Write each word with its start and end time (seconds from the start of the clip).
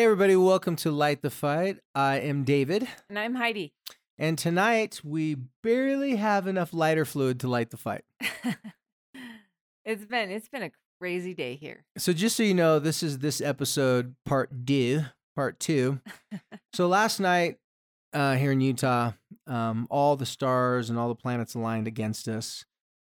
Hey, 0.00 0.06
everybody, 0.06 0.34
welcome 0.34 0.76
to 0.76 0.90
Light 0.90 1.20
the 1.20 1.28
Fight. 1.28 1.76
I 1.94 2.20
am 2.20 2.42
David, 2.42 2.88
And 3.10 3.18
I'm 3.18 3.34
Heidi. 3.34 3.74
and 4.16 4.38
tonight 4.38 5.02
we 5.04 5.36
barely 5.62 6.16
have 6.16 6.46
enough 6.46 6.72
lighter 6.72 7.04
fluid 7.04 7.38
to 7.40 7.48
light 7.48 7.68
the 7.68 7.76
fight. 7.76 8.06
it's 9.84 10.06
been 10.06 10.30
it's 10.30 10.48
been 10.48 10.62
a 10.62 10.70
crazy 10.98 11.34
day 11.34 11.54
here. 11.54 11.84
So, 11.98 12.14
just 12.14 12.34
so 12.34 12.42
you 12.42 12.54
know, 12.54 12.78
this 12.78 13.02
is 13.02 13.18
this 13.18 13.42
episode 13.42 14.14
part 14.24 14.48
two, 14.64 15.02
part 15.36 15.60
two. 15.60 16.00
so, 16.72 16.88
last 16.88 17.20
night 17.20 17.58
uh, 18.14 18.36
here 18.36 18.52
in 18.52 18.62
Utah, 18.62 19.12
um, 19.46 19.86
all 19.90 20.16
the 20.16 20.24
stars 20.24 20.88
and 20.88 20.98
all 20.98 21.08
the 21.08 21.14
planets 21.14 21.54
aligned 21.54 21.86
against 21.86 22.26
us. 22.26 22.64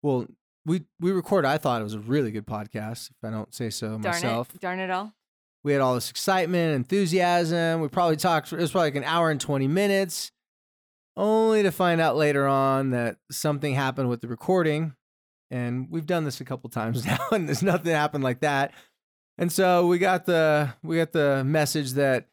Well, 0.02 0.26
we 0.66 0.86
we 1.00 1.12
record. 1.12 1.46
I 1.46 1.60
thought 1.60 1.80
it 1.80 1.84
was 1.84 1.94
a 1.94 2.00
really 2.00 2.32
good 2.32 2.48
podcast, 2.48 3.12
if 3.12 3.18
I 3.24 3.30
don't 3.30 3.54
say 3.54 3.70
so 3.70 4.00
Darn 4.00 4.16
myself. 4.16 4.56
it. 4.56 4.62
Darn 4.62 4.80
it 4.80 4.90
all. 4.90 5.14
We 5.64 5.74
had 5.74 5.82
all 5.82 5.96
this 5.96 6.10
excitement, 6.10 6.76
enthusiasm. 6.76 7.82
We 7.82 7.88
probably 7.88 8.16
talked, 8.16 8.52
it 8.52 8.60
was 8.60 8.72
probably 8.72 8.88
like 8.88 8.96
an 8.96 9.04
hour 9.04 9.30
and 9.30 9.40
20 9.40 9.68
minutes, 9.68 10.32
only 11.16 11.64
to 11.64 11.72
find 11.72 12.02
out 12.02 12.16
later 12.16 12.48
on 12.48 12.92
that 12.92 13.18
something 13.32 13.76
happened 13.76 14.10
with 14.10 14.22
the 14.22 14.28
recording. 14.28 14.96
And 15.52 15.88
we've 15.90 16.06
done 16.06 16.24
this 16.24 16.42
a 16.42 16.46
couple 16.46 16.70
times 16.72 17.06
now, 17.06 17.20
and 17.32 17.48
there's 17.48 17.64
nothing 17.64 17.92
happened 17.92 18.24
like 18.24 18.40
that. 18.40 18.74
And 19.38 19.52
so 19.52 19.88
we 19.88 19.98
got 19.98 20.26
the 20.26 20.74
we 20.84 20.98
got 20.98 21.14
the 21.14 21.44
message 21.44 21.94
that 21.94 22.28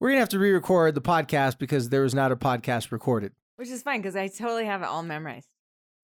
we're 0.00 0.10
gonna 0.10 0.20
have 0.20 0.28
to 0.30 0.38
re-record 0.38 0.94
the 0.94 1.00
podcast 1.00 1.58
because 1.58 1.88
there 1.88 2.02
was 2.02 2.14
not 2.14 2.32
a 2.32 2.36
podcast 2.36 2.92
recorded. 2.92 3.32
Which 3.56 3.68
is 3.68 3.82
fine 3.82 4.00
because 4.00 4.16
I 4.16 4.28
totally 4.28 4.66
have 4.66 4.82
it 4.82 4.86
all 4.86 5.02
memorized. 5.02 5.48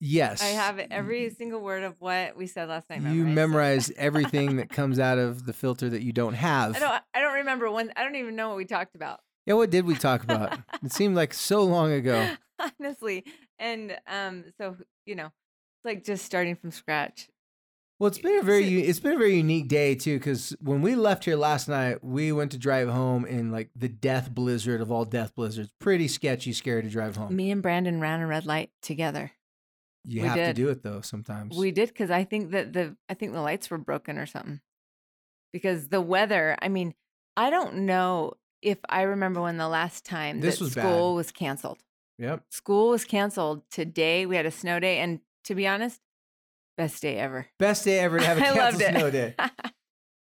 Yes, 0.00 0.42
I 0.42 0.46
have 0.46 0.78
every 0.90 1.28
single 1.30 1.60
word 1.60 1.82
of 1.82 2.00
what 2.00 2.34
we 2.36 2.46
said 2.46 2.70
last 2.70 2.88
night. 2.88 3.02
You 3.02 3.24
memorized, 3.26 3.28
so- 3.28 3.34
memorize 3.34 3.90
everything 3.96 4.56
that 4.56 4.70
comes 4.70 4.98
out 4.98 5.18
of 5.18 5.44
the 5.44 5.52
filter 5.52 5.90
that 5.90 6.02
you 6.02 6.12
don't 6.12 6.34
have. 6.34 6.74
I 6.76 6.78
don't. 6.78 7.02
I 7.14 7.20
don't 7.20 7.34
remember 7.34 7.70
one. 7.70 7.92
I 7.96 8.02
don't 8.02 8.16
even 8.16 8.34
know 8.34 8.48
what 8.48 8.56
we 8.56 8.64
talked 8.64 8.94
about. 8.94 9.20
Yeah, 9.46 9.54
what 9.54 9.70
did 9.70 9.84
we 9.84 9.94
talk 9.94 10.22
about? 10.22 10.58
it 10.82 10.92
seemed 10.92 11.16
like 11.16 11.34
so 11.34 11.62
long 11.64 11.92
ago. 11.92 12.30
Honestly, 12.80 13.24
and 13.58 13.96
um, 14.06 14.44
so 14.58 14.76
you 15.04 15.14
know, 15.14 15.26
it's 15.26 15.84
like 15.84 16.04
just 16.04 16.24
starting 16.24 16.56
from 16.56 16.70
scratch. 16.70 17.28
Well, 17.98 18.08
it's 18.08 18.18
been 18.18 18.38
a 18.38 18.42
very 18.42 18.80
it's 18.82 19.00
been 19.00 19.12
a 19.12 19.18
very 19.18 19.36
unique 19.36 19.68
day 19.68 19.94
too 19.94 20.18
because 20.18 20.56
when 20.62 20.80
we 20.80 20.94
left 20.94 21.26
here 21.26 21.36
last 21.36 21.68
night, 21.68 22.02
we 22.02 22.32
went 22.32 22.52
to 22.52 22.58
drive 22.58 22.88
home 22.88 23.26
in 23.26 23.52
like 23.52 23.68
the 23.76 23.90
death 23.90 24.30
blizzard 24.30 24.80
of 24.80 24.90
all 24.90 25.04
death 25.04 25.34
blizzards. 25.34 25.70
Pretty 25.78 26.08
sketchy, 26.08 26.54
scary 26.54 26.82
to 26.82 26.88
drive 26.88 27.16
home. 27.16 27.36
Me 27.36 27.50
and 27.50 27.60
Brandon 27.60 28.00
ran 28.00 28.20
a 28.20 28.26
red 28.26 28.46
light 28.46 28.70
together. 28.80 29.32
You 30.04 30.22
we 30.22 30.28
have 30.28 30.36
to 30.36 30.52
do 30.54 30.68
it 30.70 30.82
though 30.82 31.00
sometimes. 31.00 31.56
We 31.56 31.70
did 31.72 31.88
because 31.88 32.10
I 32.10 32.24
think 32.24 32.50
that 32.52 32.72
the 32.72 32.96
I 33.08 33.14
think 33.14 33.32
the 33.32 33.40
lights 33.42 33.70
were 33.70 33.78
broken 33.78 34.18
or 34.18 34.26
something. 34.26 34.60
Because 35.52 35.88
the 35.88 36.00
weather, 36.00 36.56
I 36.62 36.68
mean, 36.68 36.94
I 37.36 37.50
don't 37.50 37.78
know 37.86 38.34
if 38.62 38.78
I 38.88 39.02
remember 39.02 39.40
when 39.42 39.56
the 39.56 39.68
last 39.68 40.04
time 40.04 40.40
This 40.40 40.58
that 40.58 40.64
was 40.64 40.72
school 40.72 41.10
bad. 41.12 41.16
was 41.16 41.32
canceled. 41.32 41.78
yep. 42.18 42.44
School 42.50 42.90
was 42.90 43.04
canceled 43.04 43.62
today. 43.70 44.26
We 44.26 44.36
had 44.36 44.46
a 44.46 44.50
snow 44.50 44.78
day, 44.78 44.98
and 44.98 45.20
to 45.44 45.54
be 45.56 45.66
honest, 45.66 46.00
best 46.76 47.02
day 47.02 47.16
ever. 47.18 47.46
Best 47.58 47.84
day 47.84 47.98
ever 47.98 48.18
to 48.20 48.24
have 48.24 48.38
a 48.38 48.40
canceled 48.42 48.82
snow 48.82 49.10
day. 49.10 49.34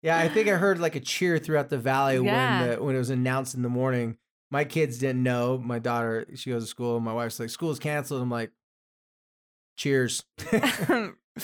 Yeah, 0.04 0.20
I 0.20 0.30
think 0.30 0.48
I 0.48 0.52
heard 0.52 0.80
like 0.80 0.96
a 0.96 1.00
cheer 1.00 1.40
throughout 1.40 1.70
the 1.70 1.78
valley 1.80 2.20
Yeah. 2.20 2.62
when 2.62 2.70
the, 2.70 2.84
when 2.84 2.96
it 2.96 3.00
was 3.00 3.10
announced 3.10 3.56
in 3.56 3.64
the 3.64 3.68
morning. 3.70 4.16
My 4.52 4.64
kids 4.64 5.00
didn't 5.00 5.24
know. 5.24 5.58
My 5.58 5.80
daughter, 5.80 6.26
she 6.36 6.52
goes 6.52 6.64
to 6.64 6.68
school. 6.70 7.00
My 7.00 7.14
wife's 7.14 7.40
like, 7.40 7.50
"School's 7.50 7.80
canceled." 7.80 8.22
I'm 8.22 8.30
like, 8.30 8.52
"Cheers." 9.78 10.24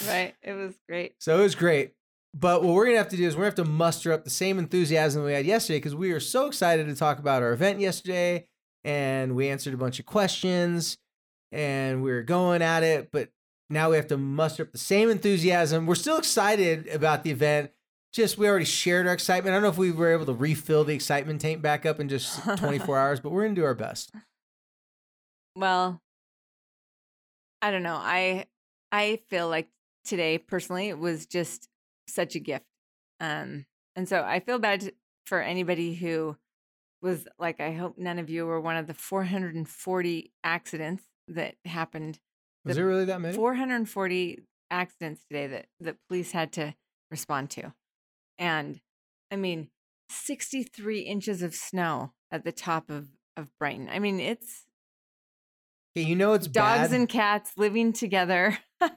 right? 0.07 0.35
It 0.41 0.53
was 0.53 0.73
great. 0.87 1.13
So 1.19 1.39
it 1.39 1.43
was 1.43 1.55
great. 1.55 1.93
But 2.33 2.63
what 2.63 2.73
we're 2.73 2.85
gonna 2.85 2.97
have 2.97 3.09
to 3.09 3.17
do 3.17 3.25
is 3.27 3.35
we're 3.35 3.43
gonna 3.43 3.55
have 3.57 3.65
to 3.65 3.71
muster 3.71 4.11
up 4.11 4.23
the 4.23 4.29
same 4.29 4.57
enthusiasm 4.57 5.23
we 5.23 5.33
had 5.33 5.45
yesterday 5.45 5.77
because 5.77 5.95
we 5.95 6.11
were 6.11 6.19
so 6.19 6.47
excited 6.47 6.87
to 6.87 6.95
talk 6.95 7.19
about 7.19 7.43
our 7.43 7.53
event 7.53 7.79
yesterday, 7.79 8.47
and 8.83 9.35
we 9.35 9.49
answered 9.49 9.73
a 9.73 9.77
bunch 9.77 9.99
of 9.99 10.05
questions, 10.05 10.97
and 11.51 12.01
we 12.01 12.11
were 12.11 12.23
going 12.23 12.61
at 12.63 12.81
it. 12.81 13.09
But 13.11 13.29
now 13.69 13.91
we 13.91 13.97
have 13.97 14.07
to 14.07 14.17
muster 14.17 14.63
up 14.63 14.71
the 14.71 14.79
same 14.79 15.09
enthusiasm. 15.09 15.85
We're 15.85 15.95
still 15.95 16.17
excited 16.17 16.87
about 16.87 17.23
the 17.23 17.31
event. 17.31 17.71
Just 18.11 18.37
we 18.37 18.47
already 18.47 18.65
shared 18.65 19.07
our 19.07 19.13
excitement. 19.13 19.53
I 19.53 19.55
don't 19.55 19.63
know 19.63 19.69
if 19.69 19.77
we 19.77 19.91
were 19.91 20.11
able 20.11 20.25
to 20.25 20.33
refill 20.33 20.83
the 20.83 20.93
excitement 20.93 21.41
tank 21.41 21.61
back 21.61 21.85
up 21.85 21.99
in 21.99 22.09
just 22.09 22.43
24 22.57 22.97
hours, 22.99 23.19
but 23.19 23.31
we're 23.31 23.43
gonna 23.43 23.55
do 23.55 23.63
our 23.63 23.75
best. 23.75 24.11
Well, 25.55 26.01
I 27.63 27.71
don't 27.71 27.81
know. 27.81 27.95
I 27.95 28.45
I 28.91 29.21
feel 29.29 29.47
like 29.47 29.69
today 30.03 30.37
personally 30.37 30.89
it 30.89 30.99
was 30.99 31.25
just 31.25 31.69
such 32.09 32.35
a 32.35 32.39
gift. 32.39 32.65
Um 33.21 33.65
and 33.95 34.07
so 34.07 34.21
I 34.21 34.41
feel 34.41 34.59
bad 34.59 34.91
for 35.25 35.41
anybody 35.41 35.95
who 35.95 36.35
was 37.01 37.25
like 37.39 37.61
I 37.61 37.71
hope 37.71 37.97
none 37.97 38.19
of 38.19 38.29
you 38.29 38.45
were 38.45 38.59
one 38.59 38.75
of 38.75 38.85
the 38.85 38.93
440 38.93 40.33
accidents 40.43 41.05
that 41.29 41.55
happened. 41.63 42.19
Was 42.65 42.75
The 42.75 42.81
there 42.81 42.87
really 42.89 43.05
that 43.05 43.21
many? 43.21 43.33
440 43.33 44.39
accidents 44.69 45.23
today 45.29 45.47
that 45.47 45.67
that 45.79 45.95
police 46.09 46.33
had 46.33 46.51
to 46.53 46.75
respond 47.09 47.49
to. 47.51 47.73
And 48.37 48.81
I 49.31 49.37
mean 49.37 49.69
63 50.09 50.99
inches 50.99 51.41
of 51.41 51.55
snow 51.55 52.11
at 52.29 52.43
the 52.43 52.51
top 52.51 52.89
of 52.89 53.07
of 53.37 53.47
Brighton. 53.57 53.87
I 53.89 53.99
mean, 53.99 54.19
it's 54.19 54.65
Okay, 55.95 56.07
you 56.07 56.15
know 56.15 56.33
it's 56.33 56.47
bad. 56.47 56.77
dogs 56.77 56.89
bad. 56.91 56.99
and 56.99 57.09
cats 57.09 57.51
living 57.57 57.93
together. 57.93 58.57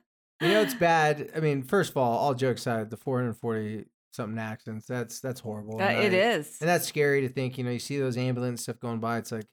You 0.42 0.48
know 0.48 0.60
it's 0.60 0.74
bad. 0.74 1.30
I 1.34 1.40
mean, 1.40 1.62
first 1.62 1.92
of 1.92 1.96
all, 1.96 2.18
all 2.18 2.34
jokes 2.34 2.60
aside, 2.60 2.90
the 2.90 2.98
440 2.98 3.86
something 4.12 4.38
accidents, 4.38 4.84
that's 4.86 5.18
that's 5.20 5.40
horrible. 5.40 5.80
Uh, 5.80 5.84
and 5.84 6.12
it 6.12 6.16
I- 6.16 6.30
is. 6.32 6.58
And 6.60 6.68
that's 6.68 6.86
scary 6.86 7.22
to 7.22 7.28
think, 7.30 7.56
you 7.56 7.64
know, 7.64 7.70
you 7.70 7.78
see 7.78 7.98
those 7.98 8.18
ambulance 8.18 8.60
stuff 8.62 8.78
going 8.78 9.00
by, 9.00 9.16
it's 9.16 9.32
like 9.32 9.46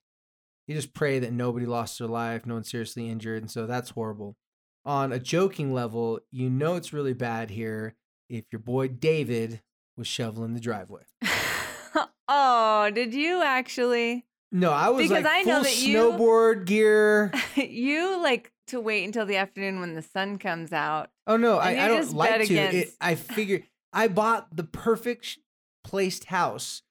you 0.68 0.76
just 0.76 0.94
pray 0.94 1.20
that 1.20 1.32
nobody 1.32 1.66
lost 1.66 2.00
their 2.00 2.10
life, 2.10 2.46
no 2.46 2.56
one 2.56 2.66
seriously 2.66 3.10
injured, 3.10 3.42
and 3.44 3.50
so 3.50 3.66
that's 3.66 3.92
horrible. 3.92 4.36
On 4.84 5.14
a 5.14 5.20
joking 5.20 5.74
level, 5.74 6.20
you 6.32 6.50
know 6.50 6.76
it's 6.76 6.92
really 6.92 7.14
bad 7.14 7.50
here 7.50 7.96
if 8.30 8.44
your 8.52 8.60
boy 8.60 8.90
David 8.90 9.62
was 9.96 10.08
shoveling 10.08 10.54
the 10.54 10.60
driveway. 10.60 11.04
oh, 12.28 12.90
did 12.94 13.14
you 13.14 13.42
actually? 13.42 14.26
No, 14.54 14.72
I 14.72 14.90
was 14.90 15.02
Because 15.10 15.24
like 15.24 15.34
I 15.34 15.42
know 15.42 15.64
that 15.64 15.82
you- 15.82 15.98
snowboard 15.98 16.66
gear. 16.66 17.32
you 17.56 18.22
like 18.22 18.52
to 18.68 18.80
wait 18.80 19.04
until 19.04 19.26
the 19.26 19.36
afternoon 19.36 19.80
when 19.80 19.96
the 19.96 20.04
sun 20.04 20.38
comes 20.38 20.72
out. 20.72 21.10
Oh 21.26 21.38
no, 21.38 21.58
I, 21.58 21.72
I 21.84 21.88
don't 21.88 22.14
like 22.14 22.48
to. 22.48 22.54
It, 22.54 22.94
I 23.02 23.16
figured 23.16 23.64
I 23.92 24.08
bought 24.08 24.56
the 24.56 24.64
perfect 24.64 25.40
placed 25.84 26.26
house. 26.26 26.84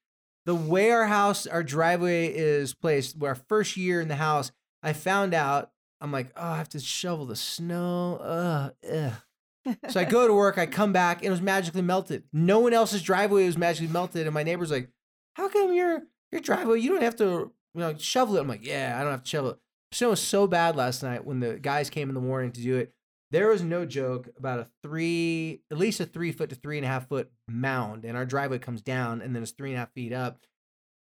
The 0.45 0.53
way 0.53 0.91
our 0.91 1.07
house, 1.07 1.47
our 1.47 1.63
driveway 1.63 2.27
is 2.27 2.73
placed, 2.73 3.15
our 3.23 3.33
first 3.35 3.77
year 3.77 4.01
in 4.01 4.09
the 4.09 4.17
house, 4.17 4.51
I 4.83 4.93
found 4.93 5.33
out. 5.33 5.71
I'm 6.01 6.11
like, 6.11 6.33
oh, 6.35 6.41
I 6.49 6.57
have 6.57 6.67
to 6.69 6.81
shovel 6.81 7.25
the 7.25 7.37
snow. 7.37 8.17
Ugh, 8.17 8.73
ugh. 8.93 9.75
So 9.87 10.01
I 10.01 10.03
go 10.03 10.27
to 10.27 10.33
work, 10.33 10.57
I 10.57 10.65
come 10.65 10.91
back, 10.91 11.19
and 11.19 11.27
it 11.27 11.29
was 11.29 11.41
magically 11.41 11.81
melted. 11.81 12.23
No 12.33 12.59
one 12.59 12.73
else's 12.73 13.01
driveway 13.01 13.45
was 13.45 13.57
magically 13.57 13.87
melted, 13.87 14.27
and 14.27 14.33
my 14.33 14.43
neighbor's 14.43 14.69
like, 14.69 14.89
"How 15.35 15.47
come 15.47 15.73
your 15.73 16.01
your 16.33 16.41
driveway? 16.41 16.79
You 16.79 16.89
don't 16.89 17.03
have 17.03 17.15
to, 17.17 17.23
you 17.23 17.79
know, 17.79 17.95
shovel 17.97 18.37
it." 18.37 18.41
I'm 18.41 18.47
like, 18.47 18.65
"Yeah, 18.65 18.97
I 18.97 19.03
don't 19.03 19.11
have 19.11 19.23
to 19.23 19.29
shovel 19.29 19.51
it." 19.51 19.59
Snow 19.91 20.09
was 20.09 20.21
so 20.21 20.47
bad 20.47 20.75
last 20.75 21.03
night 21.03 21.25
when 21.25 21.39
the 21.39 21.59
guys 21.59 21.89
came 21.89 22.09
in 22.09 22.15
the 22.15 22.21
morning 22.21 22.51
to 22.51 22.61
do 22.61 22.77
it. 22.77 22.93
There 23.31 23.49
was 23.49 23.63
no 23.63 23.85
joke 23.85 24.29
about 24.37 24.59
a 24.59 24.67
three, 24.83 25.61
at 25.71 25.77
least 25.77 25.99
a 25.99 26.05
three 26.05 26.31
foot 26.31 26.49
to 26.49 26.55
three 26.55 26.77
and 26.77 26.85
a 26.85 26.89
half 26.89 27.07
foot 27.07 27.31
mound, 27.47 28.05
and 28.05 28.17
our 28.17 28.25
driveway 28.25 28.59
comes 28.59 28.81
down, 28.81 29.21
and 29.21 29.35
then 29.35 29.41
it's 29.41 29.51
three 29.51 29.69
and 29.69 29.77
a 29.77 29.79
half 29.79 29.93
feet 29.93 30.13
up. 30.13 30.39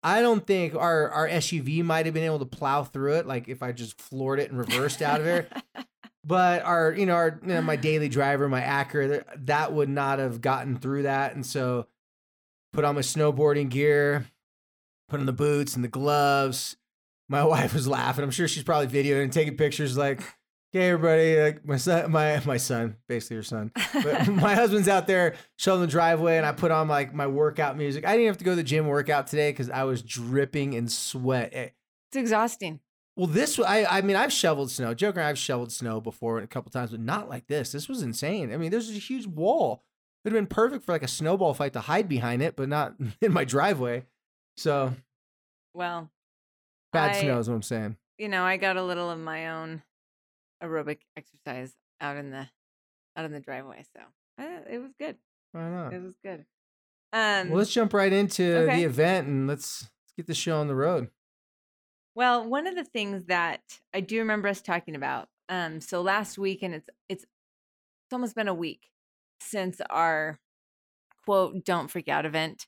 I 0.03 0.21
don't 0.21 0.45
think 0.45 0.75
our 0.75 1.09
our 1.09 1.27
SUV 1.27 1.83
might 1.83 2.05
have 2.05 2.13
been 2.13 2.23
able 2.23 2.39
to 2.39 2.45
plow 2.45 2.83
through 2.83 3.15
it, 3.15 3.25
like 3.25 3.47
if 3.47 3.63
I 3.63 3.71
just 3.71 4.01
floored 4.01 4.39
it 4.39 4.49
and 4.49 4.59
reversed 4.59 5.01
out 5.01 5.21
of 5.21 5.25
there. 5.25 5.47
but 6.25 6.63
our 6.63 6.91
you 6.91 7.05
know 7.05 7.15
our 7.15 7.39
you 7.41 7.53
know, 7.53 7.61
my 7.61 7.77
daily 7.77 8.09
driver, 8.09 8.49
my 8.49 8.61
Acura, 8.61 9.23
that 9.45 9.71
would 9.71 9.89
not 9.89 10.19
have 10.19 10.41
gotten 10.41 10.77
through 10.77 11.03
that, 11.03 11.35
and 11.35 11.45
so 11.45 11.87
put 12.73 12.83
on 12.83 12.95
my 12.95 13.01
snowboarding 13.01 13.69
gear, 13.69 14.25
put 15.13 15.19
on 15.19 15.25
the 15.27 15.31
boots 15.33 15.75
and 15.75 15.83
the 15.83 15.87
gloves. 15.89 16.75
My 17.29 17.43
wife 17.55 17.73
was 17.73 17.87
laughing. 17.87 18.23
I'm 18.23 18.31
sure 18.31 18.47
she's 18.47 18.63
probably 18.63 18.87
videoing 18.87 19.23
and 19.23 19.31
taking 19.31 19.55
pictures. 19.55 19.95
Like, 19.95 20.21
okay, 20.73 20.89
everybody, 20.89 21.39
like 21.39 21.65
my 21.65 21.77
son, 21.77 22.11
my 22.11 22.41
my 22.45 22.57
son, 22.57 22.97
basically 23.07 23.37
her 23.37 23.43
son. 23.43 23.71
But 23.93 24.27
my 24.27 24.55
husband's 24.55 24.87
out 24.87 25.05
there 25.07 25.35
showing 25.57 25.81
the 25.81 25.87
driveway, 25.87 26.37
and 26.37 26.45
I 26.45 26.51
put 26.51 26.71
on 26.71 26.87
like 26.87 27.13
my 27.13 27.27
workout 27.27 27.77
music. 27.77 28.05
I 28.07 28.13
didn't 28.13 28.27
have 28.27 28.39
to 28.39 28.43
go 28.43 28.51
to 28.51 28.55
the 28.55 28.63
gym 28.63 28.87
workout 28.87 29.27
today 29.27 29.51
because 29.51 29.69
I 29.69 29.83
was 29.83 30.01
dripping 30.01 30.73
in 30.73 30.87
sweat. 30.87 31.51
Eh, 31.53 31.69
It's 32.09 32.17
exhausting. 32.17 32.79
Well, 33.15 33.27
this 33.27 33.59
I 33.59 33.85
I 33.85 34.01
mean 34.01 34.15
I've 34.15 34.33
shoveled 34.33 34.71
snow. 34.71 34.95
Joker, 34.95 35.21
I've 35.21 35.37
shoveled 35.37 35.71
snow 35.71 36.01
before 36.01 36.39
a 36.39 36.47
couple 36.47 36.71
times, 36.71 36.89
but 36.89 36.99
not 36.99 37.29
like 37.29 37.45
this. 37.45 37.71
This 37.71 37.87
was 37.87 38.01
insane. 38.01 38.51
I 38.51 38.57
mean, 38.57 38.71
there's 38.71 38.89
a 38.89 38.93
huge 38.93 39.27
wall. 39.27 39.83
It'd 40.25 40.33
have 40.35 40.41
been 40.41 40.47
perfect 40.47 40.85
for 40.85 40.93
like 40.93 41.03
a 41.03 41.07
snowball 41.07 41.53
fight 41.53 41.73
to 41.73 41.81
hide 41.81 42.09
behind 42.09 42.41
it, 42.41 42.55
but 42.55 42.67
not 42.69 42.95
in 43.21 43.31
my 43.31 43.45
driveway. 43.45 44.05
So 44.57 44.93
Well, 45.73 46.09
bad 46.91 47.11
I- 47.15 47.21
snow 47.21 47.39
is 47.39 47.49
what 47.49 47.55
I'm 47.55 47.61
saying. 47.63 47.97
you 48.17 48.27
know, 48.29 48.43
I 48.43 48.57
got 48.57 48.77
a 48.77 48.83
little 48.83 49.09
of 49.09 49.19
my 49.19 49.49
own 49.49 49.83
aerobic 50.61 50.99
exercise 51.17 51.73
out 51.99 52.17
in 52.17 52.31
the 52.31 52.47
out 53.15 53.25
in 53.25 53.31
the 53.31 53.39
driveway, 53.39 53.83
so 53.95 54.01
uh, 54.43 54.61
it 54.69 54.79
was 54.79 54.91
good. 54.99 55.17
Why 55.51 55.69
not? 55.69 55.93
It 55.93 56.01
was 56.01 56.13
good. 56.23 56.45
Um, 57.11 57.49
Well, 57.49 57.59
let's 57.59 57.71
jump 57.71 57.93
right 57.93 58.11
into 58.11 58.43
okay. 58.43 58.77
the 58.77 58.83
event 58.85 59.27
and 59.27 59.47
let's 59.47 59.83
let's 59.83 60.13
get 60.17 60.27
the 60.27 60.33
show 60.33 60.59
on 60.59 60.67
the 60.67 60.75
road. 60.75 61.09
Well, 62.15 62.47
one 62.47 62.67
of 62.67 62.75
the 62.75 62.83
things 62.83 63.25
that 63.25 63.61
I 63.93 63.99
do 64.01 64.19
remember 64.19 64.47
us 64.47 64.61
talking 64.61 64.95
about, 64.95 65.29
um, 65.49 65.81
so 65.81 66.01
last 66.01 66.37
week, 66.37 66.61
and 66.63 66.73
it's 66.75 66.89
it's 67.09 67.23
it's 67.23 68.13
almost 68.13 68.35
been 68.35 68.47
a 68.47 68.53
week 68.53 68.89
since 69.41 69.81
our 69.89 70.39
quote 71.25 71.63
"Don't 71.65 71.89
freak 71.89 72.07
out" 72.07 72.25
event, 72.25 72.67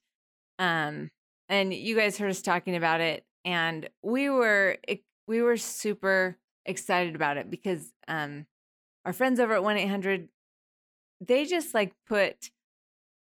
um, 0.59 1.09
and 1.49 1.73
you 1.73 1.95
guys 1.95 2.17
heard 2.17 2.29
us 2.29 2.41
talking 2.41 2.75
about 2.75 3.01
it, 3.01 3.23
and 3.43 3.89
we 4.01 4.29
were 4.29 4.77
we 5.27 5.41
were 5.41 5.57
super 5.57 6.37
excited 6.65 7.15
about 7.15 7.37
it 7.37 7.49
because 7.49 7.91
um, 8.07 8.45
our 9.05 9.13
friends 9.13 9.39
over 9.39 9.53
at 9.53 9.63
one 9.63 9.77
eight 9.77 9.87
hundred, 9.87 10.29
they 11.21 11.45
just 11.45 11.73
like 11.73 11.93
put 12.07 12.51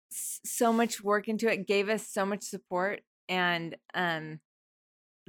so 0.10 0.72
much 0.72 1.04
work 1.04 1.28
into 1.28 1.52
it, 1.52 1.68
gave 1.68 1.90
us 1.90 2.08
so 2.08 2.26
much 2.26 2.44
support, 2.44 3.02
and 3.30 3.76
um 3.94 4.40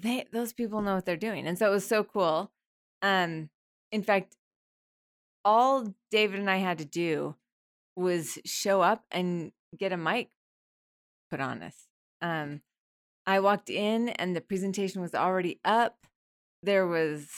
they 0.01 0.25
those 0.33 0.53
people 0.53 0.81
know 0.81 0.95
what 0.95 1.05
they're 1.05 1.17
doing 1.17 1.47
and 1.47 1.59
so 1.59 1.67
it 1.67 1.71
was 1.71 1.87
so 1.87 2.05
cool. 2.05 2.51
Um 3.03 3.51
in 3.91 4.03
fact 4.03 4.37
all 5.45 5.95
david 6.11 6.39
and 6.41 6.51
i 6.51 6.57
had 6.57 6.79
to 6.79 6.85
do 6.85 7.35
was 7.97 8.39
show 8.45 8.81
up 8.81 9.05
and 9.11 9.53
get 9.77 9.93
a 9.93 9.97
mic 9.97 10.29
put 11.31 11.41
on 11.41 11.63
us. 11.63 11.87
Um 12.23 12.61
i 13.29 13.39
walked 13.39 13.71
in 13.71 14.09
and 14.09 14.35
the 14.35 14.41
presentation 14.41 15.01
was 15.01 15.15
already 15.15 15.61
up 15.65 15.95
there 16.65 16.87
was 16.87 17.29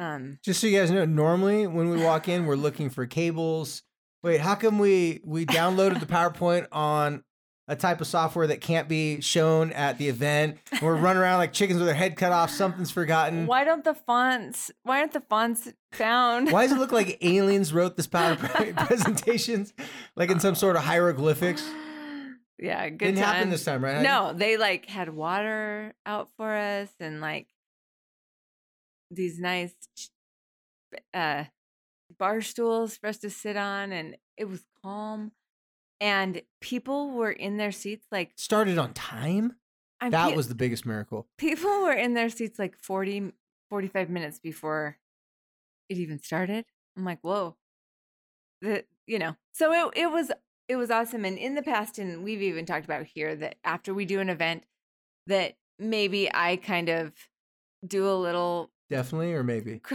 um 0.00 0.38
Just 0.44 0.60
so 0.60 0.66
you 0.66 0.78
guys 0.78 0.90
know, 0.90 1.04
normally 1.04 1.66
when 1.66 1.90
we 1.90 2.02
walk 2.02 2.28
in, 2.28 2.46
we're 2.46 2.56
looking 2.56 2.88
for 2.90 3.06
cables. 3.06 3.82
Wait, 4.22 4.40
how 4.40 4.54
come 4.56 4.78
we 4.80 5.20
we 5.24 5.46
downloaded 5.46 6.00
the 6.00 6.06
PowerPoint 6.06 6.66
on 6.72 7.22
a 7.68 7.76
type 7.76 8.00
of 8.00 8.06
software 8.06 8.46
that 8.46 8.60
can't 8.60 8.88
be 8.88 9.20
shown 9.20 9.72
at 9.72 9.98
the 9.98 10.08
event? 10.08 10.58
And 10.72 10.80
we're 10.82 10.96
running 10.96 11.20
around 11.22 11.38
like 11.38 11.52
chickens 11.52 11.78
with 11.78 11.86
their 11.86 11.94
head 11.94 12.16
cut 12.16 12.32
off. 12.32 12.50
Something's 12.50 12.90
forgotten. 12.90 13.46
why 13.46 13.62
don't 13.64 13.84
the 13.84 13.94
fonts 13.94 14.70
why 14.82 14.98
aren't 15.00 15.12
the 15.12 15.20
fonts 15.28 15.68
found 15.92 16.50
Why 16.50 16.62
does 16.66 16.72
it 16.76 16.78
look 16.78 16.92
like 16.92 17.18
aliens 17.22 17.72
wrote 17.72 17.96
this 17.96 18.06
PowerPoint 18.08 18.76
presentations, 18.86 19.72
like 20.16 20.30
in 20.30 20.40
some 20.40 20.54
sort 20.56 20.74
of 20.76 20.82
hieroglyphics? 20.82 21.68
Yeah 22.58 22.88
good 22.88 22.98
Didn't 22.98 23.18
happen 23.18 23.50
this 23.50 23.64
time, 23.64 23.84
right? 23.84 24.02
No, 24.02 24.32
they 24.32 24.56
like 24.56 24.86
had 24.86 25.08
water 25.14 25.94
out 26.04 26.28
for 26.36 26.52
us 26.54 26.90
and 27.00 27.20
like 27.20 27.46
these 29.10 29.38
nice 29.38 29.74
uh 31.14 31.44
bar 32.18 32.40
stools 32.40 32.96
for 32.96 33.06
us 33.08 33.18
to 33.18 33.30
sit 33.30 33.56
on 33.56 33.92
and 33.92 34.16
it 34.36 34.46
was 34.48 34.64
calm 34.82 35.32
and 36.00 36.42
people 36.60 37.10
were 37.10 37.30
in 37.30 37.56
their 37.56 37.72
seats 37.72 38.06
like 38.10 38.32
Started 38.36 38.78
on 38.78 38.92
time. 38.94 39.56
I'm 40.00 40.10
That 40.12 40.30
pe- 40.30 40.36
was 40.36 40.48
the 40.48 40.54
biggest 40.54 40.86
miracle. 40.86 41.26
people 41.38 41.82
were 41.82 41.92
in 41.92 42.14
their 42.14 42.30
seats 42.30 42.58
like 42.58 42.76
40 42.80 43.32
45 43.68 44.08
minutes 44.08 44.38
before 44.38 44.96
it 45.88 45.98
even 45.98 46.18
started. 46.22 46.64
I'm 46.96 47.04
like, 47.04 47.18
"Whoa." 47.22 47.56
The 48.62 48.84
you 49.06 49.18
know. 49.18 49.36
So 49.52 49.72
it 49.72 49.98
it 49.98 50.10
was 50.10 50.30
it 50.68 50.76
was 50.76 50.90
awesome 50.90 51.24
and 51.24 51.38
in 51.38 51.54
the 51.54 51.62
past 51.62 51.98
and 51.98 52.22
we've 52.22 52.42
even 52.42 52.66
talked 52.66 52.84
about 52.84 53.06
here 53.06 53.34
that 53.34 53.56
after 53.64 53.94
we 53.94 54.04
do 54.04 54.20
an 54.20 54.28
event 54.28 54.64
that 55.26 55.56
maybe 55.78 56.32
I 56.32 56.56
kind 56.56 56.88
of 56.88 57.12
do 57.86 58.08
a 58.08 58.14
little 58.14 58.70
Definitely, 58.90 59.34
or 59.34 59.44
maybe. 59.44 59.82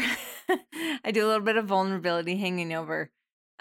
I 1.03 1.11
do 1.11 1.25
a 1.25 1.27
little 1.27 1.43
bit 1.45 1.57
of 1.57 1.65
vulnerability 1.65 2.37
hanging 2.37 2.73
over 2.73 3.11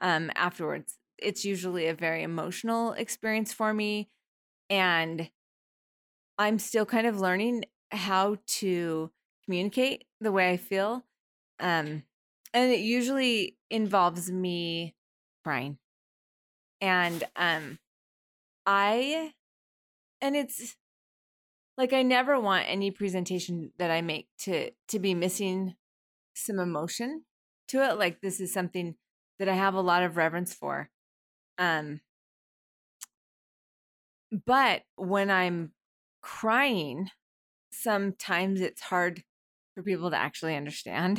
um 0.01 0.31
afterwards. 0.35 0.99
It's 1.19 1.45
usually 1.45 1.87
a 1.87 1.95
very 1.95 2.23
emotional 2.23 2.93
experience 2.93 3.53
for 3.53 3.73
me 3.73 4.11
and 4.71 5.31
I'm 6.39 6.59
still 6.59 6.87
kind 6.87 7.07
of 7.07 7.21
learning 7.21 7.65
how 7.91 8.39
to 8.47 9.11
communicate 9.45 10.07
the 10.21 10.33
way 10.33 10.51
I 10.51 10.57
feel. 10.57 11.05
Um 11.61 12.05
and 12.55 12.71
it 12.71 12.81
usually 12.81 13.57
involves 13.71 14.31
me 14.31 14.95
crying. 15.45 15.79
And 16.83 17.25
um 17.37 17.79
I 18.67 19.33
and 20.21 20.37
it's 20.37 20.77
like 21.79 21.93
I 21.93 22.03
never 22.03 22.39
want 22.39 22.67
any 22.69 22.91
presentation 22.91 23.73
that 23.79 23.91
I 23.91 24.03
make 24.03 24.27
to 24.41 24.73
to 24.89 24.99
be 24.99 25.15
missing 25.15 25.77
some 26.35 26.59
emotion 26.59 27.25
to 27.69 27.89
it. 27.89 27.99
Like 27.99 28.21
this 28.21 28.41
is 28.41 28.53
something 28.53 28.97
that 29.39 29.49
I 29.49 29.55
have 29.55 29.75
a 29.75 29.81
lot 29.81 30.03
of 30.03 30.17
reverence 30.17 30.53
for. 30.53 30.91
Um 31.57 32.01
but 34.47 34.83
when 34.97 35.31
I'm 35.31 35.73
crying, 36.23 37.11
sometimes 37.71 38.61
it's 38.61 38.81
hard 38.81 39.23
for 39.75 39.83
people 39.83 40.11
to 40.11 40.17
actually 40.17 40.57
understand. 40.57 41.19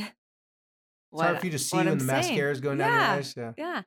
It's 1.12 1.22
hard 1.22 1.40
for 1.40 1.46
you 1.46 1.52
to 1.52 1.60
see 1.60 1.78
when 1.78 1.88
I'm 1.88 2.00
the 2.00 2.06
saying. 2.06 2.18
mascara 2.18 2.52
is 2.52 2.60
going 2.60 2.80
down 2.80 2.92
your 2.92 3.02
eyes. 3.02 3.34
Yeah. 3.38 3.54
Yeah. 3.58 3.82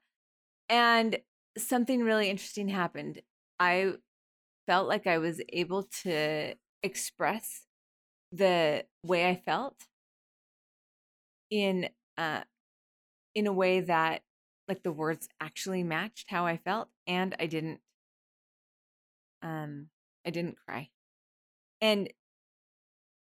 And 0.68 1.18
something 1.56 2.02
really 2.02 2.28
interesting 2.30 2.68
happened. 2.68 3.22
I 3.58 3.94
felt 4.66 4.88
like 4.88 5.06
I 5.06 5.18
was 5.18 5.42
able 5.50 5.84
to 6.04 6.54
express 6.82 7.66
the 8.32 8.86
way 9.04 9.28
I 9.28 9.36
felt 9.36 9.76
in 11.50 11.88
uh 12.18 12.42
in 13.34 13.46
a 13.46 13.52
way 13.52 13.80
that 13.80 14.22
like 14.68 14.82
the 14.82 14.92
words 14.92 15.28
actually 15.40 15.82
matched 15.82 16.30
how 16.30 16.46
I 16.46 16.56
felt 16.56 16.88
and 17.06 17.34
I 17.38 17.46
didn't 17.46 17.80
um 19.42 19.88
I 20.24 20.30
didn't 20.30 20.56
cry. 20.56 20.90
And 21.80 22.10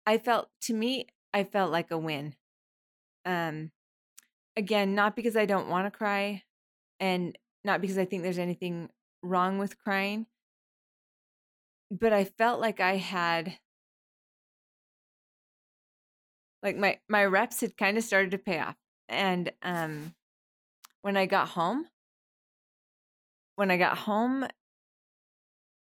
I 0.05 0.17
felt 0.17 0.50
to 0.62 0.74
me 0.74 1.08
I 1.34 1.43
felt 1.43 1.72
like 1.72 1.91
a 1.91 1.98
win. 1.98 2.36
Um 3.25 3.72
again, 4.58 4.96
not 4.96 5.15
because 5.15 5.38
I 5.38 5.46
don't 5.46 5.70
want 5.70 5.91
to 5.91 5.98
cry 5.98 6.43
and 7.00 7.38
not 7.63 7.82
because 7.82 7.98
I 7.98 8.06
think 8.06 8.24
there's 8.24 8.39
anything 8.39 8.89
wrong 9.22 9.58
with 9.60 9.78
crying, 9.78 10.28
but 11.92 12.13
I 12.13 12.24
felt 12.24 12.60
like 12.60 12.80
I 12.80 12.98
had 12.98 13.60
like 16.63 16.75
my 16.78 17.00
my 17.08 17.25
reps 17.25 17.62
had 17.62 17.78
kind 17.78 17.98
of 17.98 18.04
started 18.04 18.32
to 18.32 18.38
pay 18.38 18.60
off. 18.60 18.75
And 19.08 19.51
um 19.62 20.16
when 21.01 21.18
I 21.18 21.25
got 21.25 21.50
home, 21.50 21.88
when 23.56 23.72
I 23.72 23.78
got 23.78 23.98
home, 23.98 24.48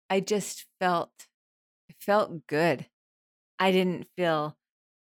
I 0.09 0.19
just 0.19 0.65
felt 0.79 1.27
felt 1.99 2.47
good. 2.47 2.87
I 3.59 3.71
didn't 3.71 4.07
feel 4.17 4.57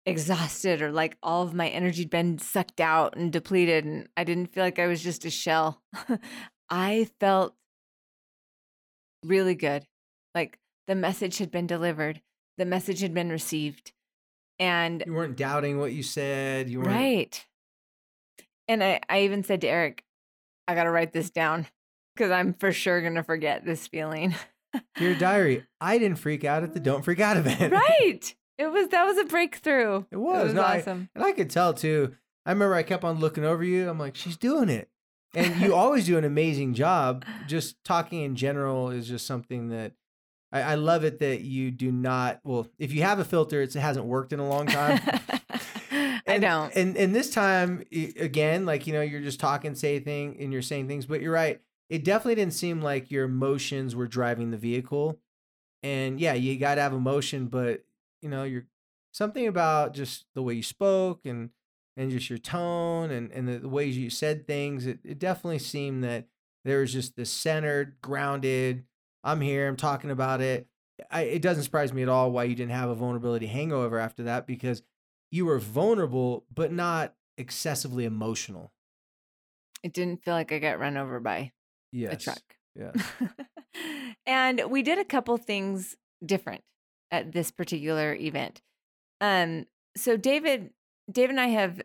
exhausted 0.08 0.82
or 0.82 0.90
like 0.92 1.16
all 1.22 1.42
of 1.42 1.54
my 1.54 1.68
energy 1.68 2.02
had 2.02 2.10
been 2.10 2.38
sucked 2.38 2.80
out 2.80 3.16
and 3.16 3.32
depleted 3.32 3.84
and 3.84 4.08
I 4.16 4.24
didn't 4.24 4.52
feel 4.52 4.64
like 4.64 4.78
I 4.78 4.86
was 4.86 5.02
just 5.02 5.24
a 5.24 5.30
shell. 5.30 5.82
I 6.70 7.08
felt 7.20 7.54
really 9.24 9.54
good. 9.54 9.84
Like 10.34 10.58
the 10.86 10.94
message 10.94 11.38
had 11.38 11.50
been 11.50 11.66
delivered. 11.66 12.20
The 12.56 12.64
message 12.64 13.00
had 13.00 13.14
been 13.14 13.30
received. 13.30 13.92
And 14.58 15.04
You 15.06 15.14
weren't 15.14 15.36
doubting 15.36 15.78
what 15.78 15.92
you 15.92 16.02
said. 16.02 16.68
You 16.68 16.78
weren't. 16.80 16.90
right. 16.90 17.46
And 18.66 18.82
I, 18.82 19.00
I 19.08 19.22
even 19.22 19.44
said 19.44 19.60
to 19.62 19.68
Eric, 19.68 20.04
I 20.66 20.74
got 20.74 20.84
to 20.84 20.90
write 20.90 21.12
this 21.12 21.30
down 21.30 21.66
because 22.14 22.30
I'm 22.30 22.52
for 22.54 22.72
sure 22.72 23.00
going 23.00 23.14
to 23.14 23.22
forget 23.22 23.64
this 23.64 23.86
feeling. 23.86 24.34
Dear 24.96 25.14
diary, 25.14 25.64
I 25.80 25.98
didn't 25.98 26.18
freak 26.18 26.44
out 26.44 26.64
at 26.64 26.74
the 26.74 26.80
Don't 26.80 27.04
Freak 27.04 27.20
Out 27.20 27.36
event. 27.36 27.72
right. 28.00 28.34
It 28.58 28.70
was, 28.72 28.88
that 28.88 29.04
was 29.04 29.18
a 29.18 29.24
breakthrough. 29.24 30.04
It 30.10 30.16
was. 30.16 30.40
It 30.40 30.44
was 30.46 30.54
No, 30.54 30.62
I- 30.62 30.78
awesome. 30.80 31.08
And 31.14 31.24
I 31.24 31.32
could 31.32 31.50
tell 31.50 31.72
too. 31.74 32.14
I 32.44 32.50
remember 32.52 32.74
I 32.74 32.82
kept 32.82 33.04
on 33.04 33.18
looking 33.20 33.44
over 33.44 33.62
you. 33.62 33.88
I'm 33.88 33.98
like, 33.98 34.16
she's 34.16 34.36
doing 34.36 34.68
it. 34.68 34.88
And 35.34 35.60
you 35.60 35.74
always 35.76 36.06
do 36.06 36.16
an 36.18 36.24
amazing 36.24 36.74
job. 36.74 37.24
Just 37.46 37.82
talking 37.84 38.22
in 38.22 38.34
general 38.36 38.90
is 38.90 39.06
just 39.06 39.26
something 39.26 39.68
that 39.68 39.92
I, 40.50 40.62
I 40.62 40.74
love 40.76 41.04
it 41.04 41.18
that 41.20 41.42
you 41.42 41.70
do 41.70 41.92
not. 41.92 42.40
Well, 42.44 42.68
if 42.78 42.92
you 42.92 43.02
have 43.02 43.18
a 43.18 43.24
filter, 43.24 43.60
it's, 43.62 43.76
it 43.76 43.80
hasn't 43.80 44.06
worked 44.06 44.32
in 44.32 44.40
a 44.40 44.48
long 44.48 44.66
time. 44.66 44.98
I 45.90 46.20
And- 46.26 46.42
don't. 46.42 46.74
And 46.74 46.96
and 46.96 47.14
this 47.14 47.30
time 47.30 47.84
again, 47.92 48.66
like 48.66 48.86
you 48.86 48.92
know, 48.92 49.00
you're 49.02 49.20
just 49.20 49.40
talking, 49.40 49.74
say 49.74 49.98
thing, 50.00 50.36
and 50.40 50.52
you're 50.52 50.62
saying 50.62 50.88
things. 50.88 51.06
But 51.06 51.20
you're 51.20 51.32
right. 51.32 51.60
It 51.90 52.04
definitely 52.04 52.34
didn't 52.36 52.54
seem 52.54 52.80
like 52.82 53.10
your 53.10 53.24
emotions 53.24 53.94
were 53.96 54.06
driving 54.06 54.50
the 54.50 54.58
vehicle. 54.58 55.18
And 55.82 56.20
yeah, 56.20 56.34
you 56.34 56.58
got 56.58 56.74
to 56.74 56.82
have 56.82 56.92
emotion, 56.92 57.46
but 57.46 57.84
you 58.22 58.28
know, 58.28 58.44
you're 58.44 58.66
something 59.12 59.46
about 59.46 59.94
just 59.94 60.26
the 60.34 60.42
way 60.42 60.54
you 60.54 60.62
spoke 60.62 61.24
and 61.24 61.50
and 61.96 62.10
just 62.10 62.28
your 62.30 62.38
tone 62.38 63.10
and 63.10 63.30
and 63.32 63.48
the, 63.48 63.58
the 63.58 63.68
ways 63.68 63.96
you 63.98 64.10
said 64.10 64.46
things. 64.46 64.86
It 64.86 65.00
it 65.04 65.18
definitely 65.18 65.58
seemed 65.58 66.04
that 66.04 66.28
there 66.64 66.80
was 66.80 66.92
just 66.92 67.16
this 67.16 67.30
centered, 67.30 67.96
grounded. 68.02 68.84
I'm 69.24 69.40
here. 69.40 69.66
I'm 69.68 69.76
talking 69.76 70.10
about 70.10 70.40
it. 70.40 70.66
I, 71.10 71.22
it 71.22 71.42
doesn't 71.42 71.62
surprise 71.64 71.92
me 71.92 72.02
at 72.02 72.08
all 72.08 72.30
why 72.32 72.44
you 72.44 72.54
didn't 72.56 72.72
have 72.72 72.90
a 72.90 72.94
vulnerability 72.94 73.46
hangover 73.46 73.98
after 73.98 74.24
that 74.24 74.46
because 74.46 74.82
you 75.30 75.46
were 75.46 75.58
vulnerable 75.60 76.44
but 76.52 76.72
not 76.72 77.14
excessively 77.36 78.04
emotional. 78.04 78.72
it 79.84 79.92
didn't 79.92 80.24
feel 80.24 80.34
like 80.34 80.50
I 80.50 80.58
got 80.58 80.80
run 80.80 80.96
over 80.96 81.20
by 81.20 81.52
Yes. 81.92 82.14
a 82.14 82.16
truck. 82.16 82.42
Yeah. 82.74 82.92
and 84.26 84.62
we 84.70 84.82
did 84.82 84.98
a 84.98 85.04
couple 85.04 85.36
things 85.36 85.96
different 86.24 86.62
at 87.10 87.32
this 87.32 87.50
particular 87.50 88.14
event. 88.14 88.60
Um, 89.20 89.66
so 89.96 90.16
David, 90.16 90.70
David 91.10 91.30
and 91.30 91.40
I 91.40 91.48
have 91.48 91.82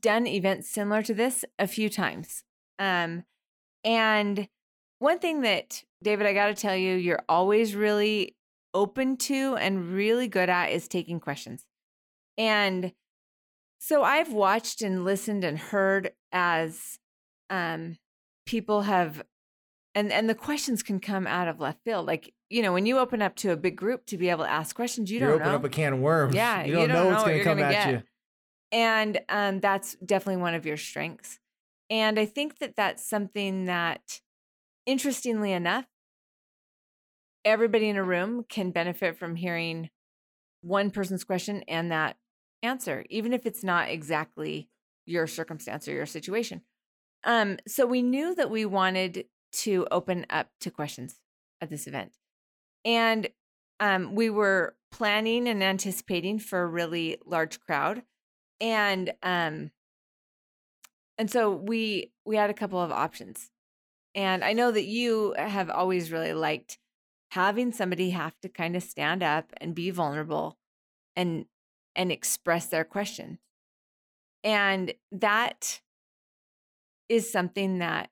done 0.00 0.26
events 0.26 0.68
similar 0.68 1.02
to 1.02 1.14
this 1.14 1.44
a 1.58 1.66
few 1.66 1.88
times. 1.88 2.44
Um, 2.78 3.24
and 3.84 4.48
one 4.98 5.18
thing 5.18 5.42
that 5.42 5.82
David, 6.02 6.26
I 6.26 6.32
got 6.32 6.46
to 6.46 6.54
tell 6.54 6.76
you, 6.76 6.94
you're 6.94 7.24
always 7.28 7.74
really 7.74 8.36
open 8.72 9.16
to 9.16 9.56
and 9.56 9.92
really 9.92 10.28
good 10.28 10.48
at 10.48 10.70
is 10.70 10.88
taking 10.88 11.20
questions. 11.20 11.64
And 12.36 12.92
so 13.78 14.02
I've 14.02 14.32
watched 14.32 14.82
and 14.82 15.04
listened 15.04 15.44
and 15.44 15.58
heard 15.58 16.12
as 16.32 16.98
um, 17.50 17.98
people 18.46 18.82
have 18.82 19.22
and 19.94 20.12
and 20.12 20.28
the 20.28 20.34
questions 20.34 20.82
can 20.82 20.98
come 21.00 21.26
out 21.26 21.48
of 21.48 21.60
left 21.60 21.78
field 21.84 22.06
like 22.06 22.32
you 22.50 22.62
know 22.62 22.72
when 22.72 22.86
you 22.86 22.98
open 22.98 23.22
up 23.22 23.34
to 23.36 23.50
a 23.52 23.56
big 23.56 23.76
group 23.76 24.06
to 24.06 24.16
be 24.18 24.28
able 24.30 24.44
to 24.44 24.50
ask 24.50 24.74
questions 24.76 25.10
you 25.10 25.14
You 25.20 25.26
don't 25.26 25.32
open 25.34 25.46
know 25.48 25.54
up 25.56 25.64
a 25.64 25.68
can 25.68 25.92
of 25.94 25.98
worms. 26.00 26.34
Yeah, 26.34 26.62
You 26.64 26.72
you 26.72 26.74
don't, 26.74 26.88
don't 26.88 27.04
know 27.04 27.10
what's 27.10 27.24
going 27.24 27.38
to 27.38 27.44
come 27.44 27.58
at 27.60 27.70
get. 27.72 27.90
you. 27.92 28.02
and 28.72 29.20
um, 29.28 29.60
that's 29.60 29.94
definitely 30.04 30.42
one 30.42 30.54
of 30.54 30.66
your 30.66 30.76
strengths 30.76 31.38
and 31.90 32.18
i 32.18 32.24
think 32.26 32.58
that 32.58 32.76
that's 32.76 33.08
something 33.08 33.66
that 33.66 34.20
interestingly 34.86 35.52
enough 35.52 35.86
everybody 37.44 37.88
in 37.88 37.96
a 37.96 38.02
room 38.02 38.44
can 38.48 38.70
benefit 38.70 39.16
from 39.18 39.36
hearing 39.36 39.90
one 40.62 40.90
person's 40.90 41.24
question 41.24 41.62
and 41.68 41.92
that 41.92 42.16
answer 42.62 43.04
even 43.10 43.32
if 43.34 43.44
it's 43.44 43.62
not 43.62 43.90
exactly 43.90 44.68
your 45.06 45.26
circumstance 45.26 45.86
or 45.86 45.92
your 45.92 46.06
situation 46.06 46.62
um, 47.26 47.56
so 47.66 47.86
we 47.86 48.02
knew 48.02 48.34
that 48.34 48.50
we 48.50 48.64
wanted 48.66 49.24
to 49.62 49.86
open 49.90 50.26
up 50.30 50.48
to 50.60 50.70
questions 50.70 51.20
at 51.60 51.70
this 51.70 51.86
event. 51.86 52.12
And 52.84 53.28
um, 53.80 54.14
we 54.14 54.30
were 54.30 54.76
planning 54.94 55.48
and 55.48 55.62
anticipating 55.62 56.38
for 56.38 56.62
a 56.62 56.66
really 56.68 57.18
large 57.26 57.60
crowd. 57.60 58.02
And 58.60 59.12
um 59.24 59.72
and 61.18 61.28
so 61.28 61.50
we 61.50 62.12
we 62.24 62.36
had 62.36 62.50
a 62.50 62.54
couple 62.54 62.80
of 62.80 62.92
options. 62.92 63.50
And 64.14 64.44
i 64.44 64.52
know 64.52 64.70
that 64.70 64.84
you 64.84 65.34
have 65.36 65.68
always 65.68 66.12
really 66.12 66.32
liked 66.32 66.78
having 67.32 67.72
somebody 67.72 68.10
have 68.10 68.38
to 68.42 68.48
kind 68.48 68.76
of 68.76 68.82
stand 68.84 69.20
up 69.20 69.52
and 69.56 69.74
be 69.74 69.90
vulnerable 69.90 70.56
and 71.16 71.46
and 71.96 72.12
express 72.12 72.66
their 72.66 72.84
question. 72.84 73.38
And 74.44 74.94
that 75.10 75.80
is 77.08 77.32
something 77.32 77.78
that 77.78 78.10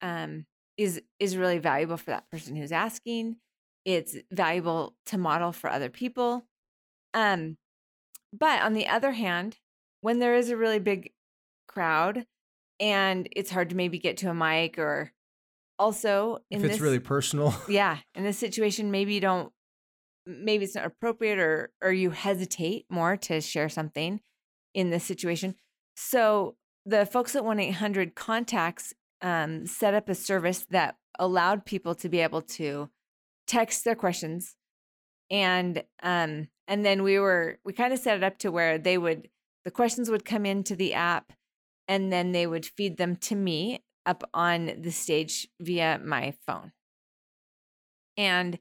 um 0.00 0.46
is 0.80 1.02
is 1.18 1.36
really 1.36 1.58
valuable 1.58 1.98
for 1.98 2.06
that 2.06 2.28
person 2.30 2.56
who's 2.56 2.72
asking. 2.72 3.36
It's 3.84 4.16
valuable 4.32 4.96
to 5.06 5.18
model 5.18 5.52
for 5.52 5.68
other 5.68 5.90
people. 5.90 6.46
Um 7.12 7.58
but 8.32 8.62
on 8.62 8.72
the 8.72 8.86
other 8.86 9.12
hand 9.12 9.58
when 10.00 10.18
there 10.18 10.34
is 10.34 10.48
a 10.48 10.56
really 10.56 10.78
big 10.78 11.12
crowd 11.68 12.24
and 12.78 13.28
it's 13.32 13.50
hard 13.50 13.68
to 13.70 13.76
maybe 13.76 13.98
get 13.98 14.16
to 14.18 14.30
a 14.30 14.34
mic 14.34 14.78
or 14.78 15.12
also 15.78 16.38
in 16.50 16.60
If 16.60 16.64
it's 16.64 16.74
this 16.74 16.80
really 16.80 16.98
personal. 16.98 17.54
yeah 17.68 17.98
in 18.14 18.24
this 18.24 18.38
situation 18.38 18.90
maybe 18.90 19.12
you 19.12 19.20
don't 19.20 19.52
maybe 20.26 20.64
it's 20.64 20.74
not 20.74 20.86
appropriate 20.86 21.38
or 21.38 21.70
or 21.82 21.92
you 21.92 22.10
hesitate 22.10 22.86
more 22.88 23.18
to 23.18 23.42
share 23.42 23.68
something 23.68 24.20
in 24.72 24.88
this 24.88 25.04
situation. 25.04 25.56
So 25.96 26.56
the 26.86 27.04
folks 27.04 27.36
at 27.36 27.42
1-800 27.42 28.14
contacts 28.14 28.94
um, 29.22 29.66
set 29.66 29.94
up 29.94 30.08
a 30.08 30.14
service 30.14 30.66
that 30.70 30.96
allowed 31.18 31.66
people 31.66 31.94
to 31.96 32.08
be 32.08 32.20
able 32.20 32.42
to 32.42 32.90
text 33.46 33.84
their 33.84 33.96
questions. 33.96 34.56
And 35.30 35.82
um 36.02 36.48
and 36.68 36.84
then 36.84 37.02
we 37.02 37.18
were 37.18 37.58
we 37.64 37.72
kind 37.72 37.92
of 37.92 37.98
set 37.98 38.16
it 38.16 38.24
up 38.24 38.38
to 38.38 38.50
where 38.50 38.78
they 38.78 38.96
would 38.96 39.28
the 39.64 39.70
questions 39.70 40.10
would 40.10 40.24
come 40.24 40.46
into 40.46 40.74
the 40.74 40.94
app 40.94 41.32
and 41.88 42.12
then 42.12 42.32
they 42.32 42.46
would 42.46 42.64
feed 42.64 42.96
them 42.96 43.16
to 43.16 43.34
me 43.34 43.82
up 44.06 44.22
on 44.32 44.72
the 44.80 44.90
stage 44.90 45.48
via 45.60 46.00
my 46.02 46.34
phone. 46.46 46.72
And 48.16 48.58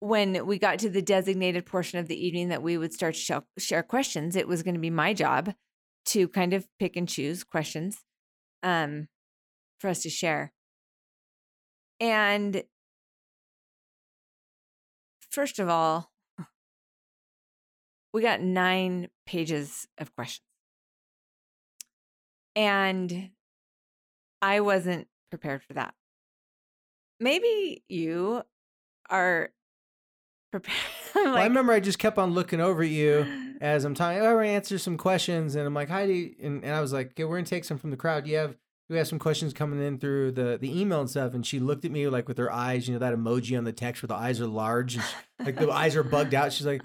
when 0.00 0.46
we 0.46 0.58
got 0.58 0.78
to 0.80 0.90
the 0.90 1.02
designated 1.02 1.66
portion 1.66 1.98
of 1.98 2.08
the 2.08 2.26
evening 2.26 2.48
that 2.48 2.62
we 2.62 2.76
would 2.76 2.92
start 2.92 3.14
to 3.14 3.42
share, 3.58 3.82
questions 3.82 4.36
it 4.36 4.48
was 4.48 4.62
going 4.62 4.74
to 4.74 4.80
be 4.80 4.90
my 4.90 5.12
job 5.12 5.52
to 6.06 6.28
kind 6.28 6.52
of 6.52 6.66
pick 6.78 6.96
and 6.96 7.08
choose 7.08 7.44
questions. 7.44 8.04
Um 8.62 9.08
for 9.86 9.90
us 9.90 10.02
to 10.02 10.10
share 10.10 10.52
and 12.00 12.64
first 15.30 15.60
of 15.60 15.68
all 15.68 16.10
we 18.12 18.20
got 18.20 18.40
nine 18.40 19.06
pages 19.26 19.86
of 19.98 20.12
questions 20.16 20.42
and 22.56 23.30
i 24.42 24.58
wasn't 24.58 25.06
prepared 25.30 25.62
for 25.62 25.74
that 25.74 25.94
maybe 27.20 27.84
you 27.88 28.42
are 29.08 29.50
prepared 30.50 30.76
I'm 31.14 31.26
well, 31.26 31.36
I 31.36 31.44
remember 31.44 31.72
I 31.72 31.78
just 31.78 32.00
kept 32.00 32.18
on 32.18 32.32
looking 32.32 32.60
over 32.60 32.82
at 32.82 32.88
you 32.88 33.54
as 33.60 33.84
I'm 33.84 33.94
talking. 33.94 34.18
Oh, 34.18 34.34
gonna 34.34 34.48
answer 34.48 34.76
some 34.76 34.98
questions, 34.98 35.54
and 35.54 35.66
I'm 35.66 35.72
like, 35.72 35.88
Heidi, 35.88 36.36
and, 36.42 36.62
and 36.62 36.74
I 36.74 36.82
was 36.82 36.92
like, 36.92 37.12
okay, 37.12 37.24
we're 37.24 37.36
gonna 37.36 37.46
take 37.46 37.64
some 37.64 37.78
from 37.78 37.90
the 37.90 37.96
crowd. 37.96 38.26
You 38.26 38.36
have 38.36 38.54
we 38.88 38.96
have 38.96 39.08
some 39.08 39.18
questions 39.18 39.52
coming 39.52 39.82
in 39.82 39.98
through 39.98 40.32
the 40.32 40.58
the 40.60 40.80
email 40.80 41.00
and 41.00 41.10
stuff. 41.10 41.34
And 41.34 41.44
she 41.46 41.58
looked 41.60 41.84
at 41.84 41.90
me 41.90 42.08
like 42.08 42.28
with 42.28 42.38
her 42.38 42.52
eyes, 42.52 42.86
you 42.88 42.94
know, 42.94 43.00
that 43.00 43.14
emoji 43.14 43.56
on 43.58 43.64
the 43.64 43.72
text 43.72 44.02
where 44.02 44.08
the 44.08 44.14
eyes 44.14 44.40
are 44.40 44.46
large, 44.46 44.92
she- 44.92 45.00
like 45.44 45.56
the 45.56 45.70
eyes 45.70 45.96
are 45.96 46.02
bugged 46.04 46.34
out. 46.34 46.52
She's 46.52 46.66
like, 46.66 46.82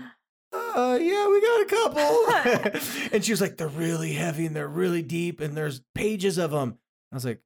uh, 0.54 0.98
yeah, 1.02 1.28
we 1.30 1.42
got 1.42 1.62
a 1.62 1.66
couple. 1.66 3.10
and 3.14 3.24
she 3.24 3.32
was 3.32 3.42
like, 3.42 3.58
they're 3.58 3.68
really 3.68 4.14
heavy 4.14 4.46
and 4.46 4.56
they're 4.56 4.68
really 4.68 5.02
deep, 5.02 5.40
and 5.42 5.56
there's 5.56 5.82
pages 5.96 6.38
of 6.38 6.52
them. 6.52 6.78
I 7.12 7.16
was 7.16 7.26
like, 7.26 7.42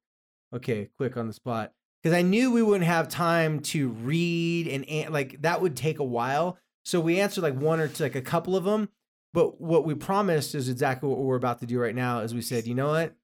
okay, 0.54 0.88
quick 0.96 1.16
on 1.16 1.26
the 1.26 1.32
spot. 1.32 1.72
Because 2.02 2.16
I 2.16 2.22
knew 2.22 2.52
we 2.52 2.62
wouldn't 2.62 2.86
have 2.86 3.08
time 3.08 3.60
to 3.60 3.88
read 3.88 4.68
and 4.68 4.88
an- 4.88 5.12
like 5.12 5.42
that 5.42 5.60
would 5.60 5.76
take 5.76 5.98
a 5.98 6.04
while. 6.04 6.58
So 6.84 7.00
we 7.00 7.18
answered 7.20 7.42
like 7.42 7.56
one 7.56 7.80
or 7.80 7.88
two, 7.88 8.04
like 8.04 8.14
a 8.14 8.22
couple 8.22 8.54
of 8.56 8.62
them. 8.64 8.88
But 9.34 9.60
what 9.60 9.84
we 9.84 9.94
promised 9.94 10.54
is 10.54 10.68
exactly 10.68 11.08
what 11.08 11.18
we're 11.18 11.36
about 11.36 11.58
to 11.60 11.66
do 11.66 11.78
right 11.80 11.94
now. 11.94 12.20
Is 12.20 12.32
we 12.32 12.42
said, 12.42 12.66
you 12.66 12.74
know 12.76 12.88
what, 12.88 13.14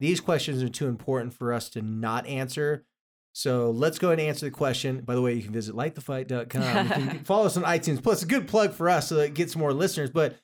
these 0.00 0.20
questions 0.20 0.62
are 0.62 0.68
too 0.68 0.88
important 0.88 1.34
for 1.34 1.52
us 1.52 1.68
to 1.70 1.82
not 1.82 2.26
answer. 2.26 2.84
So 3.32 3.70
let's 3.70 3.98
go 3.98 4.08
ahead 4.08 4.18
and 4.18 4.28
answer 4.28 4.46
the 4.46 4.50
question. 4.50 5.02
By 5.02 5.14
the 5.14 5.22
way, 5.22 5.34
you 5.34 5.42
can 5.42 5.52
visit 5.52 5.76
lightthefight.com. 5.76 6.86
You 7.00 7.08
can 7.08 7.24
follow 7.24 7.46
us 7.46 7.56
on 7.56 7.62
iTunes. 7.62 8.02
Plus, 8.02 8.22
a 8.22 8.26
good 8.26 8.48
plug 8.48 8.72
for 8.72 8.88
us 8.88 9.08
so 9.08 9.16
that 9.16 9.26
it 9.26 9.34
gets 9.34 9.54
more 9.54 9.72
listeners. 9.72 10.10
But 10.10 10.36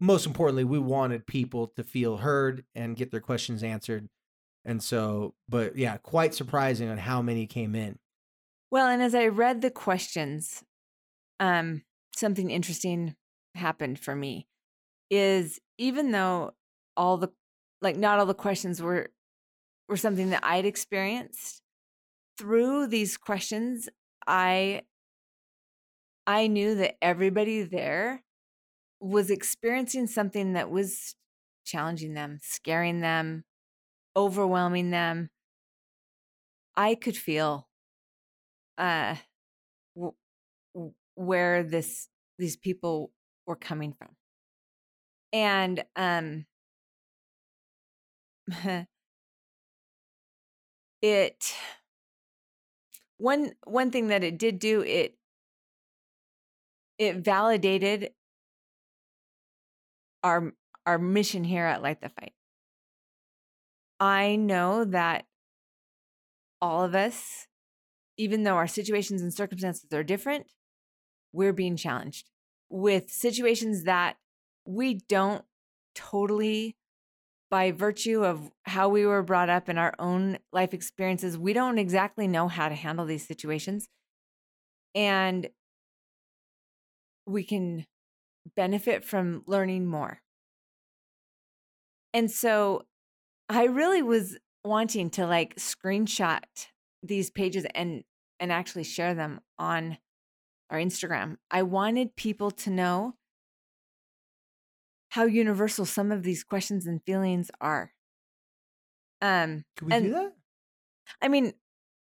most 0.00 0.26
importantly, 0.26 0.64
we 0.64 0.78
wanted 0.78 1.26
people 1.26 1.68
to 1.76 1.84
feel 1.84 2.16
heard 2.16 2.64
and 2.74 2.96
get 2.96 3.10
their 3.10 3.20
questions 3.20 3.62
answered. 3.62 4.08
And 4.64 4.82
so, 4.82 5.34
but 5.48 5.76
yeah, 5.76 5.98
quite 5.98 6.34
surprising 6.34 6.88
on 6.88 6.98
how 6.98 7.22
many 7.22 7.46
came 7.46 7.74
in. 7.74 7.98
Well, 8.70 8.88
and 8.88 9.00
as 9.00 9.14
I 9.14 9.28
read 9.28 9.62
the 9.62 9.70
questions, 9.70 10.64
um, 11.38 11.82
something 12.16 12.50
interesting 12.50 13.14
happened 13.54 14.00
for 14.00 14.16
me. 14.16 14.48
Is 15.08 15.60
even 15.78 16.10
though 16.10 16.54
all 16.96 17.16
the 17.16 17.30
like 17.82 17.96
not 17.96 18.18
all 18.18 18.26
the 18.26 18.34
questions 18.34 18.80
were 18.82 19.10
were 19.88 19.96
something 19.96 20.30
that 20.30 20.44
I'd 20.44 20.66
experienced, 20.66 21.62
through 22.38 22.88
these 22.88 23.16
questions, 23.16 23.88
I 24.26 24.82
I 26.26 26.48
knew 26.48 26.74
that 26.76 26.96
everybody 27.02 27.62
there 27.62 28.22
was 29.00 29.30
experiencing 29.30 30.08
something 30.08 30.54
that 30.54 30.70
was 30.70 31.14
challenging 31.64 32.14
them, 32.14 32.38
scaring 32.42 33.00
them, 33.00 33.44
overwhelming 34.16 34.90
them. 34.90 35.30
I 36.76 36.94
could 36.94 37.16
feel 37.16 37.68
uh 38.78 39.16
where 41.14 41.62
this 41.62 42.08
these 42.38 42.56
people 42.56 43.10
were 43.46 43.56
coming 43.56 43.92
from. 43.92 44.16
And 45.32 45.84
um 45.96 46.46
it 51.02 51.54
one 53.18 53.52
one 53.64 53.90
thing 53.90 54.08
that 54.08 54.22
it 54.22 54.38
did 54.38 54.58
do 54.58 54.82
it 54.82 55.16
it 56.98 57.16
validated 57.16 58.10
our 60.22 60.52
our 60.84 60.98
mission 60.98 61.44
here 61.44 61.64
at 61.64 61.82
Light 61.82 62.00
the 62.00 62.08
Fight. 62.08 62.32
I 63.98 64.36
know 64.36 64.84
that 64.84 65.24
all 66.60 66.84
of 66.84 66.94
us, 66.94 67.46
even 68.16 68.44
though 68.44 68.54
our 68.54 68.68
situations 68.68 69.20
and 69.20 69.32
circumstances 69.32 69.92
are 69.92 70.04
different, 70.04 70.46
we're 71.32 71.52
being 71.52 71.76
challenged 71.76 72.30
with 72.68 73.10
situations 73.10 73.84
that 73.84 74.16
we 74.64 74.94
don't 75.08 75.44
totally, 75.94 76.76
by 77.50 77.70
virtue 77.70 78.24
of 78.24 78.50
how 78.64 78.88
we 78.88 79.06
were 79.06 79.22
brought 79.22 79.48
up 79.48 79.68
in 79.68 79.78
our 79.78 79.94
own 79.98 80.38
life 80.52 80.74
experiences, 80.74 81.38
we 81.38 81.52
don't 81.52 81.78
exactly 81.78 82.26
know 82.26 82.48
how 82.48 82.68
to 82.68 82.74
handle 82.74 83.04
these 83.04 83.26
situations. 83.26 83.88
And 84.94 85.48
we 87.26 87.44
can 87.44 87.86
benefit 88.54 89.04
from 89.04 89.42
learning 89.46 89.86
more. 89.86 90.20
And 92.14 92.30
so 92.30 92.82
I 93.48 93.64
really 93.64 94.02
was 94.02 94.38
wanting 94.64 95.10
to 95.10 95.26
like 95.26 95.56
screenshot 95.56 96.42
these 97.02 97.30
pages 97.30 97.66
and 97.74 98.02
and 98.38 98.52
actually 98.52 98.84
share 98.84 99.14
them 99.14 99.40
on 99.58 99.98
our 100.70 100.78
Instagram. 100.78 101.36
I 101.50 101.62
wanted 101.62 102.16
people 102.16 102.50
to 102.50 102.70
know 102.70 103.14
how 105.10 105.24
universal 105.24 105.84
some 105.84 106.12
of 106.12 106.22
these 106.22 106.44
questions 106.44 106.86
and 106.86 107.02
feelings 107.04 107.50
are. 107.60 107.92
Um 109.22 109.64
Can 109.76 109.88
we 109.88 109.94
and 109.94 110.04
do 110.04 110.12
that? 110.12 110.32
I 111.22 111.28
mean, 111.28 111.54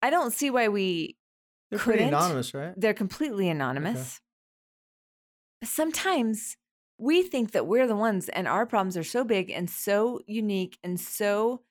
I 0.02 0.10
don't 0.10 0.32
see 0.34 0.50
why 0.50 0.68
we 0.70 1.18
They're 1.70 1.80
pretty 1.80 2.04
couldn't. 2.04 2.14
anonymous, 2.14 2.54
right? 2.54 2.74
they're 2.76 2.94
completely 2.94 3.50
anonymous. 3.50 4.22
But 5.62 5.70
sometimes 5.70 6.58
we 6.98 7.24
think 7.24 7.52
that 7.52 7.68
we're 7.68 7.88
the 7.88 7.96
ones 7.96 8.30
and 8.30 8.48
our 8.48 8.66
problems 8.66 8.98
are 8.98 9.04
so 9.04 9.24
big 9.24 9.50
and 9.52 9.70
so 9.70 10.22
unique 10.28 10.78
and 10.84 11.00
so 11.00 11.64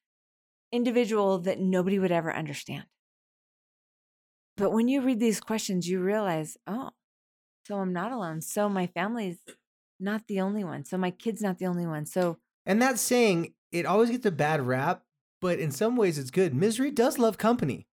individual 0.73 1.39
that 1.41 1.59
nobody 1.61 1.99
would 1.99 2.13
ever 2.13 2.35
understand. 2.35 2.87
But 4.57 4.71
when 4.73 4.89
you 4.89 5.03
read 5.03 5.21
these 5.21 5.41
questions, 5.41 5.89
you 5.89 6.01
realize, 6.01 6.57
oh, 6.67 6.91
so 7.67 7.77
I'm 7.79 7.93
not 7.93 8.13
alone. 8.13 8.41
So 8.41 8.69
my 8.69 8.87
family's 8.87 9.39
not 9.99 10.27
the 10.27 10.41
only 10.41 10.65
one. 10.65 10.85
So 10.85 10.97
my 10.99 11.11
kid's 11.11 11.43
not 11.43 11.59
the 11.59 11.67
only 11.67 11.87
one. 11.87 12.07
So 12.07 12.39
And 12.65 12.81
that 12.83 12.99
saying, 12.99 13.55
it 13.73 13.87
always 13.87 14.11
gets 14.11 14.27
a 14.27 14.31
bad 14.31 14.61
rap, 14.67 15.03
but 15.41 15.59
in 15.59 15.71
some 15.71 15.97
ways 15.97 16.19
it's 16.19 16.31
good. 16.31 16.55
Misery 16.55 16.91
does 16.91 17.19
love 17.19 17.39
company. 17.39 17.87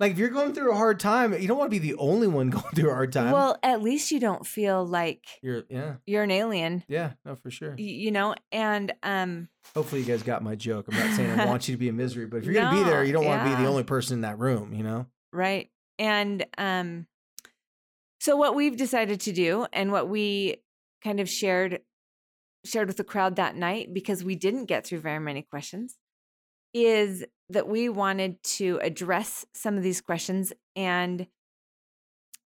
Like 0.00 0.12
if 0.12 0.18
you're 0.18 0.30
going 0.30 0.52
through 0.52 0.72
a 0.72 0.76
hard 0.76 0.98
time, 0.98 1.32
you 1.40 1.46
don't 1.46 1.58
want 1.58 1.70
to 1.70 1.78
be 1.80 1.90
the 1.90 1.96
only 1.98 2.26
one 2.26 2.50
going 2.50 2.74
through 2.74 2.90
a 2.90 2.94
hard 2.94 3.12
time. 3.12 3.30
well, 3.30 3.56
at 3.62 3.82
least 3.82 4.10
you 4.10 4.18
don't 4.18 4.44
feel 4.46 4.84
like 4.84 5.24
you're 5.42 5.62
yeah, 5.70 5.94
you're 6.06 6.24
an 6.24 6.30
alien, 6.32 6.82
yeah, 6.88 7.12
no, 7.24 7.36
for 7.36 7.50
sure. 7.52 7.70
y- 7.78 7.84
you 7.84 8.10
know, 8.10 8.34
and 8.50 8.92
um 9.04 9.48
Hopefully 9.76 10.00
you 10.00 10.06
guys 10.06 10.22
got 10.24 10.42
my 10.42 10.56
joke. 10.56 10.86
I'm 10.88 10.98
not 10.98 11.14
saying 11.14 11.30
I 11.38 11.44
want 11.46 11.68
you 11.68 11.74
to 11.74 11.78
be 11.78 11.88
in 11.88 11.96
misery, 11.96 12.26
but 12.26 12.38
if 12.38 12.44
you're 12.44 12.54
gonna 12.54 12.70
be 12.70 12.82
there, 12.82 13.04
you 13.04 13.12
don't 13.12 13.24
want 13.24 13.44
to 13.44 13.48
be 13.56 13.62
the 13.62 13.68
only 13.68 13.84
person 13.84 14.14
in 14.16 14.20
that 14.22 14.38
room, 14.38 14.72
you 14.74 14.82
know? 14.82 15.06
right 15.32 15.70
and 15.98 16.44
um 16.58 17.06
so 18.20 18.36
what 18.36 18.54
we've 18.54 18.76
decided 18.76 19.20
to 19.20 19.32
do 19.32 19.66
and 19.72 19.92
what 19.92 20.08
we 20.08 20.56
kind 21.02 21.20
of 21.20 21.28
shared 21.28 21.80
shared 22.64 22.86
with 22.86 22.96
the 22.96 23.04
crowd 23.04 23.36
that 23.36 23.56
night 23.56 23.92
because 23.92 24.22
we 24.22 24.36
didn't 24.36 24.66
get 24.66 24.86
through 24.86 25.00
very 25.00 25.18
many 25.18 25.42
questions 25.42 25.96
is 26.72 27.24
that 27.48 27.68
we 27.68 27.88
wanted 27.88 28.42
to 28.42 28.78
address 28.82 29.44
some 29.52 29.76
of 29.76 29.82
these 29.82 30.00
questions 30.00 30.52
and 30.76 31.26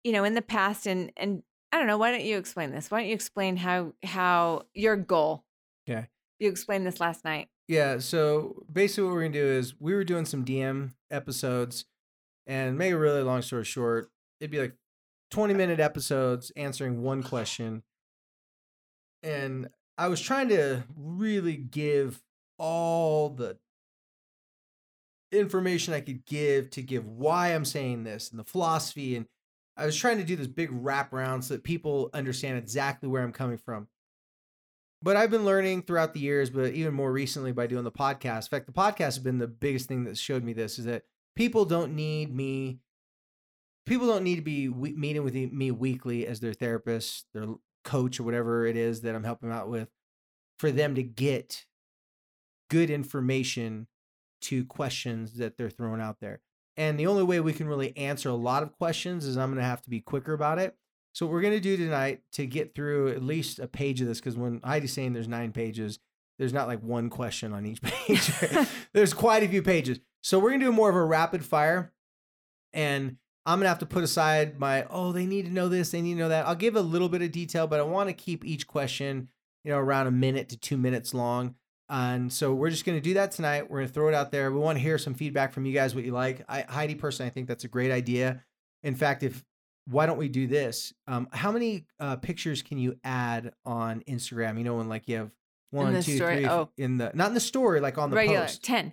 you 0.04 0.12
know 0.12 0.24
in 0.24 0.34
the 0.34 0.42
past 0.42 0.86
and 0.86 1.12
and 1.16 1.42
I 1.72 1.78
don't 1.78 1.86
know 1.86 1.98
why 1.98 2.10
don't 2.10 2.24
you 2.24 2.36
explain 2.36 2.72
this? 2.72 2.90
Why 2.90 3.00
don't 3.00 3.08
you 3.08 3.14
explain 3.14 3.56
how 3.56 3.92
how 4.04 4.62
your 4.74 4.96
goal 4.96 5.44
yeah. 5.86 6.06
you 6.38 6.48
explained 6.48 6.86
this 6.86 7.00
last 7.00 7.24
night. 7.24 7.48
Yeah, 7.68 7.98
so 7.98 8.64
basically 8.70 9.04
what 9.04 9.14
we're 9.14 9.22
gonna 9.22 9.34
do 9.34 9.46
is 9.46 9.74
we 9.78 9.94
were 9.94 10.04
doing 10.04 10.24
some 10.24 10.44
DM 10.44 10.94
episodes 11.10 11.84
and 12.46 12.76
make 12.76 12.92
a 12.92 12.98
really 12.98 13.22
long 13.22 13.42
story 13.42 13.64
short, 13.64 14.10
it'd 14.40 14.50
be 14.50 14.58
like 14.58 14.74
20 15.30 15.54
uh 15.54 15.56
minute 15.56 15.78
episodes 15.78 16.50
answering 16.56 17.02
one 17.02 17.20
uh-huh. 17.20 17.28
question. 17.28 17.82
And 19.22 19.68
I 19.98 20.08
was 20.08 20.20
trying 20.20 20.48
to 20.48 20.84
really 20.96 21.56
give 21.56 22.22
all 22.58 23.30
the 23.30 23.58
information 25.32 25.94
I 25.94 26.00
could 26.00 26.26
give 26.26 26.70
to 26.70 26.82
give 26.82 27.06
why 27.06 27.48
I'm 27.48 27.64
saying 27.64 28.04
this 28.04 28.30
and 28.30 28.40
the 28.40 28.44
philosophy. 28.44 29.16
And 29.16 29.26
I 29.76 29.86
was 29.86 29.96
trying 29.96 30.18
to 30.18 30.24
do 30.24 30.36
this 30.36 30.46
big 30.46 30.70
wraparound 30.70 31.44
so 31.44 31.54
that 31.54 31.64
people 31.64 32.10
understand 32.12 32.58
exactly 32.58 33.08
where 33.08 33.22
I'm 33.22 33.32
coming 33.32 33.58
from. 33.58 33.88
But 35.02 35.16
I've 35.16 35.30
been 35.30 35.46
learning 35.46 35.82
throughout 35.82 36.12
the 36.12 36.20
years, 36.20 36.50
but 36.50 36.72
even 36.72 36.92
more 36.92 37.10
recently 37.10 37.52
by 37.52 37.66
doing 37.66 37.84
the 37.84 37.92
podcast. 37.92 38.44
In 38.44 38.48
fact, 38.50 38.66
the 38.66 38.72
podcast 38.72 38.98
has 38.98 39.18
been 39.18 39.38
the 39.38 39.48
biggest 39.48 39.88
thing 39.88 40.04
that 40.04 40.18
showed 40.18 40.44
me 40.44 40.52
this 40.52 40.78
is 40.78 40.84
that 40.84 41.04
people 41.36 41.64
don't 41.64 41.94
need 41.94 42.34
me. 42.34 42.80
People 43.86 44.06
don't 44.06 44.24
need 44.24 44.36
to 44.36 44.42
be 44.42 44.68
meeting 44.68 45.24
with 45.24 45.34
me 45.34 45.70
weekly 45.70 46.26
as 46.26 46.40
their 46.40 46.52
therapist, 46.52 47.26
their 47.32 47.46
coach, 47.84 48.20
or 48.20 48.24
whatever 48.24 48.66
it 48.66 48.76
is 48.76 49.02
that 49.02 49.14
I'm 49.14 49.24
helping 49.24 49.50
out 49.50 49.68
with, 49.68 49.88
for 50.58 50.70
them 50.70 50.94
to 50.94 51.02
get 51.02 51.64
good 52.68 52.90
information 52.90 53.86
to 54.42 54.64
questions 54.64 55.34
that 55.34 55.56
they're 55.56 55.70
throwing 55.70 56.00
out 56.00 56.20
there. 56.20 56.40
And 56.76 56.98
the 56.98 57.06
only 57.06 57.24
way 57.24 57.40
we 57.40 57.52
can 57.52 57.68
really 57.68 57.94
answer 57.96 58.30
a 58.30 58.34
lot 58.34 58.62
of 58.62 58.72
questions 58.78 59.26
is 59.26 59.36
I'm 59.36 59.50
going 59.50 59.58
to 59.58 59.64
have 59.64 59.82
to 59.82 59.90
be 59.90 60.00
quicker 60.00 60.32
about 60.32 60.58
it. 60.58 60.76
So 61.12 61.26
what 61.26 61.32
we're 61.32 61.42
going 61.42 61.54
to 61.54 61.60
do 61.60 61.76
tonight 61.76 62.22
to 62.32 62.46
get 62.46 62.74
through 62.74 63.08
at 63.08 63.22
least 63.22 63.58
a 63.58 63.66
page 63.66 64.00
of 64.00 64.06
this, 64.06 64.20
because 64.20 64.36
when 64.36 64.60
Heidi's 64.60 64.92
saying 64.92 65.12
there's 65.12 65.28
nine 65.28 65.52
pages, 65.52 65.98
there's 66.38 66.52
not 66.52 66.68
like 66.68 66.82
one 66.82 67.10
question 67.10 67.52
on 67.52 67.66
each 67.66 67.82
page. 67.82 68.30
there's 68.92 69.12
quite 69.12 69.42
a 69.42 69.48
few 69.48 69.62
pages. 69.62 69.98
So 70.22 70.38
we're 70.38 70.50
going 70.50 70.60
to 70.60 70.66
do 70.66 70.72
more 70.72 70.88
of 70.88 70.96
a 70.96 71.04
rapid 71.04 71.44
fire. 71.44 71.92
And 72.72 73.16
I'm 73.46 73.58
going 73.58 73.64
to 73.64 73.70
have 73.70 73.78
to 73.80 73.86
put 73.86 74.04
aside 74.04 74.58
my, 74.58 74.84
oh, 74.90 75.12
they 75.12 75.26
need 75.26 75.46
to 75.46 75.50
know 75.50 75.68
this, 75.68 75.90
they 75.90 76.02
need 76.02 76.14
to 76.14 76.20
know 76.20 76.28
that. 76.28 76.46
I'll 76.46 76.54
give 76.54 76.76
a 76.76 76.80
little 76.82 77.08
bit 77.08 77.22
of 77.22 77.32
detail, 77.32 77.66
but 77.66 77.80
I 77.80 77.84
want 77.84 78.08
to 78.08 78.12
keep 78.12 78.44
each 78.44 78.66
question, 78.66 79.28
you 79.64 79.72
know, 79.72 79.78
around 79.78 80.06
a 80.06 80.10
minute 80.10 80.48
to 80.50 80.56
two 80.58 80.76
minutes 80.76 81.14
long. 81.14 81.54
And 81.88 82.32
so 82.32 82.54
we're 82.54 82.70
just 82.70 82.84
going 82.84 82.96
to 82.98 83.02
do 83.02 83.14
that 83.14 83.32
tonight. 83.32 83.68
We're 83.68 83.78
going 83.78 83.88
to 83.88 83.94
throw 83.94 84.08
it 84.08 84.14
out 84.14 84.30
there. 84.30 84.52
We 84.52 84.58
want 84.60 84.76
to 84.78 84.82
hear 84.82 84.96
some 84.98 85.14
feedback 85.14 85.52
from 85.52 85.64
you 85.66 85.72
guys, 85.72 85.94
what 85.94 86.04
you 86.04 86.12
like. 86.12 86.44
I, 86.48 86.62
Heidi, 86.68 86.94
personally, 86.94 87.28
I 87.28 87.32
think 87.32 87.48
that's 87.48 87.64
a 87.64 87.68
great 87.68 87.90
idea. 87.90 88.44
In 88.82 88.94
fact, 88.94 89.22
if 89.22 89.42
why 89.86 90.06
don't 90.06 90.18
we 90.18 90.28
do 90.28 90.46
this? 90.46 90.92
Um, 91.08 91.26
how 91.32 91.50
many 91.50 91.86
uh, 91.98 92.16
pictures 92.16 92.62
can 92.62 92.78
you 92.78 92.96
add 93.02 93.52
on 93.64 94.02
Instagram? 94.08 94.56
You 94.58 94.64
know, 94.64 94.76
when 94.76 94.88
like 94.88 95.08
you 95.08 95.16
have 95.16 95.30
one, 95.70 95.94
two, 96.02 96.16
story? 96.16 96.36
three, 96.36 96.46
Oh. 96.48 96.68
in 96.76 96.98
the 96.98 97.10
not 97.14 97.28
in 97.28 97.34
the 97.34 97.40
story, 97.40 97.80
like 97.80 97.98
on 97.98 98.10
the 98.10 98.16
regular 98.16 98.42
post. 98.42 98.62
10 98.62 98.92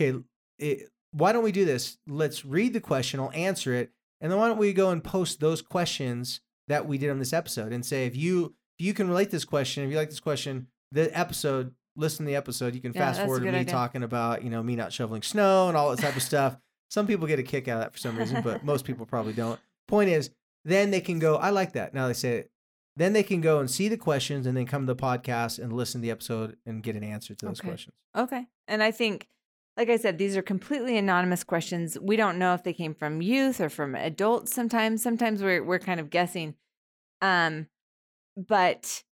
Okay, 0.00 0.18
it, 0.58 0.88
why 1.16 1.32
don't 1.32 1.44
we 1.44 1.52
do 1.52 1.64
this? 1.64 1.98
Let's 2.06 2.44
read 2.44 2.72
the 2.72 2.80
question. 2.80 3.20
I'll 3.20 3.30
answer 3.32 3.72
it, 3.74 3.90
and 4.20 4.30
then 4.32 4.38
why 4.38 4.48
don't 4.48 4.58
we 4.58 4.72
go 4.72 4.90
and 4.90 5.02
post 5.02 5.40
those 5.40 5.62
questions 5.62 6.40
that 6.68 6.86
we 6.88 6.98
did 6.98 7.10
on 7.10 7.18
this 7.18 7.32
episode 7.32 7.72
and 7.72 7.84
say 7.84 8.06
if 8.06 8.16
you 8.16 8.54
if 8.78 8.84
you 8.86 8.94
can 8.94 9.08
relate 9.08 9.30
this 9.30 9.44
question, 9.44 9.84
if 9.84 9.90
you 9.90 9.96
like 9.96 10.10
this 10.10 10.18
question, 10.20 10.66
the 10.92 11.16
episode, 11.16 11.74
listen 11.96 12.24
to 12.26 12.30
the 12.30 12.36
episode. 12.36 12.74
You 12.74 12.80
can 12.80 12.92
Yeah, 12.92 13.00
fast 13.12 13.20
forward 13.22 13.40
to 13.44 13.52
me 13.52 13.58
idea. 13.58 13.72
talking 13.72 14.02
about 14.02 14.42
you 14.42 14.50
know 14.50 14.62
me 14.62 14.76
not 14.76 14.92
shoveling 14.92 15.22
snow 15.22 15.68
and 15.68 15.76
all 15.76 15.90
that 15.94 16.00
type 16.02 16.16
of 16.16 16.22
stuff. 16.32 16.56
Some 16.90 17.06
people 17.06 17.26
get 17.26 17.38
a 17.38 17.42
kick 17.42 17.68
out 17.68 17.78
of 17.78 17.80
that 17.84 17.92
for 17.92 17.98
some 17.98 18.16
reason, 18.16 18.42
but 18.42 18.64
most 18.64 18.84
people 18.84 19.06
probably 19.06 19.32
don't. 19.44 19.58
Point 19.88 20.10
is, 20.10 20.30
then 20.64 20.90
they 20.90 21.00
can 21.00 21.18
go. 21.18 21.36
I 21.36 21.50
like 21.50 21.72
that. 21.74 21.92
Now 21.94 22.06
they 22.08 22.12
say 22.14 22.38
it. 22.38 22.50
Then 22.96 23.12
they 23.12 23.24
can 23.24 23.40
go 23.40 23.58
and 23.58 23.68
see 23.70 23.88
the 23.88 23.96
questions 23.96 24.46
and 24.46 24.56
then 24.56 24.66
come 24.66 24.86
to 24.86 24.94
the 24.94 25.00
podcast 25.00 25.58
and 25.58 25.72
listen 25.72 26.00
to 26.00 26.02
the 26.02 26.10
episode 26.12 26.56
and 26.64 26.80
get 26.82 26.94
an 26.94 27.02
answer 27.02 27.34
to 27.34 27.46
those 27.46 27.58
Okay. 27.60 27.68
questions. 27.68 27.94
Okay. 28.16 28.46
And 28.68 28.82
I 28.84 28.92
think, 28.92 29.26
like 29.76 29.88
I 29.88 29.96
said, 29.96 30.18
these 30.18 30.36
are 30.36 30.42
completely 30.42 30.96
anonymous 30.96 31.42
questions. 31.44 31.98
We 32.00 32.16
don't 32.16 32.38
know 32.38 32.54
if 32.54 32.62
they 32.62 32.72
came 32.72 32.94
from 32.94 33.20
youth 33.22 33.60
or 33.60 33.68
from 33.68 33.94
adults 33.94 34.54
sometimes. 34.54 35.02
Sometimes 35.02 35.42
we're 35.42 35.62
we're 35.64 35.78
kind 35.78 36.00
of 36.00 36.10
guessing. 36.10 36.54
Um, 37.20 37.66
but 38.36 39.02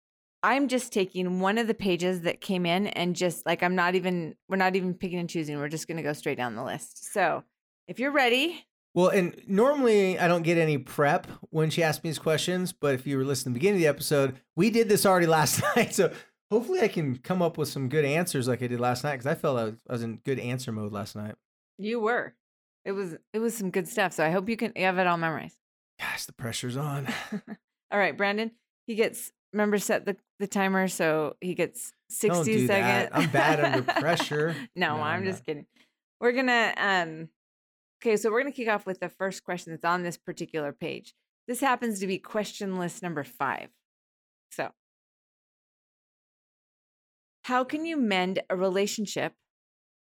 I'm 0.42 0.68
just 0.68 0.92
taking 0.92 1.40
one 1.40 1.58
of 1.58 1.66
the 1.66 1.74
pages 1.74 2.22
that 2.22 2.40
came 2.40 2.66
in 2.66 2.88
and 2.88 3.14
just 3.16 3.46
like 3.46 3.62
I'm 3.62 3.74
not 3.74 3.94
even 3.94 4.34
we're 4.48 4.56
not 4.56 4.76
even 4.76 4.94
picking 4.94 5.18
and 5.18 5.28
choosing. 5.30 5.58
We're 5.58 5.68
just 5.68 5.88
gonna 5.88 6.02
go 6.02 6.12
straight 6.12 6.38
down 6.38 6.54
the 6.56 6.64
list. 6.64 7.12
So 7.12 7.44
if 7.88 7.98
you're 7.98 8.12
ready, 8.12 8.64
Well, 8.94 9.08
and 9.08 9.40
normally 9.48 10.18
I 10.18 10.28
don't 10.28 10.42
get 10.42 10.58
any 10.58 10.78
prep 10.78 11.26
when 11.50 11.70
she 11.70 11.82
asks 11.82 12.04
me 12.04 12.10
these 12.10 12.18
questions, 12.18 12.72
but 12.72 12.94
if 12.94 13.06
you 13.06 13.16
were 13.18 13.24
listening 13.24 13.54
to 13.54 13.54
the 13.54 13.60
beginning 13.60 13.76
of 13.76 13.82
the 13.82 13.88
episode, 13.88 14.40
we 14.54 14.70
did 14.70 14.88
this 14.88 15.04
already 15.06 15.26
last 15.38 15.62
night. 15.76 15.94
So 15.94 16.12
Hopefully, 16.52 16.82
I 16.82 16.88
can 16.88 17.16
come 17.16 17.40
up 17.40 17.56
with 17.56 17.68
some 17.68 17.88
good 17.88 18.04
answers 18.04 18.46
like 18.46 18.62
I 18.62 18.66
did 18.66 18.78
last 18.78 19.04
night 19.04 19.12
because 19.12 19.26
I 19.26 19.34
felt 19.34 19.58
I 19.58 19.64
was, 19.64 19.74
I 19.88 19.92
was 19.94 20.02
in 20.02 20.16
good 20.16 20.38
answer 20.38 20.70
mode 20.70 20.92
last 20.92 21.16
night. 21.16 21.34
You 21.78 21.98
were. 21.98 22.34
It 22.84 22.92
was 22.92 23.16
it 23.32 23.38
was 23.38 23.56
some 23.56 23.70
good 23.70 23.88
stuff. 23.88 24.12
So 24.12 24.22
I 24.22 24.28
hope 24.28 24.50
you 24.50 24.58
can 24.58 24.70
you 24.76 24.84
have 24.84 24.98
it 24.98 25.06
all 25.06 25.16
memorized. 25.16 25.56
Gosh, 25.98 26.26
the 26.26 26.34
pressure's 26.34 26.76
on. 26.76 27.06
all 27.90 27.98
right, 27.98 28.14
Brandon. 28.14 28.50
He 28.86 28.96
gets 28.96 29.32
remember 29.54 29.78
set 29.78 30.04
the, 30.04 30.14
the 30.40 30.46
timer 30.46 30.88
so 30.88 31.36
he 31.40 31.54
gets 31.54 31.94
60 32.10 32.28
Don't 32.28 32.44
do 32.44 32.66
seconds. 32.66 33.10
I'm 33.14 33.30
bad 33.30 33.58
under 33.58 33.82
pressure. 33.90 34.54
no, 34.76 34.96
No, 34.96 35.02
I'm 35.02 35.20
I'm 35.20 35.24
just 35.24 35.38
not. 35.40 35.46
kidding. 35.46 35.66
We're 36.20 36.32
gonna 36.32 36.74
um 36.76 37.28
okay, 38.02 38.18
so 38.18 38.30
we're 38.30 38.42
gonna 38.42 38.52
kick 38.52 38.68
off 38.68 38.84
with 38.84 39.00
the 39.00 39.08
first 39.08 39.42
question 39.42 39.72
that's 39.72 39.86
on 39.86 40.02
this 40.02 40.18
particular 40.18 40.74
page. 40.74 41.14
This 41.48 41.60
happens 41.60 41.98
to 42.00 42.06
be 42.06 42.18
question 42.18 42.78
list 42.78 43.02
number 43.02 43.24
five. 43.24 43.70
So 44.50 44.70
how 47.42 47.64
can 47.64 47.84
you 47.84 47.96
mend 47.96 48.40
a 48.48 48.56
relationship 48.56 49.34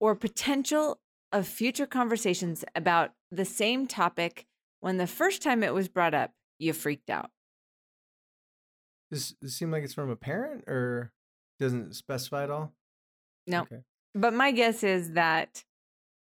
or 0.01 0.14
potential 0.14 0.99
of 1.33 1.47
future 1.47 1.87
conversations 1.87 2.64
about 2.75 3.11
the 3.31 3.45
same 3.45 3.87
topic 3.87 4.47
when 4.81 4.97
the 4.97 5.07
first 5.07 5.43
time 5.43 5.62
it 5.62 5.75
was 5.75 5.88
brought 5.88 6.14
up, 6.14 6.33
you 6.59 6.73
freaked 6.73 7.11
out? 7.11 7.31
Does 9.11 9.35
this 9.40 9.57
seem 9.57 9.71
like 9.71 9.83
it's 9.83 9.95
from 9.95 10.11
a 10.11 10.16
parent 10.16 10.64
or 10.66 11.12
doesn't 11.59 11.95
specify 11.95 12.45
at 12.45 12.51
all? 12.51 12.73
No. 13.47 13.62
Okay. 13.62 13.81
But 14.14 14.35
my 14.35 14.51
guess 14.51 14.83
is 14.83 15.12
that 15.12 15.64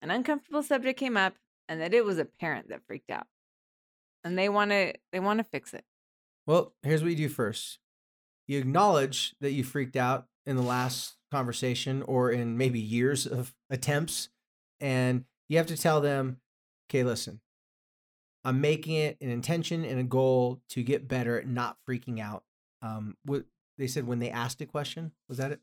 an 0.03 0.11
uncomfortable 0.11 0.63
subject 0.63 0.99
came 0.99 1.17
up 1.17 1.35
and 1.69 1.81
that 1.81 1.95
it 1.95 2.05
was 2.05 2.19
a 2.19 2.25
parent 2.25 2.69
that 2.69 2.85
freaked 2.87 3.11
out. 3.11 3.27
And 4.25 4.39
they 4.39 4.49
want 4.49 4.71
to 4.73 4.95
they 5.13 5.21
want 5.21 5.39
to 5.39 5.45
fix 5.45 5.73
it. 5.73 5.85
Well, 6.47 6.75
here's 6.83 7.03
what 7.03 7.11
you 7.11 7.17
do 7.17 7.29
first. 7.29 7.79
You 8.47 8.59
acknowledge 8.59 9.35
that 9.41 9.53
you 9.53 9.65
freaked 9.65 9.97
out 9.97 10.27
in 10.47 10.57
the 10.57 10.63
last 10.63 11.17
conversation 11.31 12.03
or 12.03 12.31
in 12.31 12.57
maybe 12.57 12.81
years 12.81 13.27
of 13.27 13.55
attempts. 13.71 14.29
And 14.81 15.25
you 15.49 15.57
have 15.59 15.67
to 15.67 15.77
tell 15.77 16.01
them, 16.01 16.39
okay, 16.89 17.03
listen, 17.03 17.41
I'm 18.45 18.61
making 18.61 18.95
it 18.95 19.19
an 19.21 19.31
intention 19.31 19.85
and 19.85 19.99
a 19.99 20.05
goal 20.05 20.63
to 20.71 20.83
get 20.83 21.09
better 21.09 21.39
at 21.39 21.49
not 21.49 21.79
freaking 21.89 22.21
out. 22.21 22.45
Um, 22.83 23.17
what 23.25 23.45
they 23.77 23.87
said 23.87 24.07
when 24.07 24.21
they 24.21 24.31
asked 24.31 24.61
a 24.61 24.67
question, 24.67 25.13
was 25.29 25.39
that 25.39 25.53
it? 25.53 25.61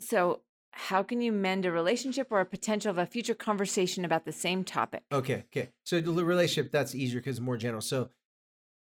So, 0.00 0.40
how 0.72 1.02
can 1.02 1.20
you 1.20 1.32
mend 1.32 1.64
a 1.64 1.70
relationship 1.70 2.28
or 2.30 2.40
a 2.40 2.44
potential 2.44 2.90
of 2.90 2.98
a 2.98 3.06
future 3.06 3.34
conversation 3.34 4.04
about 4.04 4.24
the 4.24 4.32
same 4.32 4.64
topic? 4.64 5.04
Okay, 5.12 5.44
okay. 5.46 5.70
So 5.84 6.00
the 6.00 6.24
relationship 6.24 6.72
that's 6.72 6.96
easier 6.96 7.20
because 7.20 7.36
it's 7.36 7.44
more 7.44 7.56
general. 7.56 7.80
So 7.80 8.10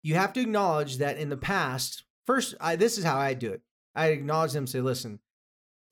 you 0.02 0.14
have 0.14 0.32
to 0.34 0.40
acknowledge 0.40 0.98
that 0.98 1.18
in 1.18 1.30
the 1.30 1.36
past, 1.36 2.04
first, 2.26 2.54
I 2.60 2.76
this 2.76 2.96
is 2.96 3.04
how 3.04 3.18
I 3.18 3.34
do 3.34 3.50
it. 3.50 3.62
I 3.94 4.08
acknowledge 4.08 4.52
them, 4.52 4.66
say, 4.66 4.80
listen, 4.80 5.20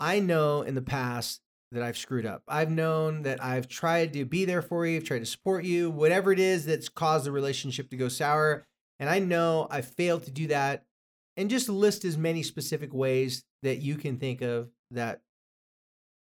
I 0.00 0.18
know 0.18 0.62
in 0.62 0.74
the 0.74 0.82
past 0.82 1.40
that 1.70 1.82
I've 1.82 1.96
screwed 1.96 2.26
up. 2.26 2.42
I've 2.46 2.70
known 2.70 3.22
that 3.22 3.42
I've 3.42 3.68
tried 3.68 4.12
to 4.12 4.24
be 4.24 4.44
there 4.44 4.62
for 4.62 4.86
you, 4.86 4.96
I've 4.96 5.04
tried 5.04 5.20
to 5.20 5.26
support 5.26 5.64
you, 5.64 5.90
whatever 5.90 6.32
it 6.32 6.38
is 6.38 6.66
that's 6.66 6.88
caused 6.88 7.24
the 7.24 7.32
relationship 7.32 7.90
to 7.90 7.96
go 7.96 8.08
sour. 8.08 8.66
And 8.98 9.08
I 9.08 9.18
know 9.18 9.66
I 9.70 9.80
failed 9.80 10.24
to 10.24 10.30
do 10.30 10.48
that. 10.48 10.84
And 11.36 11.48
just 11.48 11.68
list 11.68 12.04
as 12.04 12.18
many 12.18 12.42
specific 12.42 12.92
ways 12.92 13.44
that 13.62 13.78
you 13.78 13.96
can 13.96 14.18
think 14.18 14.42
of 14.42 14.68
that 14.90 15.22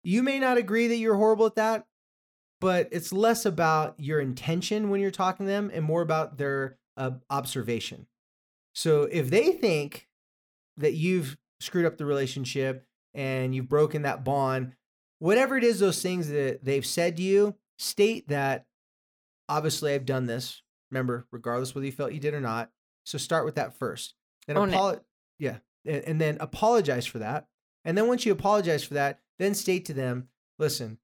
you 0.02 0.22
may 0.22 0.38
not 0.38 0.58
agree 0.58 0.88
that 0.88 0.96
you're 0.96 1.16
horrible 1.16 1.46
at 1.46 1.54
that, 1.56 1.86
but 2.60 2.88
it's 2.92 3.12
less 3.12 3.46
about 3.46 3.94
your 3.98 4.20
intention 4.20 4.90
when 4.90 5.00
you're 5.00 5.10
talking 5.10 5.46
to 5.46 5.50
them 5.50 5.70
and 5.72 5.84
more 5.84 6.02
about 6.02 6.36
their 6.36 6.76
uh, 6.96 7.12
observation. 7.30 8.06
So 8.74 9.02
if 9.04 9.30
they 9.30 9.52
think 9.52 10.08
that 10.76 10.94
you've 10.94 11.36
screwed 11.60 11.86
up 11.86 11.96
the 11.96 12.06
relationship 12.06 12.86
and 13.14 13.54
you've 13.54 13.68
broken 13.68 14.02
that 14.02 14.24
bond, 14.24 14.74
whatever 15.18 15.56
it 15.56 15.64
is, 15.64 15.78
those 15.78 16.02
things 16.02 16.28
that 16.28 16.64
they've 16.64 16.86
said 16.86 17.16
to 17.16 17.22
you, 17.22 17.54
state 17.78 18.28
that 18.28 18.66
obviously 19.48 19.94
I've 19.94 20.06
done 20.06 20.26
this. 20.26 20.62
Remember, 20.90 21.26
regardless 21.30 21.74
whether 21.74 21.86
you 21.86 21.92
felt 21.92 22.12
you 22.12 22.20
did 22.20 22.34
or 22.34 22.40
not. 22.40 22.70
So 23.04 23.18
start 23.18 23.44
with 23.44 23.54
that 23.54 23.78
first. 23.78 24.14
It. 24.48 24.56
apolo- 24.56 25.00
yeah, 25.38 25.58
and, 25.86 26.02
and 26.04 26.20
then 26.20 26.36
apologize 26.40 27.06
for 27.06 27.18
that. 27.18 27.46
And 27.84 27.96
then 27.96 28.08
once 28.08 28.26
you 28.26 28.32
apologize 28.32 28.84
for 28.84 28.94
that, 28.94 29.20
then 29.38 29.54
state 29.54 29.86
to 29.86 29.94
them, 29.94 30.28
listen, 30.58 30.98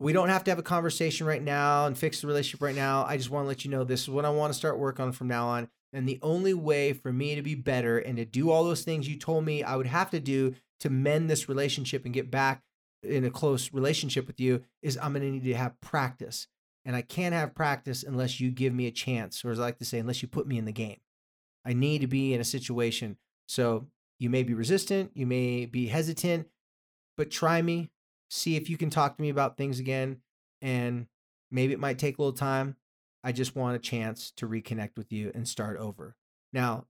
we 0.00 0.12
don't 0.12 0.28
have 0.28 0.44
to 0.44 0.50
have 0.50 0.58
a 0.58 0.64
conversation 0.64 1.26
right 1.26 1.42
now 1.42 1.86
and 1.86 1.96
fix 1.96 2.20
the 2.20 2.26
relationship 2.26 2.62
right 2.62 2.74
now. 2.74 3.04
I 3.04 3.16
just 3.16 3.30
want 3.30 3.44
to 3.44 3.48
let 3.48 3.64
you 3.64 3.70
know 3.70 3.84
this 3.84 4.02
is 4.02 4.10
what 4.10 4.24
I 4.24 4.30
want 4.30 4.52
to 4.52 4.58
start 4.58 4.78
work 4.78 5.00
on 5.00 5.12
from 5.12 5.28
now 5.28 5.48
on. 5.48 5.68
And 5.92 6.08
the 6.08 6.18
only 6.22 6.54
way 6.54 6.92
for 6.92 7.12
me 7.12 7.34
to 7.34 7.42
be 7.42 7.54
better 7.54 7.98
and 7.98 8.16
to 8.18 8.24
do 8.24 8.50
all 8.50 8.64
those 8.64 8.82
things 8.82 9.08
you 9.08 9.16
told 9.16 9.44
me 9.44 9.62
I 9.62 9.76
would 9.76 9.86
have 9.86 10.10
to 10.10 10.20
do 10.20 10.54
to 10.80 10.90
mend 10.90 11.30
this 11.30 11.48
relationship 11.48 12.04
and 12.04 12.14
get 12.14 12.30
back 12.30 12.62
in 13.02 13.24
a 13.24 13.30
close 13.30 13.72
relationship 13.72 14.26
with 14.26 14.40
you 14.40 14.62
is 14.82 14.98
I'm 14.98 15.12
going 15.12 15.22
to 15.22 15.30
need 15.30 15.44
to 15.44 15.54
have 15.54 15.80
practice. 15.80 16.46
And 16.84 16.96
I 16.96 17.02
can't 17.02 17.34
have 17.34 17.54
practice 17.54 18.02
unless 18.02 18.40
you 18.40 18.50
give 18.50 18.72
me 18.72 18.86
a 18.86 18.90
chance, 18.92 19.44
or 19.44 19.50
as 19.50 19.58
I 19.58 19.64
like 19.64 19.78
to 19.78 19.84
say, 19.84 19.98
unless 19.98 20.22
you 20.22 20.28
put 20.28 20.46
me 20.46 20.58
in 20.58 20.64
the 20.64 20.72
game. 20.72 20.98
I 21.64 21.74
need 21.74 22.00
to 22.00 22.06
be 22.06 22.32
in 22.32 22.40
a 22.40 22.44
situation. 22.44 23.18
So 23.46 23.86
you 24.18 24.30
may 24.30 24.42
be 24.42 24.54
resistant, 24.54 25.10
you 25.14 25.26
may 25.26 25.66
be 25.66 25.88
hesitant, 25.88 26.48
but 27.16 27.30
try 27.30 27.60
me, 27.62 27.90
see 28.30 28.56
if 28.56 28.70
you 28.70 28.76
can 28.76 28.90
talk 28.90 29.16
to 29.16 29.22
me 29.22 29.28
about 29.28 29.56
things 29.56 29.78
again. 29.80 30.22
And 30.62 31.06
maybe 31.50 31.72
it 31.72 31.80
might 31.80 31.98
take 31.98 32.18
a 32.18 32.22
little 32.22 32.36
time. 32.36 32.76
I 33.28 33.32
just 33.32 33.54
want 33.54 33.76
a 33.76 33.78
chance 33.78 34.30
to 34.38 34.48
reconnect 34.48 34.96
with 34.96 35.12
you 35.12 35.30
and 35.34 35.46
start 35.46 35.76
over. 35.76 36.16
Now, 36.54 36.86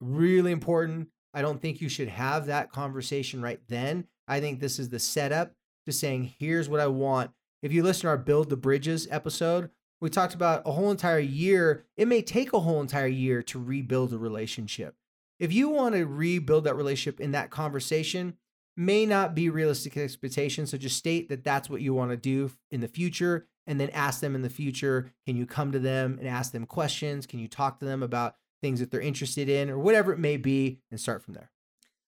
really 0.00 0.52
important. 0.52 1.08
I 1.34 1.42
don't 1.42 1.60
think 1.60 1.80
you 1.80 1.88
should 1.88 2.06
have 2.06 2.46
that 2.46 2.70
conversation 2.70 3.42
right 3.42 3.58
then. 3.66 4.06
I 4.28 4.38
think 4.38 4.60
this 4.60 4.78
is 4.78 4.90
the 4.90 5.00
setup 5.00 5.50
to 5.86 5.92
saying, 5.92 6.32
here's 6.38 6.68
what 6.68 6.78
I 6.78 6.86
want. 6.86 7.32
If 7.60 7.72
you 7.72 7.82
listen 7.82 8.02
to 8.02 8.10
our 8.10 8.16
Build 8.16 8.50
the 8.50 8.56
Bridges 8.56 9.08
episode, 9.10 9.68
we 10.00 10.10
talked 10.10 10.36
about 10.36 10.62
a 10.64 10.70
whole 10.70 10.92
entire 10.92 11.18
year. 11.18 11.86
It 11.96 12.06
may 12.06 12.22
take 12.22 12.52
a 12.52 12.60
whole 12.60 12.80
entire 12.80 13.08
year 13.08 13.42
to 13.42 13.58
rebuild 13.58 14.12
a 14.12 14.18
relationship. 14.18 14.94
If 15.40 15.52
you 15.52 15.70
want 15.70 15.96
to 15.96 16.06
rebuild 16.06 16.62
that 16.64 16.76
relationship 16.76 17.18
in 17.18 17.32
that 17.32 17.50
conversation, 17.50 18.34
may 18.76 19.06
not 19.06 19.34
be 19.34 19.50
realistic 19.50 19.96
expectations. 19.96 20.70
So 20.70 20.78
just 20.78 20.98
state 20.98 21.28
that 21.30 21.42
that's 21.42 21.68
what 21.68 21.80
you 21.80 21.94
want 21.94 22.12
to 22.12 22.16
do 22.16 22.52
in 22.70 22.80
the 22.80 22.86
future 22.86 23.48
and 23.66 23.80
then 23.80 23.90
ask 23.90 24.20
them 24.20 24.34
in 24.34 24.42
the 24.42 24.50
future 24.50 25.12
can 25.26 25.36
you 25.36 25.46
come 25.46 25.72
to 25.72 25.78
them 25.78 26.18
and 26.18 26.28
ask 26.28 26.52
them 26.52 26.66
questions? 26.66 27.26
Can 27.26 27.38
you 27.38 27.48
talk 27.48 27.78
to 27.78 27.84
them 27.84 28.02
about 28.02 28.36
things 28.62 28.80
that 28.80 28.90
they're 28.90 29.00
interested 29.00 29.48
in 29.48 29.70
or 29.70 29.78
whatever 29.78 30.12
it 30.12 30.18
may 30.18 30.36
be 30.36 30.80
and 30.90 31.00
start 31.00 31.22
from 31.22 31.34
there? 31.34 31.50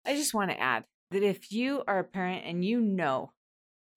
I 0.05 0.15
just 0.15 0.33
want 0.33 0.51
to 0.51 0.59
add 0.59 0.85
that 1.11 1.23
if 1.23 1.51
you 1.51 1.83
are 1.87 1.99
a 1.99 2.03
parent 2.03 2.43
and 2.45 2.63
you 2.63 2.79
know 2.79 3.31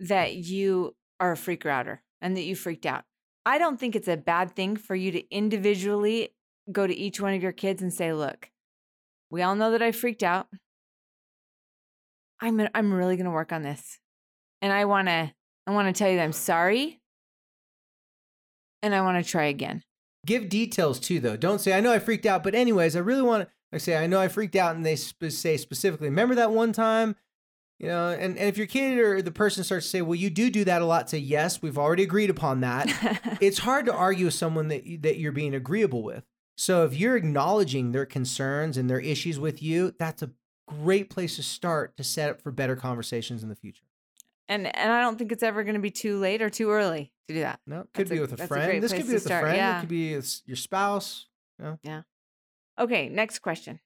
that 0.01 0.35
you 0.35 0.97
are 1.21 1.33
a 1.33 1.37
freak 1.37 1.65
router 1.65 2.03
and 2.21 2.37
that 2.37 2.45
you 2.45 2.57
freaked 2.57 2.87
out, 2.87 3.05
I 3.45 3.59
don't 3.59 3.79
think 3.79 3.97
it's 3.97 4.09
a 4.09 4.17
bad 4.17 4.55
thing 4.55 4.77
for 4.77 4.95
you 4.95 5.11
to 5.13 5.35
individually 5.35 6.35
go 6.71 6.87
to 6.87 6.95
each 6.95 7.21
one 7.21 7.35
of 7.35 7.43
your 7.43 7.53
kids 7.53 7.83
and 7.83 7.93
say, 7.93 8.13
look, 8.13 8.51
we 9.31 9.43
all 9.43 9.55
know 9.55 9.73
that 9.73 9.83
I 9.83 9.93
freaked 9.93 10.23
out. 10.23 10.49
I'm 12.41 12.69
I'm 12.75 12.93
really 12.93 13.17
going 13.17 13.25
to 13.25 13.31
work 13.31 13.53
on 13.53 13.63
this. 13.63 13.99
And 14.63 14.73
I 14.73 14.85
want 14.85 15.09
to 15.09 15.33
I 15.67 15.71
want 15.71 15.95
to 15.95 15.99
tell 15.99 16.11
you 16.11 16.17
that 16.17 16.25
I'm 16.25 16.33
sorry. 16.33 17.01
And 18.83 18.95
I 18.95 19.01
want 19.01 19.23
to 19.25 19.29
try 19.29 19.45
again. 19.45 19.83
Give 20.27 20.49
details 20.49 21.01
too, 21.01 21.21
though. 21.21 21.37
Don't 21.37 21.61
say, 21.61 21.73
I 21.73 21.81
know 21.81 21.93
I 21.93 21.99
freaked 21.99 22.27
out, 22.27 22.43
but 22.43 22.55
anyways, 22.55 22.97
I 22.97 23.01
really 23.01 23.23
want 23.23 23.45
to. 23.45 23.51
I 23.73 23.79
say, 23.79 23.97
I 23.97 24.07
know 24.07 24.21
I 24.21 24.29
freaked 24.29 24.57
out, 24.57 24.77
and 24.77 24.85
they 24.85 24.97
sp- 24.97 25.29
say 25.31 25.57
specifically, 25.59 26.09
remember 26.09 26.35
that 26.37 26.51
one 26.53 26.73
time? 26.73 27.17
You 27.79 27.89
know, 27.89 28.09
and, 28.09 28.37
and 28.37 28.49
if 28.49 28.57
your 28.57 28.67
kid 28.67 28.99
or 28.99 29.23
the 29.23 29.31
person 29.31 29.63
starts 29.63 29.87
to 29.87 29.91
say, 29.91 30.03
well, 30.03 30.15
you 30.17 30.31
do 30.31 30.51
do 30.51 30.65
that 30.65 30.83
a 30.83 30.87
lot, 30.87 31.11
say, 31.11 31.19
yes, 31.19 31.63
we've 31.63 31.79
already 31.79 32.03
agreed 32.03 32.31
upon 32.31 32.61
that. 32.61 32.89
it's 33.41 33.59
hard 33.59 33.87
to 33.87 33.95
argue 33.95 34.25
with 34.25 34.35
someone 34.35 34.69
that, 34.69 34.85
you- 34.87 34.99
that 34.99 35.19
you're 35.19 35.33
being 35.33 35.55
agreeable 35.55 36.03
with. 36.03 36.25
So 36.57 36.85
if 36.85 36.95
you're 36.97 37.17
acknowledging 37.17 37.93
their 37.93 38.07
concerns 38.07 38.77
and 38.77 38.91
their 38.91 38.99
issues 39.01 39.39
with 39.39 39.63
you, 39.63 39.95
that's 39.99 40.23
a 40.23 40.31
great 40.67 41.09
place 41.09 41.37
to 41.37 41.43
start 41.43 41.97
to 41.99 42.05
set 42.05 42.31
up 42.31 42.41
for 42.43 42.51
better 42.51 42.75
conversations 42.75 43.43
in 43.43 43.49
the 43.49 43.55
future. 43.55 43.85
And 44.49 44.75
and 44.77 44.93
I 44.93 45.01
don't 45.01 45.19
think 45.19 45.33
it's 45.33 45.43
ever 45.43 45.63
going 45.65 45.75
to 45.75 45.81
be 45.81 45.91
too 45.91 46.19
late 46.19 46.43
or 46.43 46.51
too 46.51 46.71
early 46.71 47.13
to 47.29 47.35
do 47.35 47.41
that. 47.41 47.61
No, 47.67 47.87
could 47.95 48.09
That's 48.09 48.11
be 48.11 48.19
a- 48.19 48.21
with 48.23 48.33
a 48.33 48.37
that's 48.37 48.51
a 48.51 48.55
friend. 48.55 48.83
this 48.83 48.93
could 48.93 49.07
be 49.07 49.13
with 49.15 49.23
start, 49.23 49.45
a 49.45 49.47
friend. 49.47 49.57
yeah. 49.57 49.79
It 49.79 49.81
could 49.81 49.89
be 49.89 50.21
your 50.47 50.57
spouse. 50.57 51.27
Yeah. 51.61 51.77
Yeah. 51.83 52.03
Okay, 52.79 53.09
next 53.09 53.41
question. 53.41 53.81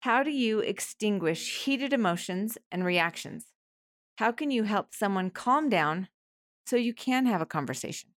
How 0.00 0.22
do 0.22 0.30
you 0.30 0.60
extinguish 0.60 1.64
heated 1.64 1.92
emotions 1.92 2.56
and 2.70 2.84
reactions? 2.84 3.46
How 4.18 4.30
can 4.32 4.50
you 4.50 4.64
help 4.64 4.94
someone 4.94 5.30
calm 5.30 5.68
down 5.68 6.08
so 6.66 6.76
you 6.76 6.94
can 6.94 7.26
have 7.26 7.40
a 7.40 7.46
conversation? 7.46 8.10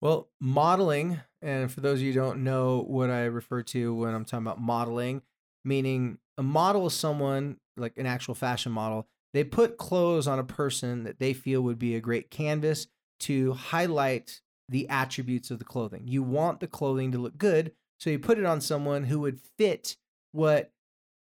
Well, 0.00 0.28
modeling, 0.40 1.20
and 1.42 1.70
for 1.72 1.80
those 1.80 1.98
of 1.98 2.02
you 2.02 2.12
who 2.12 2.20
don't 2.20 2.44
know 2.44 2.84
what 2.86 3.10
I 3.10 3.24
refer 3.24 3.62
to 3.64 3.94
when 3.94 4.14
I'm 4.14 4.24
talking 4.24 4.46
about 4.46 4.60
modeling, 4.60 5.22
meaning 5.64 6.18
a 6.38 6.42
model 6.42 6.86
is 6.86 6.94
someone 6.94 7.58
like 7.78 7.96
an 7.96 8.06
actual 8.06 8.34
fashion 8.34 8.72
model. 8.72 9.06
They 9.34 9.44
put 9.44 9.76
clothes 9.76 10.26
on 10.26 10.38
a 10.38 10.44
person 10.44 11.04
that 11.04 11.18
they 11.18 11.32
feel 11.32 11.60
would 11.62 11.78
be 11.78 11.94
a 11.94 12.00
great 12.00 12.30
canvas 12.30 12.86
to 13.20 13.52
highlight 13.52 14.40
the 14.68 14.88
attributes 14.88 15.50
of 15.50 15.58
the 15.58 15.64
clothing. 15.64 16.02
You 16.06 16.22
want 16.22 16.60
the 16.60 16.66
clothing 16.66 17.12
to 17.12 17.18
look 17.18 17.38
good, 17.38 17.72
so 17.98 18.10
you 18.10 18.18
put 18.18 18.38
it 18.38 18.44
on 18.44 18.60
someone 18.60 19.04
who 19.04 19.20
would 19.20 19.40
fit 19.56 19.96
what 20.32 20.72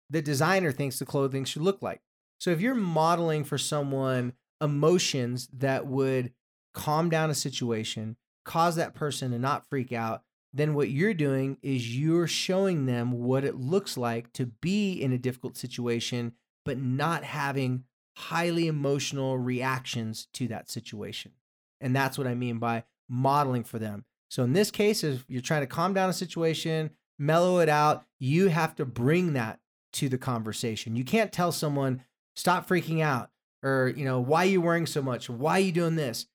the 0.09 0.23
designer 0.23 0.73
thinks 0.73 0.99
the 0.99 1.07
clothing 1.07 1.45
should 1.45 1.63
look 1.63 1.83
like. 1.83 2.01
So 2.39 2.51
if 2.51 2.61
you're 2.61 2.75
modeling 2.75 3.45
for 3.45 3.59
someone 3.59 4.33
emotions 4.61 5.49
that 5.53 5.87
would 5.87 6.33
calm 6.75 7.09
down 7.11 7.31
a 7.31 7.35
situation, 7.35 8.17
cause 8.45 8.77
that 8.77 8.95
person 8.95 9.31
to 9.33 9.39
not 9.39 9.69
freak 9.69 9.93
out, 9.93 10.23
then 10.53 10.75
what 10.75 10.91
you're 10.91 11.15
doing 11.15 11.59
is 11.63 11.97
you're 11.97 12.27
showing 12.27 12.87
them 12.87 13.13
what 13.13 13.45
it 13.45 13.55
looks 13.55 13.97
like 13.97 14.33
to 14.33 14.47
be 14.47 14.93
in 14.93 15.13
a 15.13 15.19
difficult 15.19 15.57
situation, 15.57 16.33
but 16.65 16.79
not 16.79 17.25
having 17.25 17.85
highly 18.17 18.67
emotional 18.67 19.39
reactions 19.39 20.27
to 20.33 20.49
that 20.49 20.71
situation. 20.71 21.33
And 21.81 21.95
that's 21.95 22.19
what 22.19 22.27
I 22.27 22.35
mean 22.35 22.59
by 22.59 22.85
modeling 23.09 23.65
for 23.65 23.79
them. 23.79 24.05
So 24.29 24.43
in 24.43 24.53
this 24.53 24.71
case, 24.71 25.03
if 25.03 25.25
you're 25.29 25.41
trying 25.41 25.63
to 25.63 25.67
calm 25.67 25.95
down 25.95 26.11
a 26.11 26.13
situation, 26.13 26.91
mellow 27.19 27.59
it 27.61 27.69
out, 27.69 28.05
you 28.19 28.49
have 28.49 28.75
to 28.77 28.85
bring 28.85 29.33
that 29.35 29.61
to 29.95 30.09
the 30.09 30.19
conversation. 30.19 30.97
You 30.97 31.05
can't 31.05 31.33
tell 31.33 31.53
someone, 31.53 32.03
stop 32.37 32.69
freaking 32.69 33.01
out, 33.03 33.31
or, 33.63 33.93
you 33.97 34.05
know, 34.05 34.21
why 34.21 34.45
are 34.45 34.51
you 34.51 34.61
worrying 34.61 34.87
so 34.87 35.03
much? 35.03 35.29
Why 35.29 35.53
are 35.55 35.61
you 35.61 35.73
doing 35.73 35.97
this? 35.97 36.27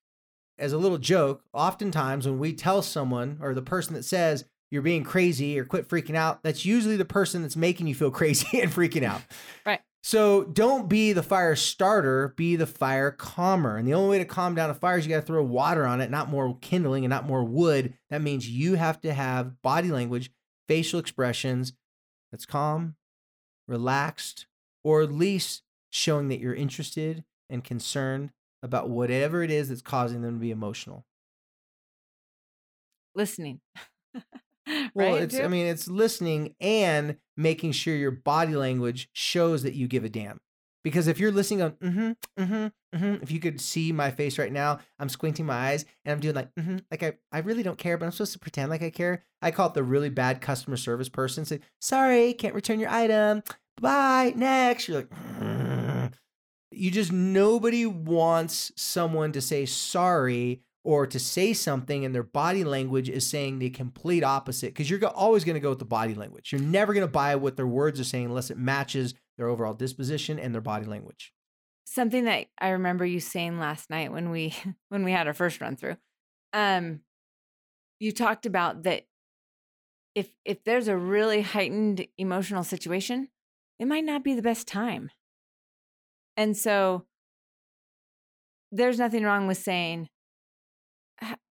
As 0.58 0.74
a 0.74 0.78
little 0.78 0.98
joke, 0.98 1.44
oftentimes 1.54 2.26
when 2.26 2.40
we 2.40 2.54
tell 2.54 2.82
someone 2.82 3.40
or 3.42 3.54
the 3.54 3.62
person 3.62 3.94
that 3.94 4.06
says 4.06 4.46
you're 4.72 4.82
being 4.82 5.04
crazy 5.04 5.60
or 5.60 5.66
quit 5.66 5.88
freaking 5.88 6.16
out, 6.16 6.44
that's 6.44 6.66
usually 6.66 6.96
the 6.96 7.06
person 7.06 7.42
that's 7.42 7.56
making 7.56 7.88
you 7.88 7.96
feel 7.96 8.12
crazy 8.20 8.62
and 8.62 8.72
freaking 8.72 9.04
out. 9.04 9.22
Right. 9.66 9.82
So 10.04 10.44
don't 10.44 10.88
be 10.88 11.14
the 11.14 11.24
fire 11.24 11.56
starter, 11.56 12.36
be 12.38 12.56
the 12.56 12.68
fire 12.68 13.10
calmer. 13.10 13.76
And 13.76 13.88
the 13.88 13.96
only 13.96 14.12
way 14.12 14.18
to 14.20 14.26
calm 14.26 14.54
down 14.54 14.70
a 14.70 14.76
fire 14.76 15.00
is 15.00 15.08
you 15.08 15.10
got 15.10 15.22
to 15.22 15.26
throw 15.26 15.42
water 15.42 15.84
on 15.88 16.00
it, 16.00 16.12
not 16.12 16.30
more 16.30 16.56
kindling 16.62 17.06
and 17.06 17.10
not 17.10 17.26
more 17.26 17.44
wood. 17.44 17.96
That 18.12 18.22
means 18.22 18.48
you 18.48 18.76
have 18.76 19.02
to 19.02 19.12
have 19.12 19.60
body 19.64 19.90
language, 19.90 20.30
facial 20.68 21.00
expressions 21.00 21.74
that's 22.32 22.46
calm, 22.46 22.98
relaxed, 23.68 24.46
or 24.84 25.02
at 25.02 25.12
least 25.12 25.64
showing 25.90 26.28
that 26.28 26.40
you're 26.40 26.54
interested 26.54 27.24
and 27.50 27.64
concerned 27.64 28.30
about 28.66 28.90
whatever 28.90 29.44
it 29.44 29.52
is 29.52 29.70
that's 29.70 29.82
causing 29.82 30.22
them 30.22 30.34
to 30.34 30.40
be 30.40 30.52
emotional. 30.52 31.06
Listening. 33.16 33.62
Well, 34.96 35.14
right, 35.14 35.22
it's? 35.22 35.40
I 35.40 35.48
mean, 35.48 35.68
it's 35.68 35.88
listening 35.88 36.56
and 36.60 37.18
making 37.38 37.74
sure 37.74 37.96
your 37.96 38.10
body 38.10 38.56
language 38.56 39.10
shows 39.14 39.62
that 39.62 39.76
you 39.76 39.88
give 39.88 40.04
a 40.04 40.10
damn. 40.10 40.40
Because 40.84 41.08
if 41.08 41.20
you're 41.20 41.32
listening 41.32 41.62
on 41.62 41.72
mm-hmm, 41.74 42.12
mm-hmm, 42.42 42.98
mm-hmm, 42.98 43.24
if 43.24 43.30
you 43.30 43.40
could 43.40 43.62
see 43.62 43.92
my 43.92 44.10
face 44.10 44.40
right 44.40 44.52
now, 44.52 44.80
I'm 44.98 45.10
squinting 45.10 45.46
my 45.46 45.54
eyes 45.54 45.86
and 46.04 46.14
I'm 46.14 46.20
doing 46.20 46.34
like 46.34 46.50
mm-hmm, 46.56 46.78
like 46.90 47.04
I, 47.04 47.14
I 47.32 47.40
really 47.42 47.62
don't 47.62 47.78
care, 47.78 47.96
but 47.98 48.06
I'm 48.06 48.12
supposed 48.12 48.34
to 48.34 48.40
pretend 48.40 48.72
like 48.72 48.82
I 48.82 48.90
care. 48.90 49.24
I 49.40 49.52
call 49.52 49.68
it 49.68 49.76
the 49.76 49.84
really 49.84 50.10
bad 50.10 50.42
customer 50.42 50.78
service 50.78 51.10
person. 51.10 51.46
Say, 51.46 51.60
sorry, 51.80 52.34
can't 52.34 52.56
return 52.56 52.80
your 52.80 52.90
item. 52.90 53.44
Bye, 53.80 54.34
next. 54.36 54.88
You're 54.88 54.98
like, 54.98 55.10
"Mm." 55.40 55.65
You 56.76 56.92
just 56.92 57.12
nobody 57.12 57.86
wants 57.86 58.72
someone 58.76 59.32
to 59.32 59.42
say 59.42 59.66
sorry 59.66 60.62
or 60.84 61.08
to 61.08 61.20
say 61.20 61.52
something 61.52 62.06
and 62.06 62.14
their 62.14 62.24
body 62.24 62.64
language 62.64 63.10
is 63.10 63.26
saying 63.26 63.58
the 63.58 63.72
complete 63.72 64.24
opposite 64.24 64.68
because 64.68 64.90
you're 64.90 65.04
always 65.08 65.44
going 65.44 65.56
to 65.56 65.60
go 65.60 65.70
with 65.70 65.80
the 65.80 65.86
body 65.86 66.14
language. 66.14 66.52
You're 66.52 66.62
never 66.62 66.94
going 66.94 67.06
to 67.06 67.12
buy 67.12 67.36
what 67.36 67.56
their 67.56 67.66
words 67.68 68.00
are 68.00 68.04
saying 68.06 68.26
unless 68.26 68.52
it 68.52 68.58
matches 68.58 69.16
their 69.38 69.48
overall 69.48 69.74
disposition 69.74 70.38
and 70.38 70.54
their 70.54 70.62
body 70.62 70.86
language. 70.86 71.34
something 71.86 72.26
that 72.26 72.48
I 72.60 72.70
remember 72.70 73.06
you 73.06 73.20
saying 73.20 73.60
last 73.60 73.90
night 73.90 74.12
when 74.12 74.30
we 74.30 74.54
when 74.90 75.04
we 75.04 75.12
had 75.12 75.28
our 75.28 75.34
first 75.34 75.60
run 75.60 75.76
through. 75.76 75.98
Um 76.54 77.02
you 78.00 78.12
talked 78.12 78.46
about 78.46 78.84
that 78.84 79.08
if 80.14 80.30
if 80.46 80.64
there's 80.64 80.88
a 80.88 80.98
really 80.98 81.42
heightened 81.42 82.06
emotional 82.18 82.64
situation, 82.64 83.30
it 83.80 83.86
might 83.86 84.06
not 84.06 84.24
be 84.24 84.34
the 84.34 84.42
best 84.42 84.68
time. 84.68 85.10
And 86.38 86.56
so 86.56 87.06
there's 88.72 89.00
nothing 89.00 89.24
wrong 89.24 89.48
with 89.48 89.58
saying 89.58 90.10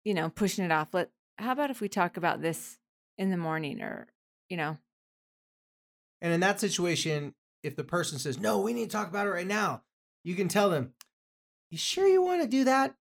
you 0.06 0.14
know, 0.14 0.30
pushing 0.30 0.64
it 0.64 0.70
off. 0.70 0.94
Let 0.94 1.10
how 1.36 1.50
about 1.50 1.70
if 1.70 1.80
we 1.80 1.88
talk 1.88 2.16
about 2.16 2.40
this 2.40 2.78
in 3.18 3.30
the 3.30 3.36
morning 3.36 3.82
or, 3.82 4.06
you 4.48 4.56
know, 4.56 4.78
And 6.22 6.32
in 6.32 6.40
that 6.40 6.60
situation, 6.60 7.34
if 7.64 7.74
the 7.74 7.82
person 7.82 8.20
says, 8.20 8.38
no, 8.38 8.60
we 8.60 8.72
need 8.72 8.88
to 8.88 8.96
talk 8.96 9.08
about 9.08 9.26
it 9.26 9.30
right 9.30 9.46
now, 9.46 9.82
you 10.22 10.36
can 10.36 10.46
tell 10.46 10.70
them, 10.70 10.92
you 11.72 11.76
sure 11.76 12.06
you 12.06 12.22
want 12.22 12.40
to 12.40 12.48
do 12.48 12.62
that? 12.64 12.94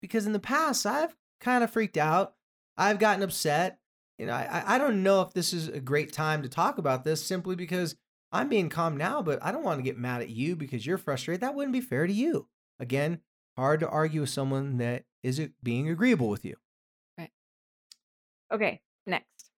Because 0.00 0.26
in 0.26 0.32
the 0.32 0.38
past, 0.38 0.86
I've 0.86 1.14
kind 1.42 1.62
of 1.62 1.70
freaked 1.70 1.98
out. 1.98 2.32
I've 2.78 2.98
gotten 2.98 3.22
upset. 3.22 3.78
You 4.18 4.24
know, 4.24 4.32
I, 4.32 4.76
I 4.76 4.78
don't 4.78 5.02
know 5.02 5.20
if 5.20 5.34
this 5.34 5.52
is 5.52 5.68
a 5.68 5.78
great 5.78 6.10
time 6.10 6.42
to 6.42 6.48
talk 6.48 6.78
about 6.78 7.04
this 7.04 7.22
simply 7.22 7.54
because 7.54 7.96
I'm 8.32 8.48
being 8.48 8.68
calm 8.68 8.96
now, 8.96 9.22
but 9.22 9.42
I 9.42 9.52
don't 9.52 9.64
want 9.64 9.78
to 9.78 9.82
get 9.84 9.98
mad 9.98 10.20
at 10.20 10.30
you 10.30 10.56
because 10.56 10.84
you're 10.84 10.98
frustrated. 10.98 11.40
That 11.40 11.54
wouldn't 11.54 11.72
be 11.72 11.80
fair 11.80 12.06
to 12.06 12.12
you. 12.12 12.48
Again, 12.78 13.20
hard 13.56 13.80
to 13.80 13.88
argue 13.88 14.22
with 14.22 14.30
someone 14.30 14.78
that 14.78 15.04
isn't 15.22 15.54
being 15.62 15.88
agreeable 15.88 16.28
with 16.28 16.44
you. 16.44 16.56
Right. 17.18 17.30
Okay, 18.52 18.80
next. 19.06 19.50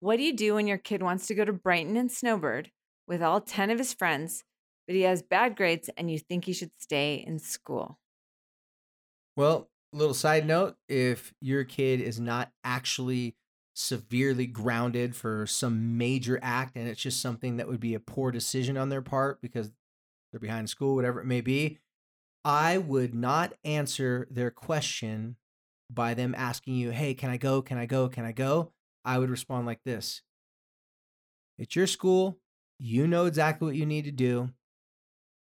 What 0.00 0.16
do 0.16 0.22
you 0.22 0.34
do 0.34 0.54
when 0.54 0.66
your 0.66 0.78
kid 0.78 1.02
wants 1.02 1.26
to 1.26 1.34
go 1.34 1.44
to 1.44 1.52
Brighton 1.52 1.96
and 1.96 2.10
Snowbird 2.10 2.70
with 3.06 3.22
all 3.22 3.40
10 3.40 3.70
of 3.70 3.78
his 3.78 3.92
friends, 3.92 4.44
but 4.86 4.96
he 4.96 5.02
has 5.02 5.22
bad 5.22 5.56
grades 5.56 5.90
and 5.96 6.10
you 6.10 6.18
think 6.18 6.46
he 6.46 6.52
should 6.52 6.72
stay 6.78 7.16
in 7.16 7.38
school? 7.38 7.98
Well, 9.36 9.70
little 9.92 10.14
side 10.14 10.46
note 10.46 10.76
if 10.88 11.34
your 11.40 11.64
kid 11.64 12.00
is 12.00 12.20
not 12.20 12.52
actually 12.64 13.36
severely 13.80 14.46
grounded 14.46 15.16
for 15.16 15.46
some 15.46 15.96
major 15.98 16.38
act 16.42 16.76
and 16.76 16.88
it's 16.88 17.00
just 17.00 17.20
something 17.20 17.56
that 17.56 17.68
would 17.68 17.80
be 17.80 17.94
a 17.94 18.00
poor 18.00 18.30
decision 18.30 18.76
on 18.76 18.88
their 18.88 19.02
part 19.02 19.40
because 19.40 19.70
they're 20.30 20.40
behind 20.40 20.70
school, 20.70 20.94
whatever 20.94 21.20
it 21.20 21.26
may 21.26 21.40
be, 21.40 21.78
I 22.44 22.78
would 22.78 23.14
not 23.14 23.54
answer 23.64 24.26
their 24.30 24.50
question 24.50 25.36
by 25.90 26.14
them 26.14 26.34
asking 26.36 26.76
you, 26.76 26.90
Hey, 26.90 27.14
can 27.14 27.30
I 27.30 27.36
go? 27.36 27.62
Can 27.62 27.78
I 27.78 27.86
go? 27.86 28.08
Can 28.08 28.24
I 28.24 28.32
go? 28.32 28.72
I 29.04 29.18
would 29.18 29.30
respond 29.30 29.66
like 29.66 29.82
this 29.84 30.22
It's 31.58 31.74
your 31.74 31.86
school. 31.86 32.38
You 32.78 33.06
know 33.06 33.26
exactly 33.26 33.66
what 33.66 33.76
you 33.76 33.84
need 33.84 34.04
to 34.06 34.10
do 34.10 34.50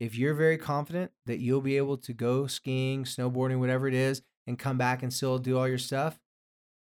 if 0.03 0.17
you're 0.19 0.35
very 0.35 0.59
confident 0.59 1.13
that 1.27 1.39
you'll 1.39 1.61
be 1.61 1.77
able 1.77 1.97
to 1.97 2.13
go 2.13 2.49
skiing, 2.49 3.05
snowboarding, 3.05 3.61
whatever 3.61 3.87
it 3.87 3.95
is, 3.95 4.21
and 4.49 4.59
come 4.59 4.77
back 4.77 5.01
and 5.01 5.13
still 5.13 5.39
do 5.39 5.57
all 5.57 5.69
your 5.69 5.79
stuff, 5.79 6.19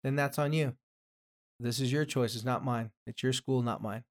then 0.05 0.15
that's 0.15 0.39
on 0.39 0.53
you. 0.53 0.73
This 1.63 1.79
is 1.79 1.91
your 1.91 2.03
choice. 2.03 2.35
It's 2.35 2.43
not 2.43 2.65
mine. 2.65 2.91
It's 3.07 3.23
your 3.23 3.31
school, 3.31 3.61
not 3.61 3.81
mine. 3.81 4.03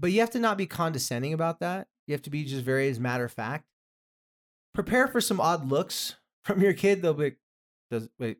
But 0.00 0.10
you 0.10 0.20
have 0.20 0.30
to 0.30 0.40
not 0.40 0.58
be 0.58 0.66
condescending 0.66 1.32
about 1.32 1.60
that. 1.60 1.86
You 2.08 2.12
have 2.12 2.22
to 2.22 2.30
be 2.30 2.44
just 2.44 2.64
very 2.64 2.88
as 2.88 2.98
matter 2.98 3.24
of 3.24 3.32
fact. 3.32 3.64
Prepare 4.74 5.06
for 5.06 5.20
some 5.20 5.40
odd 5.40 5.68
looks 5.68 6.16
from 6.44 6.60
your 6.60 6.72
kid. 6.72 7.00
They'll 7.00 7.14
be, 7.14 7.36
does 7.90 8.08
wait, 8.18 8.38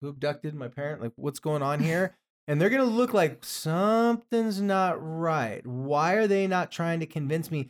who 0.00 0.08
abducted 0.08 0.54
my 0.54 0.66
parent? 0.66 1.00
Like, 1.00 1.12
what's 1.14 1.38
going 1.38 1.62
on 1.62 1.80
here? 1.80 2.16
and 2.48 2.60
they're 2.60 2.70
gonna 2.70 2.84
look 2.84 3.14
like 3.14 3.44
something's 3.44 4.60
not 4.60 4.96
right. 5.00 5.64
Why 5.64 6.14
are 6.14 6.26
they 6.26 6.48
not 6.48 6.72
trying 6.72 6.98
to 7.00 7.06
convince 7.06 7.52
me? 7.52 7.68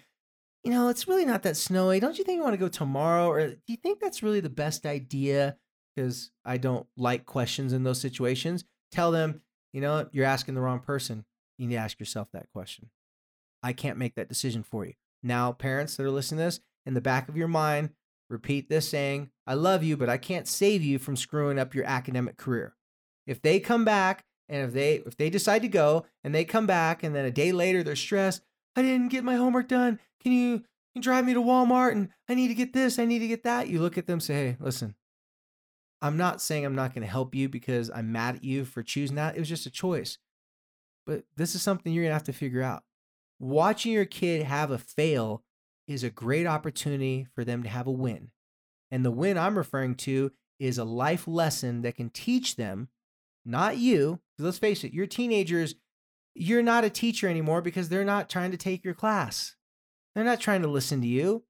You 0.64 0.70
know, 0.70 0.88
it's 0.88 1.08
really 1.08 1.26
not 1.26 1.42
that 1.42 1.56
snowy. 1.58 2.00
Don't 2.00 2.18
you 2.18 2.24
think 2.24 2.36
you 2.36 2.42
want 2.42 2.54
to 2.54 2.58
go 2.58 2.68
tomorrow? 2.68 3.28
Or 3.28 3.48
do 3.48 3.58
you 3.66 3.76
think 3.76 4.00
that's 4.00 4.22
really 4.22 4.40
the 4.40 4.48
best 4.48 4.86
idea? 4.86 5.56
Because 5.94 6.30
I 6.44 6.56
don't 6.56 6.86
like 6.96 7.26
questions 7.26 7.72
in 7.72 7.82
those 7.82 8.00
situations. 8.00 8.64
Tell 8.90 9.10
them, 9.10 9.42
you 9.72 9.80
know, 9.80 10.08
you're 10.12 10.24
asking 10.24 10.54
the 10.54 10.60
wrong 10.60 10.80
person. 10.80 11.24
You 11.58 11.68
need 11.68 11.74
to 11.74 11.80
ask 11.80 12.00
yourself 12.00 12.28
that 12.32 12.50
question. 12.52 12.90
I 13.62 13.72
can't 13.72 13.98
make 13.98 14.14
that 14.14 14.28
decision 14.28 14.62
for 14.62 14.84
you. 14.84 14.94
Now, 15.22 15.52
parents 15.52 15.96
that 15.96 16.04
are 16.04 16.10
listening 16.10 16.38
to 16.38 16.44
this, 16.44 16.60
in 16.86 16.94
the 16.94 17.00
back 17.00 17.28
of 17.28 17.36
your 17.36 17.48
mind, 17.48 17.90
repeat 18.30 18.68
this 18.68 18.88
saying, 18.88 19.30
I 19.46 19.54
love 19.54 19.82
you, 19.82 19.96
but 19.96 20.08
I 20.08 20.16
can't 20.16 20.48
save 20.48 20.82
you 20.82 20.98
from 20.98 21.16
screwing 21.16 21.58
up 21.58 21.74
your 21.74 21.84
academic 21.84 22.36
career. 22.36 22.74
If 23.26 23.42
they 23.42 23.60
come 23.60 23.84
back 23.84 24.24
and 24.48 24.66
if 24.66 24.72
they 24.72 24.94
if 25.06 25.16
they 25.16 25.30
decide 25.30 25.62
to 25.62 25.68
go 25.68 26.06
and 26.24 26.34
they 26.34 26.44
come 26.44 26.66
back 26.66 27.02
and 27.02 27.14
then 27.14 27.24
a 27.24 27.30
day 27.30 27.52
later 27.52 27.82
they're 27.82 27.96
stressed, 27.96 28.42
I 28.74 28.82
didn't 28.82 29.08
get 29.08 29.24
my 29.24 29.36
homework 29.36 29.68
done. 29.68 30.00
Can 30.22 30.32
you, 30.32 30.58
can 30.58 30.66
you 30.94 31.02
drive 31.02 31.26
me 31.26 31.34
to 31.34 31.40
Walmart 31.40 31.92
and 31.92 32.08
I 32.28 32.34
need 32.34 32.48
to 32.48 32.54
get 32.54 32.72
this, 32.72 32.98
I 32.98 33.04
need 33.04 33.20
to 33.20 33.28
get 33.28 33.44
that? 33.44 33.68
You 33.68 33.80
look 33.80 33.98
at 33.98 34.06
them 34.06 34.20
say, 34.20 34.34
"Hey, 34.34 34.56
listen. 34.58 34.94
I'm 36.02 36.16
not 36.16 36.40
saying 36.40 36.64
I'm 36.64 36.74
not 36.74 36.94
going 36.94 37.02
to 37.02 37.10
help 37.10 37.34
you 37.34 37.48
because 37.48 37.90
I'm 37.94 38.12
mad 38.12 38.36
at 38.36 38.44
you 38.44 38.64
for 38.64 38.82
choosing 38.82 39.16
that. 39.16 39.36
It 39.36 39.38
was 39.38 39.48
just 39.48 39.66
a 39.66 39.70
choice. 39.70 40.18
But 41.06 41.24
this 41.36 41.54
is 41.54 41.62
something 41.62 41.92
you're 41.92 42.04
going 42.04 42.10
to 42.10 42.14
have 42.14 42.24
to 42.24 42.32
figure 42.32 42.62
out. 42.62 42.82
Watching 43.38 43.92
your 43.92 44.04
kid 44.04 44.42
have 44.44 44.70
a 44.70 44.78
fail 44.78 45.42
is 45.86 46.04
a 46.04 46.10
great 46.10 46.46
opportunity 46.46 47.26
for 47.34 47.44
them 47.44 47.62
to 47.62 47.68
have 47.68 47.86
a 47.86 47.92
win. 47.92 48.30
And 48.90 49.04
the 49.04 49.10
win 49.10 49.38
I'm 49.38 49.58
referring 49.58 49.94
to 49.96 50.32
is 50.58 50.78
a 50.78 50.84
life 50.84 51.26
lesson 51.26 51.82
that 51.82 51.96
can 51.96 52.10
teach 52.10 52.56
them, 52.56 52.88
not 53.44 53.78
you. 53.78 54.20
let's 54.38 54.58
face 54.58 54.84
it, 54.84 54.92
your 54.92 55.06
teenagers, 55.06 55.74
you're 56.34 56.62
not 56.62 56.84
a 56.84 56.90
teacher 56.90 57.28
anymore 57.28 57.62
because 57.62 57.88
they're 57.88 58.04
not 58.04 58.28
trying 58.28 58.50
to 58.50 58.56
take 58.56 58.84
your 58.84 58.94
class. 58.94 59.56
They're 60.14 60.24
not 60.24 60.40
trying 60.40 60.62
to 60.62 60.68
listen 60.68 61.00
to 61.00 61.06
you. 61.06 61.44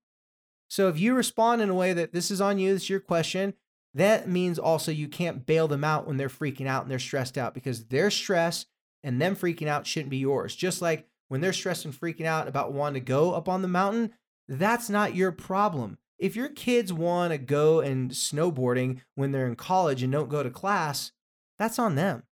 So 0.69 0.89
if 0.89 0.99
you 0.99 1.15
respond 1.15 1.61
in 1.63 1.69
a 1.69 1.75
way 1.75 1.93
that 1.93 2.13
this 2.13 2.31
is 2.31 2.41
on 2.41 2.59
you, 2.59 2.73
this 2.73 2.85
is 2.85 2.91
your 2.91 3.01
question, 3.01 3.55
that 3.95 4.29
means 4.29 4.59
also 4.59 4.93
you 4.93 5.09
can't 5.09 5.47
bail 5.47 5.67
them 5.69 5.85
out 5.85 6.07
when 6.07 6.17
they're 6.17 6.29
freaking 6.29 6.67
out 6.67 6.83
and 6.83 6.91
they're 6.91 6.99
stressed 6.99 7.37
out 7.37 7.55
because 7.55 7.87
their 7.87 8.11
stress 8.11 8.67
and 9.03 9.21
them 9.21 9.35
freaking 9.35 9.67
out 9.67 9.87
shouldn't 9.87 10.11
be 10.11 10.19
yours. 10.19 10.55
Just 10.55 10.81
like 10.81 11.09
when 11.29 11.41
they're 11.41 11.53
stressed 11.53 11.85
and 11.85 11.95
freaking 11.95 12.27
out 12.27 12.49
about 12.49 12.73
wanting 12.73 13.03
to 13.03 13.07
go 13.07 13.33
up 13.33 13.49
on 13.49 13.63
the 13.63 13.69
mountain, 13.69 14.13
that's 14.49 14.89
not 14.89 15.15
your 15.15 15.33
problem. 15.33 15.99
If 16.19 16.37
your 16.37 16.49
kids 16.49 16.93
want 16.93 17.33
to 17.33 17.39
go 17.39 17.81
and 17.81 18.11
snowboarding 18.11 19.01
when 19.15 19.33
they're 19.33 19.47
in 19.47 19.57
college 19.57 20.03
and 20.03 20.13
don't 20.13 20.29
go 20.29 20.43
to 20.43 20.51
class, 20.51 21.13
that's 21.59 21.79
on 21.79 21.95
them. 21.95 22.25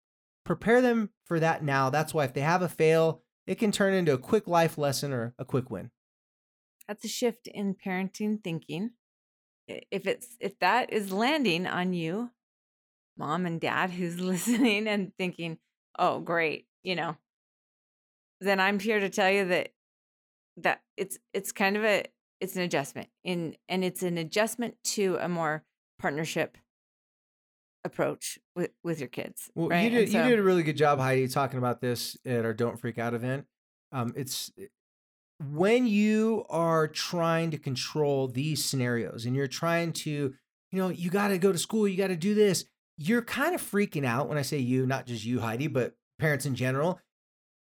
Prepare 0.44 0.82
them 0.82 1.10
for 1.24 1.40
that 1.40 1.62
now. 1.64 1.90
That's 1.90 2.12
why 2.12 2.24
if 2.24 2.34
they 2.34 2.40
have 2.40 2.62
a 2.62 2.68
fail, 2.68 3.22
it 3.46 3.56
can 3.56 3.72
turn 3.72 3.94
into 3.94 4.12
a 4.12 4.18
quick 4.18 4.46
life 4.46 4.76
lesson 4.78 5.12
or 5.12 5.34
a 5.38 5.44
quick 5.44 5.70
win. 5.70 5.90
That's 6.86 7.04
a 7.04 7.08
shift 7.08 7.48
in 7.48 7.74
parenting 7.74 8.42
thinking. 8.42 8.90
If 9.68 10.06
it's 10.06 10.36
if 10.40 10.58
that 10.60 10.92
is 10.92 11.12
landing 11.12 11.66
on 11.66 11.92
you, 11.92 12.30
mom 13.16 13.46
and 13.46 13.60
dad 13.60 13.90
who's 13.90 14.18
listening 14.20 14.88
and 14.88 15.12
thinking, 15.16 15.58
"Oh, 15.98 16.20
great," 16.20 16.66
you 16.82 16.96
know, 16.96 17.16
then 18.40 18.60
I'm 18.60 18.78
here 18.78 19.00
to 19.00 19.10
tell 19.10 19.30
you 19.30 19.44
that 19.46 19.72
that 20.58 20.82
it's 20.96 21.18
it's 21.32 21.52
kind 21.52 21.76
of 21.76 21.84
a 21.84 22.04
it's 22.40 22.56
an 22.56 22.62
adjustment 22.62 23.08
in 23.24 23.56
and 23.68 23.84
it's 23.84 24.02
an 24.02 24.18
adjustment 24.18 24.76
to 24.84 25.16
a 25.20 25.28
more 25.28 25.64
partnership 25.98 26.56
approach 27.84 28.38
with 28.54 28.70
with 28.82 29.00
your 29.00 29.08
kids. 29.08 29.50
Well, 29.54 29.68
right? 29.68 29.84
you 29.84 29.90
did 29.90 30.10
so- 30.10 30.18
you 30.24 30.30
did 30.30 30.38
a 30.38 30.42
really 30.42 30.62
good 30.62 30.76
job, 30.76 30.98
Heidi, 30.98 31.28
talking 31.28 31.58
about 31.58 31.80
this 31.80 32.16
at 32.24 32.44
our 32.44 32.54
Don't 32.54 32.78
Freak 32.78 32.98
Out 32.98 33.14
event. 33.14 33.46
Um, 33.92 34.12
it's 34.16 34.52
when 35.40 35.86
you 35.86 36.44
are 36.50 36.88
trying 36.88 37.50
to 37.52 37.58
control 37.58 38.28
these 38.28 38.64
scenarios 38.64 39.24
and 39.24 39.36
you're 39.36 39.46
trying 39.46 39.92
to, 39.92 40.10
you 40.10 40.78
know, 40.78 40.88
you 40.88 41.10
got 41.10 41.28
to 41.28 41.38
go 41.38 41.52
to 41.52 41.58
school, 41.58 41.86
you 41.86 41.96
got 41.96 42.08
to 42.08 42.16
do 42.16 42.34
this. 42.34 42.64
You're 42.96 43.22
kind 43.22 43.54
of 43.54 43.62
freaking 43.62 44.04
out 44.04 44.28
when 44.28 44.38
I 44.38 44.42
say 44.42 44.58
you, 44.58 44.84
not 44.84 45.06
just 45.06 45.24
you, 45.24 45.40
Heidi, 45.40 45.68
but 45.68 45.94
parents 46.18 46.46
in 46.46 46.56
general. 46.56 47.00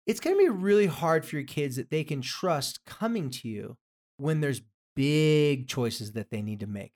It's 0.06 0.18
going 0.18 0.36
to 0.36 0.42
be 0.42 0.48
really 0.48 0.86
hard 0.86 1.24
for 1.24 1.36
your 1.36 1.44
kids 1.44 1.76
that 1.76 1.90
they 1.90 2.02
can 2.02 2.20
trust 2.20 2.84
coming 2.84 3.30
to 3.30 3.48
you 3.48 3.76
when 4.16 4.40
there's 4.40 4.62
big 4.96 5.68
choices 5.68 6.12
that 6.12 6.30
they 6.30 6.42
need 6.42 6.60
to 6.60 6.66
make. 6.66 6.92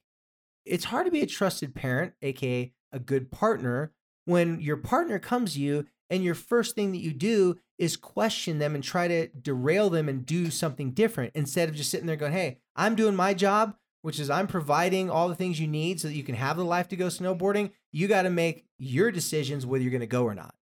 It's 0.65 0.87
hard 0.87 1.07
to 1.07 1.13
be 1.13 1.23
a 1.23 1.27
trusted 1.27 1.77
parent, 1.77 2.15
aka 2.23 2.73
a 2.93 2.99
good 2.99 3.31
partner, 3.31 3.93
when 4.25 4.61
your 4.61 4.77
partner 4.77 5.21
comes 5.21 5.55
to 5.55 5.61
you 5.61 5.87
and 6.11 6.23
your 6.23 6.35
first 6.35 6.75
thing 6.75 6.93
that 6.93 7.03
you 7.03 7.13
do 7.13 7.59
is 7.79 7.97
question 7.97 8.59
them 8.59 8.75
and 8.75 8.83
try 8.83 9.09
to 9.09 9.29
derail 9.29 9.91
them 9.91 10.09
and 10.09 10.25
do 10.25 10.51
something 10.51 10.93
different 10.93 11.33
instead 11.35 11.69
of 11.69 11.75
just 11.75 11.91
sitting 11.91 12.07
there 12.07 12.17
going, 12.17 12.33
Hey, 12.33 12.59
I'm 12.75 12.95
doing 12.95 13.17
my 13.17 13.35
job, 13.35 13.77
which 14.03 14.21
is 14.21 14.31
I'm 14.31 14.47
providing 14.47 15.11
all 15.11 15.29
the 15.29 15.35
things 15.35 15.61
you 15.61 15.67
need 15.67 16.01
so 16.01 16.09
that 16.09 16.15
you 16.15 16.23
can 16.23 16.37
have 16.37 16.57
the 16.57 16.65
life 16.65 16.89
to 16.89 16.97
go 16.97 17.07
snowboarding. 17.07 17.73
You 17.93 18.09
got 18.09 18.23
to 18.23 18.31
make 18.31 18.67
your 18.79 19.11
decisions 19.11 19.67
whether 19.67 19.83
you're 19.83 19.91
going 19.91 20.01
to 20.01 20.07
go 20.07 20.25
or 20.25 20.35
not. 20.35 20.55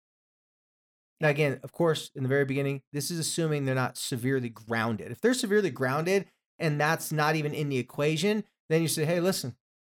Now, 1.20 1.28
again, 1.28 1.60
of 1.62 1.72
course, 1.72 2.10
in 2.14 2.24
the 2.24 2.28
very 2.28 2.44
beginning, 2.44 2.82
this 2.92 3.10
is 3.10 3.18
assuming 3.18 3.64
they're 3.64 3.74
not 3.74 3.96
severely 3.96 4.48
grounded. 4.48 5.12
If 5.12 5.20
they're 5.20 5.34
severely 5.34 5.70
grounded 5.70 6.26
and 6.58 6.80
that's 6.80 7.12
not 7.12 7.36
even 7.36 7.54
in 7.54 7.68
the 7.68 7.78
equation, 7.78 8.44
then 8.68 8.82
you 8.82 8.88
say, 8.88 9.04
Hey, 9.04 9.20
listen, 9.20 9.56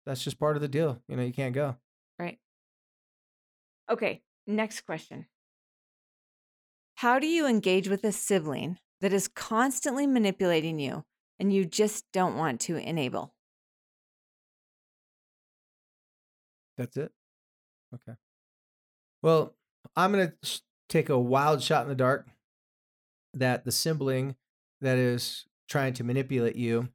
that's 0.07 0.25
just 0.25 0.39
part 0.39 0.57
of 0.57 0.63
the 0.63 0.69
deal. 0.69 1.01
You 1.09 1.17
know, 1.17 1.23
you 1.23 1.33
can't 1.33 1.55
go. 1.55 1.77
Right. 2.19 2.39
Okay, 3.91 4.23
next 4.47 4.83
question. 4.83 5.27
How 6.97 7.19
do 7.19 7.27
you 7.27 7.47
engage 7.47 7.89
with 7.89 8.05
a 8.05 8.13
sibling 8.13 8.79
that 9.01 9.13
is 9.13 9.29
constantly 9.29 10.07
manipulating 10.07 10.79
you 10.79 11.05
and 11.39 11.53
you 11.53 11.65
just 11.65 12.05
don't 12.13 12.37
want 12.37 12.61
to 12.63 12.77
enable? 12.77 13.35
That's 16.77 16.97
it. 16.97 17.13
Okay. 17.95 18.17
Well, 19.23 19.55
I'm 19.97 20.13
going 20.13 20.29
to 20.29 20.61
take 20.89 21.09
a 21.09 21.19
wild 21.19 21.63
shot 21.63 21.83
in 21.83 21.89
the 21.89 21.95
dark 21.95 22.29
that 23.35 23.65
the 23.65 23.73
sibling 23.73 24.37
that 24.81 24.99
is 24.99 25.47
trying 25.69 25.95
to 25.95 26.05
manipulate 26.05 26.57
you, 26.57 26.89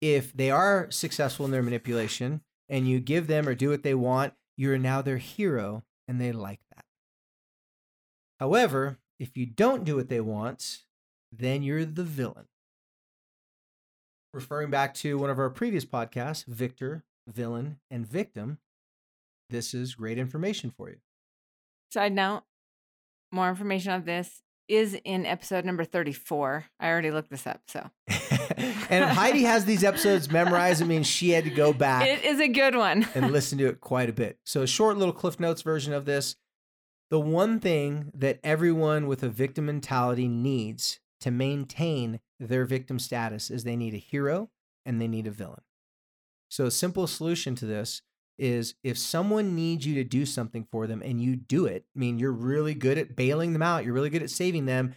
if 0.00 0.32
they 0.32 0.50
are 0.50 0.90
successful 0.90 1.44
in 1.44 1.52
their 1.52 1.62
manipulation 1.62 2.40
and 2.68 2.88
you 2.88 3.00
give 3.00 3.26
them 3.26 3.48
or 3.48 3.54
do 3.54 3.70
what 3.70 3.82
they 3.82 3.94
want, 3.94 4.34
you're 4.56 4.78
now 4.78 5.02
their 5.02 5.18
hero 5.18 5.84
and 6.08 6.20
they 6.20 6.32
like 6.32 6.60
that. 6.74 6.84
However, 8.40 8.98
if 9.20 9.36
you 9.36 9.46
don't 9.46 9.84
do 9.84 9.96
what 9.96 10.08
they 10.08 10.20
want, 10.20 10.78
then 11.30 11.62
you're 11.62 11.84
the 11.84 12.04
villain. 12.04 12.46
Referring 14.32 14.70
back 14.70 14.94
to 14.94 15.18
one 15.18 15.30
of 15.30 15.38
our 15.38 15.50
previous 15.50 15.84
podcasts, 15.84 16.44
Victor, 16.46 17.04
Villain, 17.26 17.78
and 17.90 18.06
Victim, 18.06 18.58
this 19.50 19.74
is 19.74 19.94
great 19.94 20.18
information 20.18 20.70
for 20.70 20.88
you. 20.88 20.96
Side 21.90 22.12
note, 22.12 22.42
more 23.32 23.48
information 23.48 23.92
on 23.92 24.04
this 24.04 24.42
is 24.68 24.98
in 25.04 25.26
episode 25.26 25.64
number 25.64 25.84
34. 25.84 26.66
I 26.78 26.88
already 26.88 27.10
looked 27.10 27.30
this 27.30 27.46
up, 27.46 27.62
so 27.66 27.90
and 28.90 29.04
Heidi 29.04 29.42
has 29.44 29.64
these 29.64 29.82
episodes 29.84 30.30
memorized, 30.30 30.82
it 30.82 30.86
means 30.86 31.06
she 31.06 31.30
had 31.30 31.44
to 31.44 31.50
go 31.50 31.72
back 31.72 32.06
it 32.06 32.24
is 32.24 32.40
a 32.40 32.48
good 32.48 32.76
one. 32.76 33.06
and 33.14 33.30
listen 33.32 33.58
to 33.58 33.66
it 33.66 33.80
quite 33.80 34.08
a 34.08 34.12
bit. 34.12 34.38
So, 34.44 34.62
a 34.62 34.66
short 34.66 34.96
little 34.96 35.14
Cliff 35.14 35.40
Notes 35.40 35.62
version 35.62 35.92
of 35.92 36.04
this. 36.04 36.36
The 37.10 37.20
one 37.20 37.58
thing 37.58 38.10
that 38.14 38.38
everyone 38.44 39.06
with 39.06 39.22
a 39.22 39.30
victim 39.30 39.66
mentality 39.66 40.28
needs 40.28 41.00
to 41.20 41.30
maintain 41.30 42.20
their 42.38 42.66
victim 42.66 42.98
status 42.98 43.50
is 43.50 43.64
they 43.64 43.76
need 43.76 43.94
a 43.94 43.98
hero 43.98 44.50
and 44.84 45.00
they 45.00 45.08
need 45.08 45.26
a 45.26 45.30
villain. 45.30 45.62
So, 46.50 46.66
a 46.66 46.70
simple 46.70 47.06
solution 47.06 47.54
to 47.56 47.66
this 47.66 48.02
is 48.38 48.74
if 48.82 48.96
someone 48.96 49.54
needs 49.54 49.86
you 49.86 49.94
to 49.96 50.04
do 50.04 50.24
something 50.24 50.66
for 50.70 50.86
them 50.86 51.02
and 51.02 51.20
you 51.20 51.36
do 51.36 51.66
it, 51.66 51.84
I 51.94 51.98
mean, 51.98 52.18
you're 52.18 52.32
really 52.32 52.74
good 52.74 52.98
at 52.98 53.16
bailing 53.16 53.52
them 53.52 53.62
out, 53.62 53.84
you're 53.84 53.94
really 53.94 54.10
good 54.10 54.22
at 54.22 54.30
saving 54.30 54.66
them, 54.66 54.94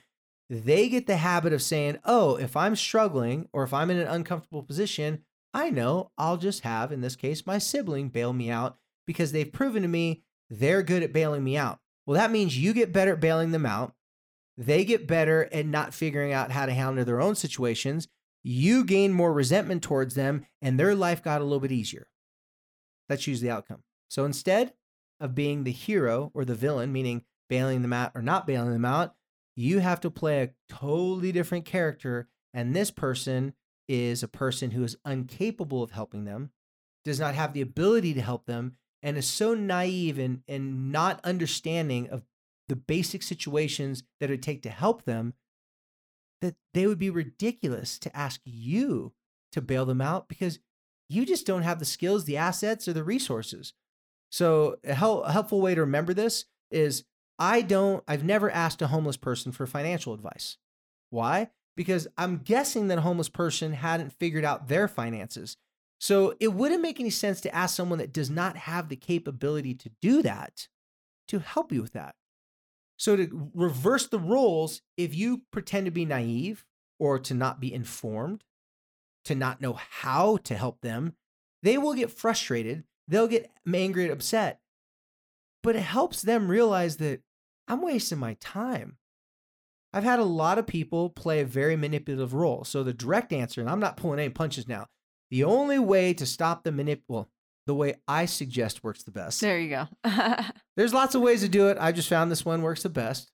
they 0.49 0.89
get 0.89 1.07
the 1.07 1.17
habit 1.17 1.53
of 1.53 1.61
saying, 1.61 1.97
oh, 2.03 2.35
if 2.35 2.55
I'm 2.57 2.75
struggling 2.75 3.47
or 3.53 3.63
if 3.63 3.73
I'm 3.73 3.89
in 3.89 3.97
an 3.97 4.07
uncomfortable 4.07 4.63
position, 4.63 5.23
I 5.53 5.69
know 5.69 6.11
I'll 6.17 6.37
just 6.37 6.61
have, 6.61 6.91
in 6.91 7.01
this 7.01 7.15
case, 7.15 7.45
my 7.45 7.57
sibling 7.57 8.09
bail 8.09 8.33
me 8.33 8.49
out 8.49 8.77
because 9.07 9.31
they've 9.31 9.51
proven 9.51 9.81
to 9.81 9.87
me 9.87 10.23
they're 10.49 10.83
good 10.83 11.01
at 11.01 11.13
bailing 11.13 11.43
me 11.43 11.55
out. 11.55 11.79
Well, 12.05 12.19
that 12.19 12.31
means 12.31 12.57
you 12.57 12.73
get 12.73 12.91
better 12.91 13.13
at 13.13 13.21
bailing 13.21 13.51
them 13.51 13.65
out. 13.65 13.95
They 14.57 14.83
get 14.83 15.07
better 15.07 15.47
at 15.53 15.65
not 15.65 15.93
figuring 15.93 16.33
out 16.33 16.51
how 16.51 16.65
to 16.65 16.73
handle 16.73 17.05
their 17.05 17.21
own 17.21 17.35
situations. 17.35 18.09
You 18.43 18.83
gain 18.83 19.13
more 19.13 19.31
resentment 19.31 19.81
towards 19.81 20.15
them, 20.15 20.45
and 20.61 20.77
their 20.77 20.93
life 20.93 21.23
got 21.23 21.39
a 21.39 21.45
little 21.45 21.61
bit 21.61 21.71
easier. 21.71 22.07
That's 23.09 23.27
usually 23.27 23.49
the 23.49 23.55
outcome. 23.55 23.83
So 24.09 24.25
instead 24.25 24.73
of 25.19 25.35
being 25.35 25.63
the 25.63 25.71
hero 25.71 26.31
or 26.33 26.45
the 26.45 26.55
villain, 26.55 26.91
meaning 26.91 27.23
bailing 27.49 27.81
them 27.81 27.93
out 27.93 28.11
or 28.15 28.21
not 28.21 28.47
bailing 28.47 28.71
them 28.71 28.85
out, 28.85 29.15
you 29.55 29.79
have 29.79 29.99
to 30.01 30.09
play 30.09 30.41
a 30.41 30.51
totally 30.73 31.31
different 31.31 31.65
character. 31.65 32.27
And 32.53 32.75
this 32.75 32.91
person 32.91 33.53
is 33.87 34.23
a 34.23 34.27
person 34.27 34.71
who 34.71 34.83
is 34.83 34.97
incapable 35.05 35.83
of 35.83 35.91
helping 35.91 36.23
them, 36.23 36.51
does 37.03 37.19
not 37.19 37.35
have 37.35 37.53
the 37.53 37.61
ability 37.61 38.13
to 38.13 38.21
help 38.21 38.45
them, 38.45 38.77
and 39.03 39.17
is 39.17 39.27
so 39.27 39.53
naive 39.53 40.17
and, 40.19 40.43
and 40.47 40.91
not 40.91 41.19
understanding 41.23 42.09
of 42.09 42.23
the 42.69 42.75
basic 42.75 43.23
situations 43.23 44.03
that 44.19 44.29
it 44.29 44.33
would 44.33 44.43
take 44.43 44.61
to 44.63 44.69
help 44.69 45.03
them 45.03 45.33
that 46.41 46.55
they 46.73 46.87
would 46.87 46.99
be 46.99 47.09
ridiculous 47.09 47.99
to 47.99 48.15
ask 48.15 48.41
you 48.45 49.13
to 49.51 49.61
bail 49.61 49.85
them 49.85 50.01
out 50.01 50.27
because 50.27 50.59
you 51.11 51.25
just 51.25 51.45
don't 51.45 51.63
have 51.63 51.79
the 51.79 51.85
skills, 51.85 52.25
the 52.25 52.37
assets, 52.37 52.87
or 52.87 52.93
the 52.93 53.03
resources. 53.03 53.73
So, 54.29 54.77
a, 54.83 54.93
hel- 54.93 55.23
a 55.23 55.31
helpful 55.31 55.61
way 55.61 55.75
to 55.75 55.81
remember 55.81 56.13
this 56.13 56.45
is 56.69 57.03
I 57.37 57.61
don't, 57.61 58.03
I've 58.07 58.23
never 58.23 58.49
asked 58.49 58.81
a 58.81 58.87
homeless 58.87 59.17
person 59.17 59.51
for 59.51 59.65
financial 59.65 60.13
advice. 60.13 60.57
Why? 61.09 61.49
Because 61.75 62.07
I'm 62.17 62.37
guessing 62.37 62.87
that 62.87 62.97
a 62.97 63.01
homeless 63.01 63.29
person 63.29 63.73
hadn't 63.73 64.13
figured 64.13 64.45
out 64.45 64.67
their 64.67 64.87
finances. 64.87 65.57
So, 65.99 66.35
it 66.39 66.53
wouldn't 66.53 66.81
make 66.81 66.99
any 66.99 67.09
sense 67.09 67.41
to 67.41 67.55
ask 67.55 67.75
someone 67.75 67.99
that 67.99 68.13
does 68.13 68.29
not 68.29 68.55
have 68.55 68.89
the 68.89 68.95
capability 68.95 69.73
to 69.75 69.91
do 70.01 70.21
that 70.21 70.67
to 71.27 71.39
help 71.39 71.71
you 71.71 71.81
with 71.81 71.93
that. 71.93 72.15
So, 72.97 73.15
to 73.15 73.51
reverse 73.53 74.07
the 74.07 74.19
roles, 74.19 74.81
if 74.95 75.15
you 75.15 75.41
pretend 75.51 75.85
to 75.85 75.91
be 75.91 76.05
naive 76.05 76.65
or 76.99 77.19
to 77.19 77.33
not 77.33 77.59
be 77.59 77.73
informed, 77.73 78.43
to 79.25 79.35
not 79.35 79.61
know 79.61 79.73
how 79.73 80.37
to 80.37 80.55
help 80.55 80.81
them, 80.81 81.13
they 81.63 81.77
will 81.77 81.93
get 81.93 82.11
frustrated. 82.11 82.83
They'll 83.07 83.27
get 83.27 83.51
angry 83.71 84.03
and 84.03 84.13
upset. 84.13 84.59
But 85.63 85.75
it 85.75 85.81
helps 85.81 86.21
them 86.21 86.49
realize 86.49 86.97
that 86.97 87.21
I'm 87.67 87.81
wasting 87.81 88.17
my 88.17 88.35
time. 88.39 88.97
I've 89.93 90.03
had 90.03 90.19
a 90.19 90.23
lot 90.23 90.57
of 90.57 90.65
people 90.65 91.09
play 91.09 91.41
a 91.41 91.45
very 91.45 91.75
manipulative 91.75 92.33
role. 92.33 92.63
So 92.63 92.83
the 92.83 92.93
direct 92.93 93.33
answer, 93.33 93.61
and 93.61 93.69
I'm 93.69 93.79
not 93.79 93.97
pulling 93.97 94.19
any 94.19 94.29
punches 94.29 94.67
now, 94.67 94.87
the 95.29 95.43
only 95.43 95.79
way 95.79 96.13
to 96.13 96.25
stop 96.25 96.63
the 96.63 96.71
manip, 96.71 97.01
well, 97.07 97.29
the 97.67 97.75
way 97.75 97.95
I 98.07 98.25
suggest 98.25 98.83
works 98.83 99.03
the 99.03 99.11
best. 99.11 99.41
There 99.41 99.59
you 99.59 99.69
go. 99.69 99.87
There's 100.77 100.93
lots 100.93 101.15
of 101.15 101.21
ways 101.21 101.41
to 101.41 101.49
do 101.49 101.67
it. 101.67 101.77
I 101.79 101.91
just 101.91 102.09
found 102.09 102.31
this 102.31 102.45
one 102.45 102.61
works 102.61 102.83
the 102.83 102.89
best. 102.89 103.31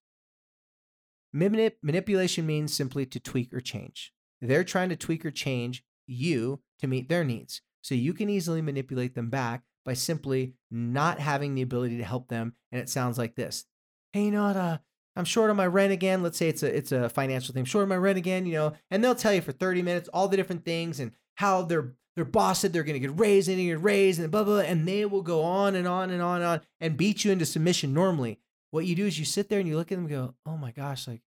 Manip- 1.36 1.78
manipulation 1.82 2.46
means 2.46 2.74
simply 2.74 3.06
to 3.06 3.20
tweak 3.20 3.54
or 3.54 3.62
change. 3.62 4.14
They're 4.42 4.64
trying 4.64 4.90
to 4.90 4.96
tweak 4.96 5.26
or 5.26 5.32
change 5.32 5.84
you 6.06 6.62
to 6.80 6.88
meet 6.88 7.10
their 7.10 7.24
needs. 7.24 7.62
So 7.82 7.96
you 7.96 8.14
can 8.14 8.30
easily 8.30 8.62
manipulate 8.62 9.16
them 9.16 9.30
back 9.30 9.64
by 9.86 9.94
simply 9.94 10.54
not 10.70 11.20
having 11.20 11.56
the 11.56 11.62
ability 11.62 11.98
to 11.98 12.04
help 12.04 12.28
them. 12.28 12.54
And 12.72 12.82
it 12.82 12.90
sounds 12.90 13.18
like 13.18 13.36
this 13.36 13.66
Hey, 14.14 14.26
you 14.26 14.32
know 14.32 14.44
what? 14.44 14.58
Uh, 14.58 14.78
I'm 15.16 15.26
short 15.26 15.50
on 15.50 15.56
my 15.56 15.66
rent 15.66 15.92
again. 15.92 16.22
Let's 16.22 16.38
say 16.38 16.48
it's 16.50 16.64
a 16.64 16.76
it's 16.76 16.92
a 16.92 17.10
financial 17.10 17.54
thing. 17.54 17.66
Short 17.66 17.84
on 17.84 17.90
my 17.90 17.98
rent 17.98 18.18
again, 18.18 18.46
you 18.46 18.54
know, 18.54 18.74
and 18.92 19.04
they'll 19.04 19.16
tell 19.16 19.34
you 19.34 19.42
for 19.42 19.52
30 19.52 19.82
minutes 19.82 20.10
all 20.10 20.28
the 20.28 20.38
different 20.38 20.64
things 20.64 21.00
and 21.00 21.12
how 21.36 21.64
their 21.64 21.94
their 22.16 22.26
boss 22.26 22.60
said 22.60 22.74
they're 22.74 22.84
going 22.84 23.00
to 23.00 23.08
get 23.08 23.20
raised 23.20 23.48
and 23.50 23.58
get 23.58 23.82
raised 23.82 24.20
and 24.20 24.32
blah, 24.32 24.44
blah 24.44 24.62
blah, 24.62 24.64
and 24.64 24.88
they 24.88 25.06
will 25.06 25.22
go 25.22 25.44
on 25.44 25.76
and 25.76 25.88
on 25.88 26.10
and 26.10 26.22
on 26.22 26.42
and 26.42 26.46
on 26.46 26.62
and 26.80 26.98
beat 26.98 27.24
you 27.24 27.32
into 27.32 27.46
submission. 27.46 27.94
Normally, 27.94 28.40
what 28.72 28.86
you 28.86 28.96
do 28.96 29.06
is 29.06 29.18
you 29.18 29.26
sit 29.26 29.50
there 29.50 29.60
and 29.60 29.68
you 29.68 29.76
look 29.76 29.92
at 29.92 29.96
them 29.96 30.06
and 30.06 30.10
go, 30.10 30.36
"Oh 30.46 30.58
my 30.58 30.72
gosh, 30.72 31.08
like 31.08 31.22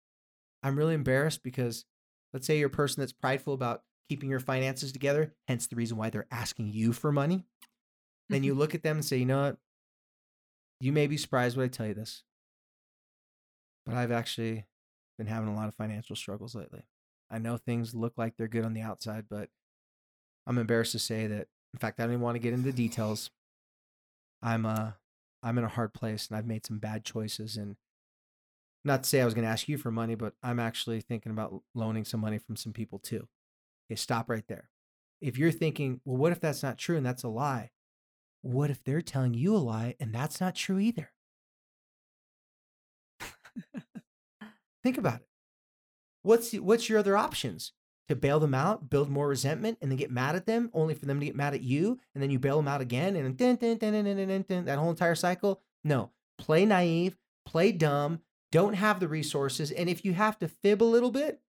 I'm 0.63 0.77
really 0.77 0.95
embarrassed 0.95 1.43
because 1.43 1.85
let's 2.37 2.47
say 2.47 2.59
you're 2.59 2.67
a 2.67 2.71
person 2.71 3.01
that's 3.01 3.15
prideful 3.15 3.55
about 3.55 3.83
keeping 4.11 4.29
your 4.29 4.41
finances 4.41 4.93
together, 4.93 5.33
hence 5.49 5.67
the 5.67 5.75
reason 5.75 5.97
why 5.97 6.11
they're 6.11 6.27
asking 6.31 6.69
you 6.71 6.93
for 6.93 7.11
money. 7.11 7.47
Then 8.29 8.45
you 8.45 8.53
look 8.53 8.75
at 8.75 8.83
them 8.83 8.99
and 8.99 9.05
say, 9.05 9.17
you 9.17 9.25
know 9.25 9.43
what? 9.43 9.57
You 10.81 10.93
may 10.93 11.07
be 11.07 11.17
surprised 11.17 11.57
when 11.57 11.65
I 11.65 11.69
tell 11.69 11.87
you 11.87 11.95
this, 11.95 12.25
but 13.87 13.95
I've 13.95 14.13
actually 14.13 14.67
been 15.17 15.29
having 15.29 15.49
a 15.49 15.55
lot 15.55 15.69
of 15.69 15.75
financial 15.75 16.15
struggles 16.15 16.55
lately. 16.55 16.83
I 17.31 17.39
know 17.39 17.57
things 17.57 17.95
look 17.95 18.13
like 18.19 18.37
they're 18.37 18.49
good 18.49 18.67
on 18.67 18.75
the 18.75 18.83
outside, 18.83 19.25
but 19.31 19.49
I'm 20.47 20.59
embarrassed 20.59 20.93
to 20.93 20.99
say 20.99 21.27
that. 21.27 21.49
In 21.73 21.81
fact, 21.81 21.99
I 21.99 22.03
don't 22.03 22.13
even 22.13 22.21
want 22.21 22.35
to 22.35 22.41
get 22.41 22.53
into 22.53 22.71
the 22.71 22.77
details. 22.77 23.31
I'm 24.43 24.67
uh 24.67 24.91
I'm 25.43 25.57
in 25.57 25.65
a 25.65 25.69
hard 25.69 25.95
place 25.95 26.29
and 26.29 26.37
I've 26.37 26.47
made 26.47 26.67
some 26.67 26.79
bad 26.79 27.03
choices 27.03 27.57
and 27.57 27.77
not 28.87 29.03
to 29.03 29.09
say 29.09 29.21
I 29.21 29.25
was 29.25 29.35
going 29.35 29.45
to 29.45 29.51
ask 29.51 29.69
you 29.69 29.77
for 29.77 29.91
money, 29.91 30.15
but 30.15 30.35
I'm 30.43 30.61
actually 30.61 31.01
thinking 31.01 31.33
about 31.33 31.63
loaning 31.75 32.05
some 32.05 32.21
money 32.21 32.39
from 32.39 32.57
some 32.57 32.73
people 32.73 32.99
too. 32.99 33.29
Okay, 33.89 33.97
stop 33.97 34.31
right 34.31 34.47
there. 34.49 34.71
If 35.21 35.37
you're 35.39 35.53
thinking, 35.53 36.01
well, 36.05 36.17
what 36.17 36.33
if 36.33 36.41
that's 36.41 36.63
not 36.63 36.79
true 36.79 36.97
and 36.97 37.05
that's 37.05 37.23
a 37.23 37.29
lie? 37.29 37.71
What 38.43 38.71
if 38.71 38.85
they're 38.85 39.03
telling 39.03 39.35
you 39.35 39.57
a 39.57 39.59
lie 39.59 39.97
and 39.99 40.15
that's 40.15 40.41
not 40.41 40.55
true 40.55 40.79
either? 40.79 41.11
Think 44.83 44.99
about 44.99 45.21
it. 45.21 45.29
What's 46.23 46.53
what's 46.53 46.89
your 46.89 46.99
other 46.99 47.17
options? 47.17 47.73
To 48.09 48.15
bail 48.15 48.39
them 48.39 48.55
out, 48.55 48.89
build 48.89 49.11
more 49.11 49.27
resentment, 49.27 49.79
and 49.81 49.91
then 49.91 49.99
get 49.99 50.13
mad 50.13 50.37
at 50.37 50.47
them, 50.47 50.71
only 50.73 50.95
for 50.95 51.07
them 51.07 51.19
to 51.19 51.27
get 51.27 51.35
mad 51.35 51.55
at 51.55 51.63
you, 51.63 51.99
and 52.15 52.23
then 52.23 52.31
you 52.31 52.39
bail 52.39 52.57
them 52.57 52.69
out 52.69 52.81
again, 52.81 53.17
and 53.17 53.37
then 53.37 54.65
that 54.65 54.79
whole 54.79 54.91
entire 54.91 55.17
cycle. 55.17 55.61
No, 55.83 56.13
play 56.39 56.65
naive, 56.65 57.17
play 57.47 57.73
dumb, 57.73 58.21
don't 58.57 58.73
have 58.73 59.01
the 59.01 59.09
resources, 59.09 59.71
and 59.71 59.87
if 59.87 60.03
you 60.03 60.15
have 60.15 60.39
to 60.39 60.49
fib 60.49 60.83
a 60.83 60.85
little 60.85 61.11
bit, 61.11 61.43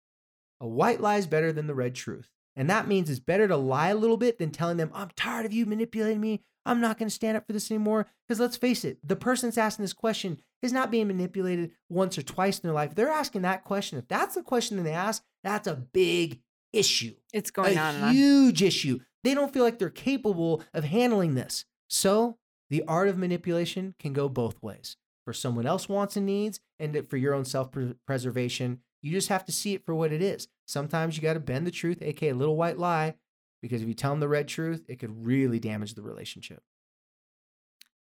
a 0.60 0.66
white 0.66 1.00
lie 1.00 1.18
is 1.18 1.28
better 1.28 1.52
than 1.52 1.68
the 1.68 1.74
red 1.74 1.94
truth. 1.94 2.28
And 2.56 2.68
that 2.68 2.80
mm-hmm. 2.80 2.88
means 2.88 3.10
it's 3.10 3.20
better 3.20 3.46
to 3.46 3.56
lie 3.56 3.90
a 3.90 3.94
little 3.94 4.16
bit 4.16 4.40
than 4.40 4.50
telling 4.50 4.76
them, 4.76 4.90
I'm 4.92 5.10
tired 5.14 5.46
of 5.46 5.52
you 5.52 5.66
manipulating 5.66 6.20
me. 6.20 6.42
I'm 6.64 6.80
not 6.80 6.98
going 6.98 7.08
to 7.08 7.14
stand 7.14 7.36
up 7.36 7.46
for 7.46 7.52
this 7.52 7.70
anymore. 7.70 8.08
Because 8.26 8.40
let's 8.40 8.56
face 8.56 8.84
it, 8.84 8.98
the 9.06 9.14
person 9.14 9.48
that's 9.48 9.56
asking 9.56 9.84
this 9.84 9.92
question 9.92 10.40
is 10.62 10.72
not 10.72 10.90
being 10.90 11.06
manipulated 11.06 11.70
once 11.88 12.18
or 12.18 12.22
twice 12.22 12.58
in 12.58 12.66
their 12.66 12.74
life. 12.74 12.96
They're 12.96 13.08
asking 13.08 13.42
that 13.42 13.62
question. 13.62 13.98
If 13.98 14.08
that's 14.08 14.34
the 14.34 14.42
question 14.42 14.76
that 14.76 14.82
they 14.82 14.92
ask, 14.92 15.22
that's 15.44 15.68
a 15.68 15.76
big 15.76 16.40
issue. 16.72 17.14
It's 17.32 17.52
going 17.52 17.78
a 17.78 17.80
on 17.80 18.02
on. 18.02 18.14
huge 18.14 18.64
issue. 18.64 18.98
They 19.22 19.34
don't 19.34 19.52
feel 19.52 19.62
like 19.62 19.78
they're 19.78 19.90
capable 19.90 20.64
of 20.74 20.82
handling 20.82 21.36
this. 21.36 21.66
So 21.88 22.38
the 22.68 22.82
art 22.88 23.06
of 23.06 23.16
manipulation 23.16 23.94
can 24.00 24.12
go 24.12 24.28
both 24.28 24.60
ways. 24.60 24.96
For 25.24 25.32
someone 25.32 25.66
else 25.66 25.88
wants 25.88 26.16
and 26.16 26.26
needs, 26.26 26.58
and 26.78 27.08
for 27.08 27.16
your 27.16 27.34
own 27.34 27.44
self 27.44 27.70
preservation, 28.06 28.80
you 29.02 29.12
just 29.12 29.28
have 29.28 29.44
to 29.44 29.52
see 29.52 29.74
it 29.74 29.84
for 29.84 29.94
what 29.94 30.12
it 30.12 30.22
is. 30.22 30.48
Sometimes 30.66 31.16
you 31.16 31.22
got 31.22 31.34
to 31.34 31.40
bend 31.40 31.66
the 31.66 31.70
truth, 31.70 32.02
aka 32.02 32.32
little 32.32 32.56
white 32.56 32.78
lie, 32.78 33.14
because 33.62 33.82
if 33.82 33.88
you 33.88 33.94
tell 33.94 34.10
them 34.12 34.20
the 34.20 34.28
red 34.28 34.48
truth, 34.48 34.84
it 34.88 34.98
could 34.98 35.26
really 35.26 35.58
damage 35.58 35.94
the 35.94 36.02
relationship. 36.02 36.62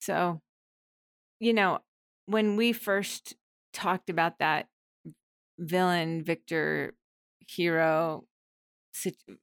So, 0.00 0.40
you 1.38 1.52
know, 1.52 1.80
when 2.26 2.56
we 2.56 2.72
first 2.72 3.34
talked 3.72 4.10
about 4.10 4.38
that 4.38 4.66
villain, 5.58 6.22
Victor, 6.22 6.94
hero, 7.46 8.24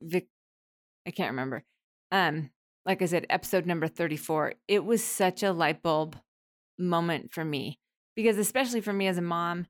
Vic, 0.01 0.28
I 1.05 1.11
can't 1.11 1.32
remember. 1.32 1.63
Um, 2.11 2.51
like 2.86 3.01
I 3.01 3.05
said, 3.05 3.25
episode 3.30 3.65
number 3.65 3.88
34, 3.88 4.53
it 4.67 4.86
was 4.86 5.03
such 5.03 5.43
a 5.43 5.51
light 5.51 5.82
bulb 5.82 6.17
moment 6.78 7.32
for 7.32 7.43
me 7.43 7.80
because, 8.18 8.39
especially 8.39 8.82
for 8.82 8.91
me 8.91 9.07
as 9.07 9.20
a 9.20 9.22
mom, 9.22 9.68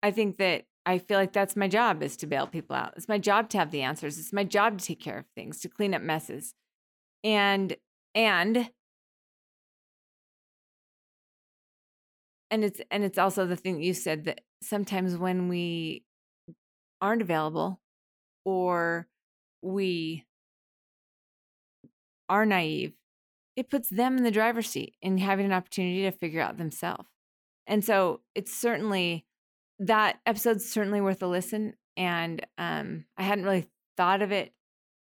I 0.00 0.12
think 0.12 0.38
that 0.38 0.64
I 0.86 0.98
feel 0.98 1.18
like 1.18 1.32
that's 1.32 1.56
my 1.56 1.66
job 1.66 2.02
is 2.04 2.16
to 2.18 2.26
bail 2.26 2.46
people 2.46 2.76
out. 2.76 2.94
It's 2.96 3.08
my 3.08 3.18
job 3.18 3.48
to 3.50 3.58
have 3.58 3.72
the 3.72 3.82
answers. 3.82 4.16
It's 4.16 4.32
my 4.32 4.44
job 4.44 4.78
to 4.78 4.84
take 4.86 5.00
care 5.00 5.18
of 5.18 5.26
things, 5.34 5.58
to 5.60 5.68
clean 5.68 5.92
up 5.92 6.00
messes. 6.00 6.54
And 7.24 7.76
and 8.14 8.70
and 12.50 12.64
it's 12.64 12.80
and 12.92 13.02
it's 13.02 13.18
also 13.18 13.44
the 13.44 13.56
thing 13.56 13.82
you 13.82 13.92
said 13.92 14.24
that 14.26 14.42
sometimes 14.62 15.16
when 15.16 15.48
we 15.48 16.04
aren't 17.00 17.22
available 17.22 17.80
or 18.44 19.08
we 19.62 20.24
are 22.28 22.46
naive, 22.46 22.92
it 23.56 23.68
puts 23.68 23.88
them 23.88 24.16
in 24.16 24.22
the 24.22 24.30
driver's 24.30 24.68
seat 24.68 24.94
and 25.02 25.18
having 25.18 25.46
an 25.46 25.52
opportunity 25.52 26.02
to 26.02 26.12
figure 26.12 26.40
out 26.40 26.56
themselves. 26.56 27.08
And 27.66 27.84
so 27.84 28.20
it's 28.34 28.52
certainly 28.54 29.24
that 29.78 30.20
episode's 30.26 30.68
certainly 30.68 31.00
worth 31.00 31.22
a 31.22 31.26
listen. 31.26 31.74
And 31.96 32.44
um, 32.58 33.04
I 33.16 33.22
hadn't 33.22 33.44
really 33.44 33.68
thought 33.96 34.22
of 34.22 34.32
it 34.32 34.52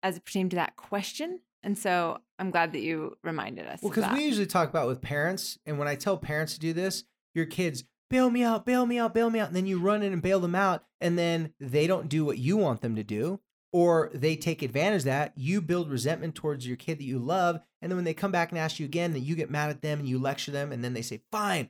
as 0.01 0.17
it 0.17 0.25
pertained 0.25 0.51
to 0.51 0.55
that 0.55 0.75
question. 0.75 1.39
And 1.61 1.77
so 1.77 2.19
I'm 2.37 2.51
glad 2.51 2.71
that 2.73 2.81
you 2.81 3.17
reminded 3.23 3.67
us. 3.67 3.81
Well, 3.81 3.91
because 3.91 4.11
we 4.13 4.23
usually 4.23 4.45
talk 4.45 4.69
about 4.69 4.87
with 4.87 5.01
parents, 5.01 5.59
and 5.65 5.77
when 5.77 5.87
I 5.87 5.95
tell 5.95 6.17
parents 6.17 6.53
to 6.53 6.59
do 6.59 6.71
this, 6.71 7.03
your 7.35 7.45
kids 7.45 7.83
bail 8.09 8.29
me 8.29 8.43
out, 8.43 8.65
bail 8.65 8.85
me 8.85 8.97
out, 8.97 9.13
bail 9.13 9.29
me 9.29 9.39
out, 9.39 9.47
and 9.47 9.55
then 9.55 9.67
you 9.67 9.79
run 9.79 10.01
in 10.01 10.13
and 10.13 10.21
bail 10.21 10.39
them 10.39 10.55
out, 10.55 10.83
and 11.01 11.17
then 11.17 11.53
they 11.59 11.85
don't 11.85 12.09
do 12.09 12.23
what 12.23 12.37
you 12.37 12.55
want 12.55 12.81
them 12.81 12.95
to 12.95 13.03
do, 13.03 13.41
or 13.73 14.09
they 14.13 14.35
take 14.35 14.61
advantage 14.61 15.01
of 15.01 15.05
that. 15.05 15.33
You 15.35 15.61
build 15.61 15.89
resentment 15.89 16.33
towards 16.33 16.65
your 16.65 16.77
kid 16.77 16.99
that 16.99 17.03
you 17.03 17.19
love, 17.19 17.59
and 17.81 17.91
then 17.91 17.97
when 17.97 18.05
they 18.05 18.13
come 18.13 18.31
back 18.31 18.51
and 18.51 18.57
ask 18.57 18.79
you 18.79 18.85
again, 18.85 19.11
then 19.11 19.23
you 19.23 19.35
get 19.35 19.51
mad 19.51 19.69
at 19.69 19.81
them 19.81 19.99
and 19.99 20.07
you 20.07 20.17
lecture 20.17 20.51
them, 20.51 20.71
and 20.71 20.83
then 20.83 20.93
they 20.93 21.01
say, 21.01 21.21
"Fine, 21.29 21.69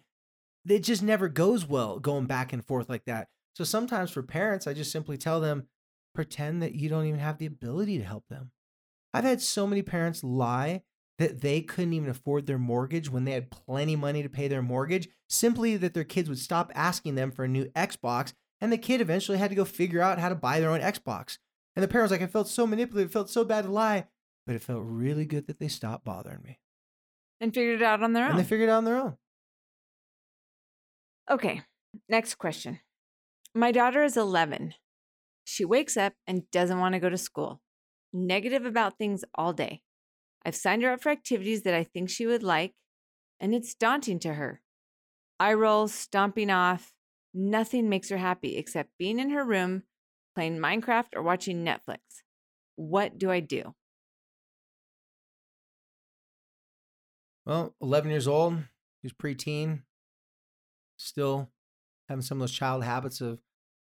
it 0.72 0.84
just 0.84 1.04
never 1.04 1.28
goes 1.28 1.66
well 1.66 2.00
going 2.00 2.26
back 2.26 2.54
and 2.54 2.66
forth 2.66 2.90
like 2.90 3.06
that. 3.06 3.30
So 3.56 3.64
sometimes 3.64 4.12
for 4.12 4.24
parents, 4.24 4.68
I 4.68 4.74
just 4.74 4.92
simply 4.92 5.18
tell 5.18 5.42
them, 5.42 5.68
pretend 6.16 6.62
that 6.62 6.76
you 6.76 6.90
don't 6.90 7.06
even 7.06 7.20
have 7.20 7.38
the 7.38 7.46
ability 7.46 7.98
to 7.98 8.04
help 8.04 8.26
them. 8.30 8.52
I've 9.14 9.24
had 9.24 9.42
so 9.42 9.66
many 9.66 9.82
parents 9.82 10.24
lie 10.24 10.84
that 11.18 11.42
they 11.42 11.62
couldn't 11.62 11.94
even 11.94 12.10
afford 12.10 12.46
their 12.46 12.58
mortgage 12.58 13.10
when 13.10 13.26
they 13.26 13.32
had 13.32 13.52
plenty 13.52 13.96
money 13.96 14.24
to 14.24 14.30
pay 14.30 14.48
their 14.48 14.62
mortgage, 14.62 15.10
simply 15.28 15.76
that 15.78 15.94
their 15.94 16.04
kids 16.04 16.30
would 16.30 16.40
stop 16.40 16.72
asking 16.74 17.16
them 17.16 17.32
for 17.32 17.44
a 17.44 17.48
new 17.48 17.66
Xbox, 17.76 18.34
and 18.62 18.72
the 18.72 18.78
kid 18.78 19.02
eventually 19.02 19.38
had 19.38 19.50
to 19.50 19.56
go 19.56 19.66
figure 19.66 20.02
out 20.02 20.20
how 20.20 20.30
to 20.30 20.36
buy 20.36 20.60
their 20.60 20.70
own 20.70 20.80
Xbox. 20.80 21.38
And 21.76 21.84
the 21.84 21.88
parent 21.88 22.06
was 22.06 22.12
like, 22.12 22.22
I 22.22 22.28
felt 22.28 22.48
so 22.48 22.66
manipulated, 22.66 23.10
it 23.10 23.14
felt 23.14 23.30
so 23.30 23.44
bad 23.44 23.66
to 23.66 23.72
lie, 23.72 24.08
but 24.46 24.56
it 24.56 24.64
felt 24.64 24.84
really 24.84 25.26
good 25.26 25.48
that 25.48 25.60
they 25.60 25.68
stopped 25.68 26.06
bothering 26.06 26.42
me. 26.44 26.60
And 27.42 27.54
figured 27.54 27.82
it 27.82 27.86
out 27.86 28.02
on 28.02 28.14
their 28.14 28.26
own. 28.26 28.32
And 28.32 28.40
they 28.40 28.44
figured 28.44 28.70
it 28.70 28.72
out 28.72 28.80
on 28.80 28.86
their 28.86 28.98
own. 28.98 29.18
Okay, 31.30 31.62
next 32.08 32.36
question. 32.36 32.80
My 33.54 33.72
daughter 33.72 34.04
is 34.04 34.18
11. 34.18 34.74
She 35.44 35.64
wakes 35.64 35.96
up 35.96 36.14
and 36.26 36.50
doesn't 36.52 36.80
want 36.80 36.94
to 36.94 37.00
go 37.00 37.10
to 37.10 37.18
school, 37.18 37.62
negative 38.12 38.66
about 38.66 38.98
things 38.98 39.24
all 39.36 39.54
day. 39.54 39.82
I've 40.44 40.56
signed 40.56 40.84
her 40.84 40.92
up 40.92 41.02
for 41.02 41.10
activities 41.10 41.64
that 41.64 41.74
I 41.74 41.84
think 41.84 42.10
she 42.10 42.26
would 42.26 42.44
like, 42.44 42.74
and 43.40 43.54
it's 43.54 43.76
daunting 43.76 44.20
to 44.20 44.34
her. 44.34 44.62
Eye 45.40 45.54
rolls, 45.54 45.94
stomping 45.94 46.50
off. 46.50 46.94
Nothing 47.34 47.90
makes 47.90 48.10
her 48.10 48.18
happy 48.18 48.58
except 48.58 48.98
being 48.98 49.20
in 49.20 49.30
her 49.30 49.44
room, 49.44 49.84
playing 50.36 50.58
Minecraft, 50.58 51.10
or 51.16 51.22
watching 51.22 51.64
Netflix. 51.64 52.00
What 52.76 53.20
do 53.20 53.30
I 53.30 53.40
do? 53.40 53.76
Well, 57.46 57.76
11 57.82 58.10
years 58.10 58.28
old, 58.28 58.64
she's 59.02 59.14
preteen, 59.14 59.84
still 61.00 61.50
having 62.08 62.22
some 62.22 62.38
of 62.38 62.42
those 62.42 62.52
child 62.52 62.84
habits 62.84 63.22
of 63.22 63.40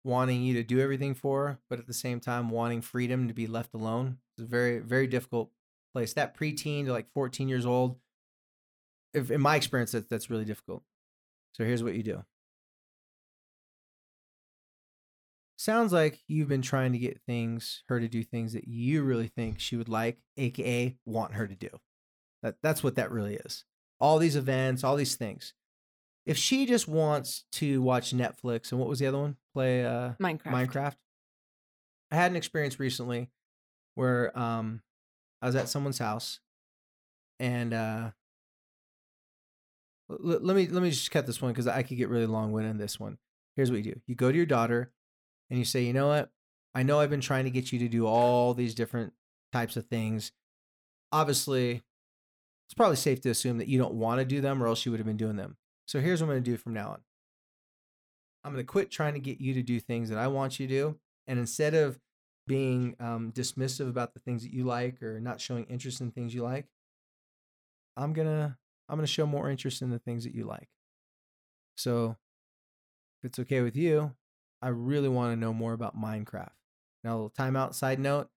wanting 0.04 0.42
you 0.42 0.54
to 0.54 0.62
do 0.62 0.80
everything 0.80 1.14
for 1.14 1.46
her, 1.46 1.58
but 1.68 1.78
at 1.78 1.86
the 1.86 1.94
same 1.94 2.20
time 2.20 2.50
wanting 2.50 2.80
freedom 2.80 3.28
to 3.28 3.34
be 3.34 3.46
left 3.46 3.74
alone. 3.74 4.18
It's 4.36 4.44
a 4.44 4.48
very, 4.48 4.78
very 4.78 5.06
difficult 5.06 5.50
place. 5.92 6.14
That 6.14 6.36
preteen 6.36 6.86
to 6.86 6.92
like 6.92 7.12
14 7.12 7.48
years 7.48 7.66
old, 7.66 7.96
if 9.12 9.30
in 9.30 9.40
my 9.40 9.56
experience, 9.56 9.92
that, 9.92 10.08
that's 10.08 10.30
really 10.30 10.44
difficult. 10.44 10.82
So 11.52 11.64
here's 11.64 11.82
what 11.82 11.94
you 11.94 12.02
do. 12.02 12.24
Sounds 15.56 15.92
like 15.92 16.20
you've 16.26 16.48
been 16.48 16.62
trying 16.62 16.92
to 16.92 16.98
get 16.98 17.20
things, 17.26 17.82
her 17.88 18.00
to 18.00 18.08
do 18.08 18.22
things 18.22 18.54
that 18.54 18.66
you 18.66 19.02
really 19.02 19.28
think 19.28 19.60
she 19.60 19.76
would 19.76 19.90
like, 19.90 20.18
aka 20.38 20.96
want 21.04 21.34
her 21.34 21.46
to 21.46 21.54
do. 21.54 21.68
That 22.42 22.56
that's 22.62 22.82
what 22.82 22.94
that 22.94 23.10
really 23.10 23.34
is. 23.34 23.66
All 24.00 24.18
these 24.18 24.36
events, 24.36 24.82
all 24.82 24.96
these 24.96 25.16
things 25.16 25.52
if 26.26 26.36
she 26.36 26.66
just 26.66 26.86
wants 26.86 27.44
to 27.52 27.80
watch 27.82 28.12
Netflix 28.12 28.70
and 28.70 28.80
what 28.80 28.88
was 28.88 28.98
the 28.98 29.06
other 29.06 29.18
one? 29.18 29.36
Play 29.54 29.84
uh, 29.84 30.12
Minecraft. 30.20 30.42
Minecraft. 30.44 30.96
I 32.10 32.16
had 32.16 32.30
an 32.30 32.36
experience 32.36 32.78
recently 32.80 33.30
where 33.94 34.36
um, 34.38 34.82
I 35.40 35.46
was 35.46 35.56
at 35.56 35.68
someone's 35.68 35.98
house, 35.98 36.40
and 37.38 37.72
uh, 37.72 38.10
l- 40.10 40.18
let 40.18 40.56
me 40.56 40.66
let 40.68 40.82
me 40.82 40.90
just 40.90 41.10
cut 41.10 41.26
this 41.26 41.40
one 41.40 41.52
because 41.52 41.66
I 41.66 41.82
could 41.82 41.96
get 41.96 42.08
really 42.08 42.26
long 42.26 42.52
winded 42.52 42.72
in 42.72 42.78
this 42.78 42.98
one. 42.98 43.18
Here's 43.56 43.70
what 43.70 43.84
you 43.84 43.94
do 43.94 44.00
you 44.06 44.14
go 44.14 44.30
to 44.30 44.36
your 44.36 44.46
daughter 44.46 44.92
and 45.48 45.58
you 45.58 45.64
say, 45.64 45.82
you 45.82 45.92
know 45.92 46.08
what? 46.08 46.30
I 46.74 46.82
know 46.82 47.00
I've 47.00 47.10
been 47.10 47.20
trying 47.20 47.44
to 47.44 47.50
get 47.50 47.72
you 47.72 47.78
to 47.80 47.88
do 47.88 48.06
all 48.06 48.54
these 48.54 48.74
different 48.74 49.12
types 49.52 49.76
of 49.76 49.86
things. 49.86 50.32
Obviously, 51.12 51.82
it's 52.66 52.74
probably 52.76 52.96
safe 52.96 53.20
to 53.22 53.30
assume 53.30 53.58
that 53.58 53.66
you 53.66 53.78
don't 53.78 53.94
want 53.94 54.20
to 54.20 54.24
do 54.24 54.40
them 54.40 54.62
or 54.62 54.68
else 54.68 54.84
you 54.86 54.92
would 54.92 55.00
have 55.00 55.06
been 55.06 55.16
doing 55.16 55.36
them. 55.36 55.56
So 55.90 55.98
here's 55.98 56.20
what 56.20 56.26
I'm 56.26 56.34
going 56.34 56.44
to 56.44 56.50
do 56.52 56.56
from 56.56 56.72
now 56.72 56.90
on 56.90 57.00
I'm 58.44 58.52
going 58.52 58.64
to 58.64 58.72
quit 58.72 58.92
trying 58.92 59.14
to 59.14 59.20
get 59.20 59.40
you 59.40 59.54
to 59.54 59.62
do 59.62 59.80
things 59.80 60.08
that 60.10 60.18
I 60.18 60.28
want 60.28 60.60
you 60.60 60.68
to 60.68 60.72
do. 60.72 60.98
And 61.26 61.36
instead 61.36 61.74
of 61.74 61.98
being 62.46 62.94
um, 63.00 63.32
dismissive 63.32 63.88
about 63.88 64.14
the 64.14 64.20
things 64.20 64.44
that 64.44 64.52
you 64.52 64.62
like 64.62 65.02
or 65.02 65.18
not 65.18 65.40
showing 65.40 65.64
interest 65.64 66.00
in 66.00 66.12
things 66.12 66.32
you 66.32 66.44
like, 66.44 66.68
I'm 67.96 68.12
going 68.12 68.28
to 68.28 68.56
I'm 68.88 68.96
going 68.96 69.06
to 69.06 69.12
show 69.12 69.26
more 69.26 69.50
interest 69.50 69.82
in 69.82 69.90
the 69.90 69.98
things 69.98 70.22
that 70.22 70.32
you 70.32 70.44
like. 70.44 70.68
So 71.76 72.16
if 73.18 73.26
it's 73.30 73.40
okay 73.40 73.60
with 73.60 73.74
you, 73.74 74.12
I 74.62 74.68
really 74.68 75.08
want 75.08 75.32
to 75.32 75.40
know 75.40 75.52
more 75.52 75.72
about 75.72 76.00
Minecraft. 76.00 76.50
Now, 77.02 77.10
a 77.10 77.14
little 77.14 77.30
timeout 77.30 77.74
side 77.74 77.98
note 77.98 78.28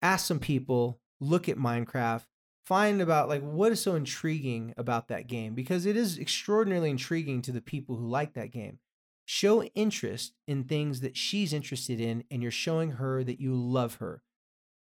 ask 0.00 0.26
some 0.26 0.40
people, 0.40 0.98
look 1.20 1.46
at 1.50 1.58
Minecraft, 1.58 2.24
find 2.68 3.00
about 3.00 3.30
like 3.30 3.40
what 3.40 3.72
is 3.72 3.80
so 3.80 3.94
intriguing 3.94 4.74
about 4.76 5.08
that 5.08 5.26
game 5.26 5.54
because 5.54 5.86
it 5.86 5.96
is 5.96 6.18
extraordinarily 6.18 6.90
intriguing 6.90 7.40
to 7.40 7.50
the 7.50 7.62
people 7.62 7.96
who 7.96 8.06
like 8.06 8.34
that 8.34 8.50
game. 8.50 8.78
Show 9.24 9.62
interest 9.62 10.34
in 10.46 10.64
things 10.64 11.00
that 11.00 11.16
she's 11.16 11.54
interested 11.54 11.98
in, 11.98 12.24
and 12.30 12.42
you're 12.42 12.50
showing 12.50 12.92
her 12.92 13.24
that 13.24 13.40
you 13.40 13.54
love 13.54 13.96
her. 13.96 14.22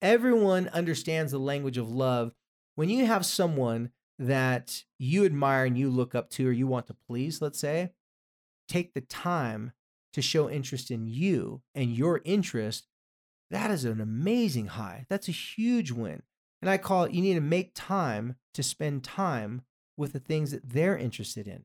Everyone 0.03 0.69
understands 0.69 1.31
the 1.31 1.39
language 1.39 1.79
of 1.79 1.89
love. 1.91 2.33
When 2.75 2.89
you 2.89 3.07
have 3.07 3.25
someone 3.25 3.91
that 4.19 4.85
you 4.99 5.25
admire 5.25 5.65
and 5.65 5.79
you 5.79 5.89
look 5.89 6.15
up 6.15 6.31
to, 6.31 6.49
or 6.49 6.53
you 6.53 6.67
want 6.67 6.89
to 6.89 6.97
please, 7.09 7.41
let's 7.41 7.59
say, 7.59 7.91
take 8.69 8.95
the 8.95 9.01
time 9.01 9.73
to 10.13 10.23
show 10.23 10.51
interest 10.51 10.91
in 10.91 11.07
you 11.07 11.63
and 11.75 11.93
your 11.93 12.23
interest, 12.25 12.87
that 13.51 13.71
is 13.71 13.85
an 13.85 14.01
amazing 14.01 14.67
high. 14.67 15.07
That's 15.09 15.29
a 15.29 15.33
huge 15.33 15.91
win. 15.91 16.23
And 16.61 16.71
I 16.71 16.79
call 16.79 17.05
it 17.05 17.13
you 17.13 17.23
need 17.23 17.35
to 17.35 17.41
make 17.41 17.73
time 17.75 18.37
to 18.55 18.63
spend 18.63 19.05
time 19.05 19.63
with 19.97 20.13
the 20.13 20.21
things 20.21 20.51
that 20.51 20.69
they're 20.69 20.97
interested 20.97 21.47
in. 21.47 21.65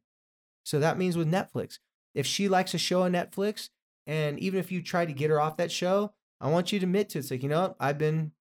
So 0.63 0.79
that 0.79 0.97
means 0.97 1.17
with 1.17 1.31
Netflix, 1.31 1.79
if 2.15 2.25
she 2.25 2.47
likes 2.47 2.73
a 2.73 2.77
show 2.77 3.03
on 3.03 3.11
Netflix, 3.11 3.69
and 4.05 4.39
even 4.39 4.59
if 4.59 4.71
you 4.71 4.81
try 4.81 5.05
to 5.05 5.13
get 5.13 5.29
her 5.29 5.39
off 5.39 5.57
that 5.57 5.71
show, 5.71 6.13
I 6.41 6.49
want 6.49 6.71
you 6.71 6.79
to 6.79 6.85
admit 6.85 7.09
to 7.09 7.17
it. 7.17 7.21
It's 7.21 7.31
like, 7.31 7.43
you 7.43 7.49
know. 7.49 7.75
I've 7.79 7.97
been 7.97 8.31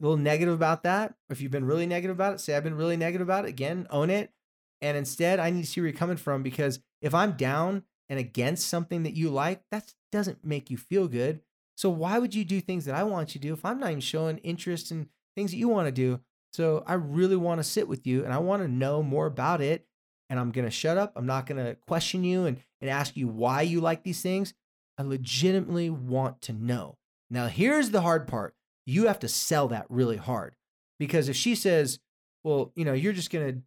a 0.00 0.02
little 0.04 0.16
negative 0.16 0.54
about 0.54 0.84
that. 0.84 1.14
If 1.28 1.40
you've 1.40 1.50
been 1.50 1.64
really 1.64 1.86
negative 1.86 2.16
about 2.16 2.34
it, 2.34 2.40
say 2.40 2.56
I've 2.56 2.64
been 2.64 2.76
really 2.76 2.96
negative 2.96 3.26
about 3.26 3.44
it. 3.44 3.48
Again, 3.48 3.86
own 3.90 4.10
it. 4.10 4.32
And 4.80 4.96
instead, 4.96 5.40
I 5.40 5.50
need 5.50 5.62
to 5.62 5.66
see 5.66 5.80
where 5.80 5.88
you're 5.88 5.98
coming 5.98 6.16
from 6.16 6.42
because 6.42 6.80
if 7.02 7.14
I'm 7.14 7.32
down 7.32 7.82
and 8.08 8.18
against 8.18 8.68
something 8.68 9.02
that 9.02 9.16
you 9.16 9.28
like, 9.28 9.62
that 9.70 9.92
doesn't 10.12 10.44
make 10.44 10.70
you 10.70 10.76
feel 10.76 11.08
good. 11.08 11.40
So 11.76 11.90
why 11.90 12.18
would 12.18 12.34
you 12.34 12.44
do 12.44 12.60
things 12.60 12.84
that 12.84 12.94
I 12.94 13.02
want 13.02 13.34
you 13.34 13.40
to 13.40 13.48
do 13.48 13.52
if 13.52 13.64
I'm 13.64 13.80
not 13.80 13.90
even 13.90 14.00
showing 14.00 14.38
interest 14.38 14.90
in 14.90 15.08
things 15.36 15.50
that 15.50 15.56
you 15.56 15.68
want 15.68 15.86
to 15.86 15.92
do? 15.92 16.20
So 16.52 16.82
I 16.86 16.94
really 16.94 17.36
want 17.36 17.58
to 17.58 17.64
sit 17.64 17.88
with 17.88 18.06
you 18.06 18.24
and 18.24 18.32
I 18.32 18.38
want 18.38 18.62
to 18.62 18.68
know 18.68 19.02
more 19.02 19.26
about 19.26 19.60
it. 19.60 19.86
And 20.30 20.38
I'm 20.38 20.50
going 20.50 20.66
to 20.66 20.70
shut 20.70 20.98
up. 20.98 21.12
I'm 21.16 21.26
not 21.26 21.46
going 21.46 21.64
to 21.64 21.76
question 21.86 22.22
you 22.22 22.44
and, 22.44 22.58
and 22.80 22.90
ask 22.90 23.16
you 23.16 23.28
why 23.28 23.62
you 23.62 23.80
like 23.80 24.02
these 24.02 24.20
things. 24.20 24.52
I 24.98 25.02
legitimately 25.02 25.88
want 25.88 26.42
to 26.42 26.52
know. 26.52 26.98
Now, 27.30 27.46
here's 27.46 27.90
the 27.90 28.02
hard 28.02 28.26
part 28.26 28.54
you 28.84 29.06
have 29.06 29.18
to 29.20 29.28
sell 29.28 29.68
that 29.68 29.86
really 29.88 30.16
hard 30.16 30.56
because 30.98 31.28
if 31.28 31.36
she 31.36 31.54
says, 31.54 31.98
well, 32.42 32.72
you 32.74 32.84
know, 32.84 32.94
you're 32.94 33.12
just 33.12 33.30
going 33.30 33.46
to, 33.46 33.62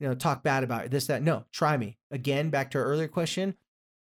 you 0.00 0.08
know, 0.08 0.14
talk 0.14 0.42
bad 0.42 0.62
about 0.62 0.90
this, 0.90 1.06
that, 1.06 1.22
no, 1.22 1.44
try 1.52 1.76
me. 1.76 1.96
Again, 2.10 2.50
back 2.50 2.70
to 2.70 2.78
our 2.78 2.84
earlier 2.84 3.08
question, 3.08 3.56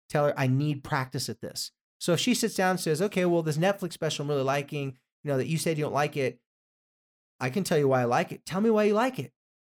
tell 0.08 0.26
her 0.26 0.34
I 0.38 0.46
need 0.46 0.82
practice 0.82 1.28
at 1.28 1.40
this. 1.40 1.70
So 1.98 2.12
if 2.14 2.20
she 2.20 2.34
sits 2.34 2.54
down 2.54 2.72
and 2.72 2.80
says, 2.80 3.02
okay, 3.02 3.24
well, 3.24 3.42
this 3.42 3.58
Netflix 3.58 3.92
special 3.92 4.24
I'm 4.24 4.30
really 4.30 4.42
liking, 4.42 4.96
you 5.22 5.30
know, 5.30 5.36
that 5.36 5.48
you 5.48 5.58
said 5.58 5.76
you 5.76 5.84
don't 5.84 5.94
like 5.94 6.16
it, 6.16 6.38
I 7.44 7.50
can 7.50 7.62
tell 7.62 7.78
you 7.78 7.88
why 7.88 8.00
I 8.00 8.04
like 8.04 8.32
it. 8.32 8.46
Tell 8.46 8.60
me 8.60 8.70
why 8.70 8.84
you 8.84 8.94
like 8.94 9.18
it. 9.18 9.32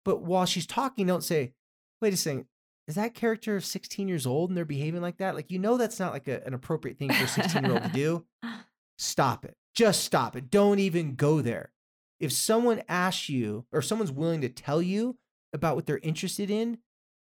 But 0.04 0.22
while 0.22 0.46
she's 0.46 0.66
talking, 0.66 1.06
don't 1.06 1.24
say, 1.24 1.52
wait 2.00 2.14
a 2.14 2.16
second, 2.16 2.46
is 2.86 2.94
that 2.94 3.14
character 3.14 3.60
16 3.60 4.06
years 4.06 4.24
old 4.24 4.50
and 4.50 4.56
they're 4.56 4.64
behaving 4.64 5.02
like 5.02 5.16
that? 5.16 5.34
Like, 5.34 5.50
you 5.50 5.58
know, 5.58 5.76
that's 5.76 5.98
not 5.98 6.12
like 6.12 6.28
a, 6.28 6.44
an 6.46 6.54
appropriate 6.54 6.96
thing 6.98 7.12
for 7.12 7.24
a 7.24 7.28
16 7.28 7.64
year 7.64 7.72
old 7.72 7.82
to 7.82 7.88
do. 7.88 8.24
Stop 8.98 9.44
it. 9.44 9.56
Just 9.74 10.04
stop 10.04 10.36
it. 10.36 10.50
Don't 10.50 10.78
even 10.78 11.16
go 11.16 11.42
there. 11.42 11.70
If 12.18 12.32
someone 12.32 12.82
asks 12.88 13.28
you 13.28 13.66
or 13.72 13.82
someone's 13.82 14.12
willing 14.12 14.40
to 14.40 14.48
tell 14.48 14.80
you 14.80 15.18
about 15.52 15.76
what 15.76 15.84
they're 15.84 15.98
interested 15.98 16.50
in, 16.50 16.78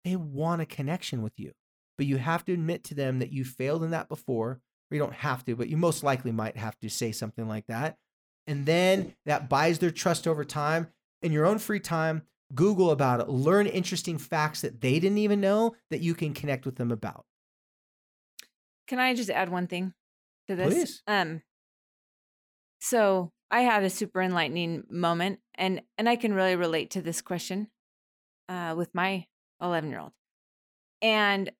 they 0.05 0.15
want 0.15 0.63
a 0.63 0.67
connection 0.67 1.21
with 1.21 1.33
you. 1.37 1.51
But 1.97 2.07
you 2.07 2.19
have 2.19 2.45
to 2.45 2.53
admit 2.53 2.85
to 2.85 2.95
them 2.95 3.19
that 3.19 3.33
you 3.33 3.45
failed 3.45 3.83
in 3.83 3.91
that 3.91 4.09
before, 4.09 4.51
or 4.51 4.95
you 4.95 5.01
don't 5.01 5.15
have 5.15 5.45
to, 5.47 5.57
but 5.57 5.69
you 5.69 5.77
most 5.77 6.05
likely 6.05 6.31
might 6.31 6.57
have 6.57 6.79
to 6.79 6.89
say 6.89 7.11
something 7.11 7.49
like 7.49 7.67
that. 7.67 7.97
And 8.49 8.65
then 8.65 9.15
that 9.27 9.51
buys 9.51 9.79
their 9.79 9.91
trust 9.91 10.27
over 10.27 10.43
time. 10.43 10.89
In 11.21 11.33
your 11.33 11.45
own 11.45 11.59
free 11.59 11.81
time, 11.81 12.23
Google 12.55 12.91
about 12.91 13.21
it, 13.21 13.29
learn 13.29 13.67
interesting 13.67 14.17
facts 14.17 14.63
that 14.63 14.81
they 14.81 14.99
didn't 14.99 15.19
even 15.19 15.41
know 15.41 15.75
that 15.91 16.01
you 16.01 16.15
can 16.15 16.33
connect 16.33 16.65
with 16.65 16.77
them 16.77 16.91
about. 16.91 17.27
Can 18.87 18.99
I 18.99 19.15
just 19.15 19.29
add 19.29 19.51
one 19.51 19.67
thing 19.67 19.93
to 20.49 20.57
this? 20.57 20.73
Please. 20.73 21.03
Um, 21.07 21.43
so 22.81 23.33
I 23.51 23.61
had 23.61 23.83
a 23.83 23.91
super 23.91 24.23
enlightening 24.23 24.85
moment, 24.89 25.41
and 25.55 25.83
and 25.99 26.09
I 26.09 26.17
can 26.17 26.33
really 26.33 26.57
relate 26.57 26.91
to 26.93 27.03
this 27.03 27.21
question 27.21 27.69
uh, 28.49 28.75
with 28.79 28.95
my 28.95 29.27
11 29.61 29.91
year 29.91 30.01
old, 30.01 30.13
and 31.03 31.51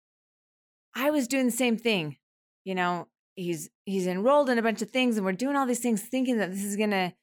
I 0.97 1.11
was 1.11 1.29
doing 1.29 1.47
the 1.47 1.53
same 1.53 1.77
thing. 1.77 2.17
You 2.65 2.75
know, 2.75 3.09
he's 3.39 3.71
he's 3.87 4.07
enrolled 4.07 4.51
in 4.51 4.59
a 4.59 4.63
bunch 4.63 4.83
of 4.83 4.91
things, 4.91 5.17
and 5.17 5.25
we're 5.25 5.33
doing 5.33 5.57
all 5.57 5.67
these 5.67 5.81
things, 5.81 6.03
thinking 6.03 6.39
that 6.39 6.51
this 6.51 6.65
is 6.65 6.77
gonna 6.77 7.15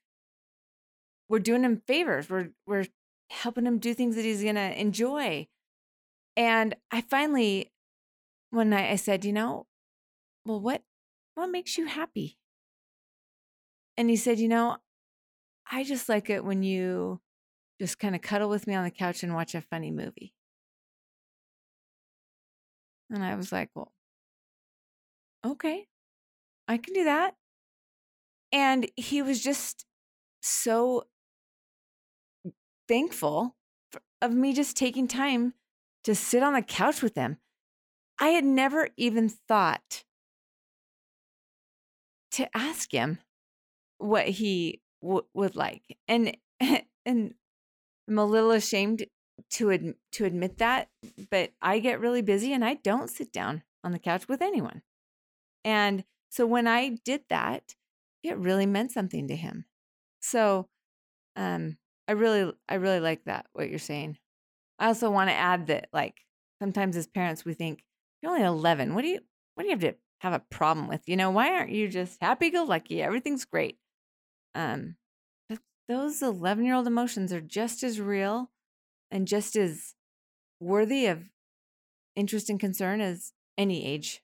we're 1.30 1.40
doing 1.40 1.64
him 1.64 1.82
favors. 1.88 2.30
We're 2.30 2.50
we're 2.66 2.86
helping 3.30 3.66
him 3.66 3.80
do 3.80 3.94
things 3.94 4.16
that 4.16 4.26
he's 4.26 4.44
gonna 4.44 4.74
enjoy. 4.76 5.48
And 6.38 6.76
I 6.92 7.02
finally, 7.02 7.72
one 8.50 8.70
night, 8.70 8.92
I 8.92 8.98
said, 8.98 9.26
you 9.26 9.34
know, 9.34 9.68
well, 10.46 10.60
what 10.60 10.84
what 11.36 11.48
makes 11.48 11.78
you 11.78 11.86
happy? 11.86 12.38
And 13.98 14.10
he 14.10 14.16
said, 14.16 14.40
You 14.40 14.48
know, 14.48 14.78
I 15.70 15.84
just 15.84 16.10
like 16.10 16.30
it 16.30 16.44
when 16.44 16.64
you 16.64 17.22
just 17.80 18.00
kind 18.00 18.16
of 18.16 18.22
cuddle 18.22 18.50
with 18.50 18.68
me 18.68 18.76
on 18.76 18.84
the 18.84 18.92
couch 18.92 19.24
and 19.24 19.34
watch 19.34 19.56
a 19.56 19.62
funny 19.62 19.92
movie. 19.92 20.34
And 23.10 23.24
I 23.24 23.36
was 23.36 23.52
like, 23.52 23.70
Well, 23.76 23.92
okay, 25.46 25.88
I 26.68 26.78
can 26.78 26.94
do 26.94 27.04
that. 27.04 27.36
And 28.52 28.90
he 28.96 29.22
was 29.22 29.44
just 29.44 29.86
so 30.42 31.04
thankful 32.88 33.56
for, 33.92 34.02
of 34.22 34.34
me 34.34 34.54
just 34.54 34.78
taking 34.78 35.08
time 35.08 35.54
to 36.04 36.16
sit 36.16 36.44
on 36.44 36.54
the 36.54 36.62
couch 36.62 37.02
with 37.02 37.16
him. 37.16 37.38
I 38.20 38.30
had 38.30 38.46
never 38.46 38.90
even 38.98 39.30
thought 39.30 40.04
to 42.32 42.48
ask 42.56 42.92
him 42.92 43.20
what 43.98 44.28
he 44.28 44.82
w- 45.02 45.26
would 45.34 45.56
like. 45.56 45.98
And 46.08 46.38
and 47.06 47.34
I'm 48.08 48.18
a 48.18 48.26
little 48.26 48.52
ashamed 48.52 49.06
to 49.52 49.72
ad- 49.72 49.96
to 50.14 50.26
admit 50.26 50.58
that, 50.60 50.90
but 51.30 51.52
I 51.62 51.80
get 51.80 52.00
really 52.00 52.22
busy 52.22 52.54
and 52.54 52.64
I 52.64 52.76
don't 52.76 53.10
sit 53.10 53.32
down 53.32 53.64
on 53.84 53.92
the 53.92 54.00
couch 54.00 54.28
with 54.28 54.42
anyone. 54.42 54.82
And 55.64 56.04
so 56.36 56.46
when 56.46 56.68
I 56.68 56.98
did 57.06 57.22
that, 57.30 57.76
it 58.22 58.38
really 58.38 58.66
meant 58.66 58.92
something 58.92 59.30
to 59.30 59.38
him. 59.38 59.64
So 60.20 60.68
um 61.38 61.78
I 62.10 62.14
really 62.14 62.54
I 62.68 62.76
really 62.76 63.00
like 63.00 63.24
that 63.26 63.48
what 63.54 63.70
you're 63.70 63.80
saying. 63.80 64.18
I 64.80 64.88
also 64.88 65.10
want 65.10 65.30
to 65.30 65.34
add 65.36 65.68
that 65.68 65.88
like 65.94 66.26
sometimes 66.62 66.98
as 66.98 67.08
parents 67.08 67.46
we 67.46 67.54
think 67.54 67.86
you're 68.22 68.34
only 68.34 68.44
11. 68.44 68.96
What 68.96 69.04
do 69.04 69.08
you 69.08 69.22
what 69.54 69.64
do 69.64 69.70
you 69.70 69.76
have 69.76 69.82
to 69.82 69.96
have 70.20 70.34
a 70.34 70.40
problem 70.40 70.90
with? 70.90 71.08
You 71.08 71.16
know, 71.16 71.32
why 71.32 71.52
aren't 71.54 71.72
you 71.72 71.88
just 71.88 72.18
happy 72.22 72.50
go 72.50 72.66
lucky? 72.66 73.02
Everything's 73.02 73.46
great. 73.46 73.80
Um, 74.56 74.98
those 75.88 76.22
11 76.22 76.66
year 76.66 76.76
old 76.76 76.88
emotions 76.88 77.32
are 77.32 77.42
just 77.42 77.82
as 77.82 78.02
real 78.02 78.52
and 79.10 79.26
just 79.26 79.56
as 79.56 79.96
worthy 80.60 81.06
of 81.06 81.24
interest 82.18 82.50
and 82.50 82.60
concern 82.60 83.00
as 83.00 83.32
any 83.58 83.86
age. 83.86 84.22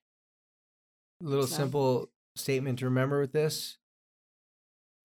Little 1.21 1.47
So- 1.47 1.55
simple 1.55 2.11
statement 2.35 2.79
to 2.79 2.85
remember 2.85 3.19
with 3.21 3.31
this. 3.31 3.77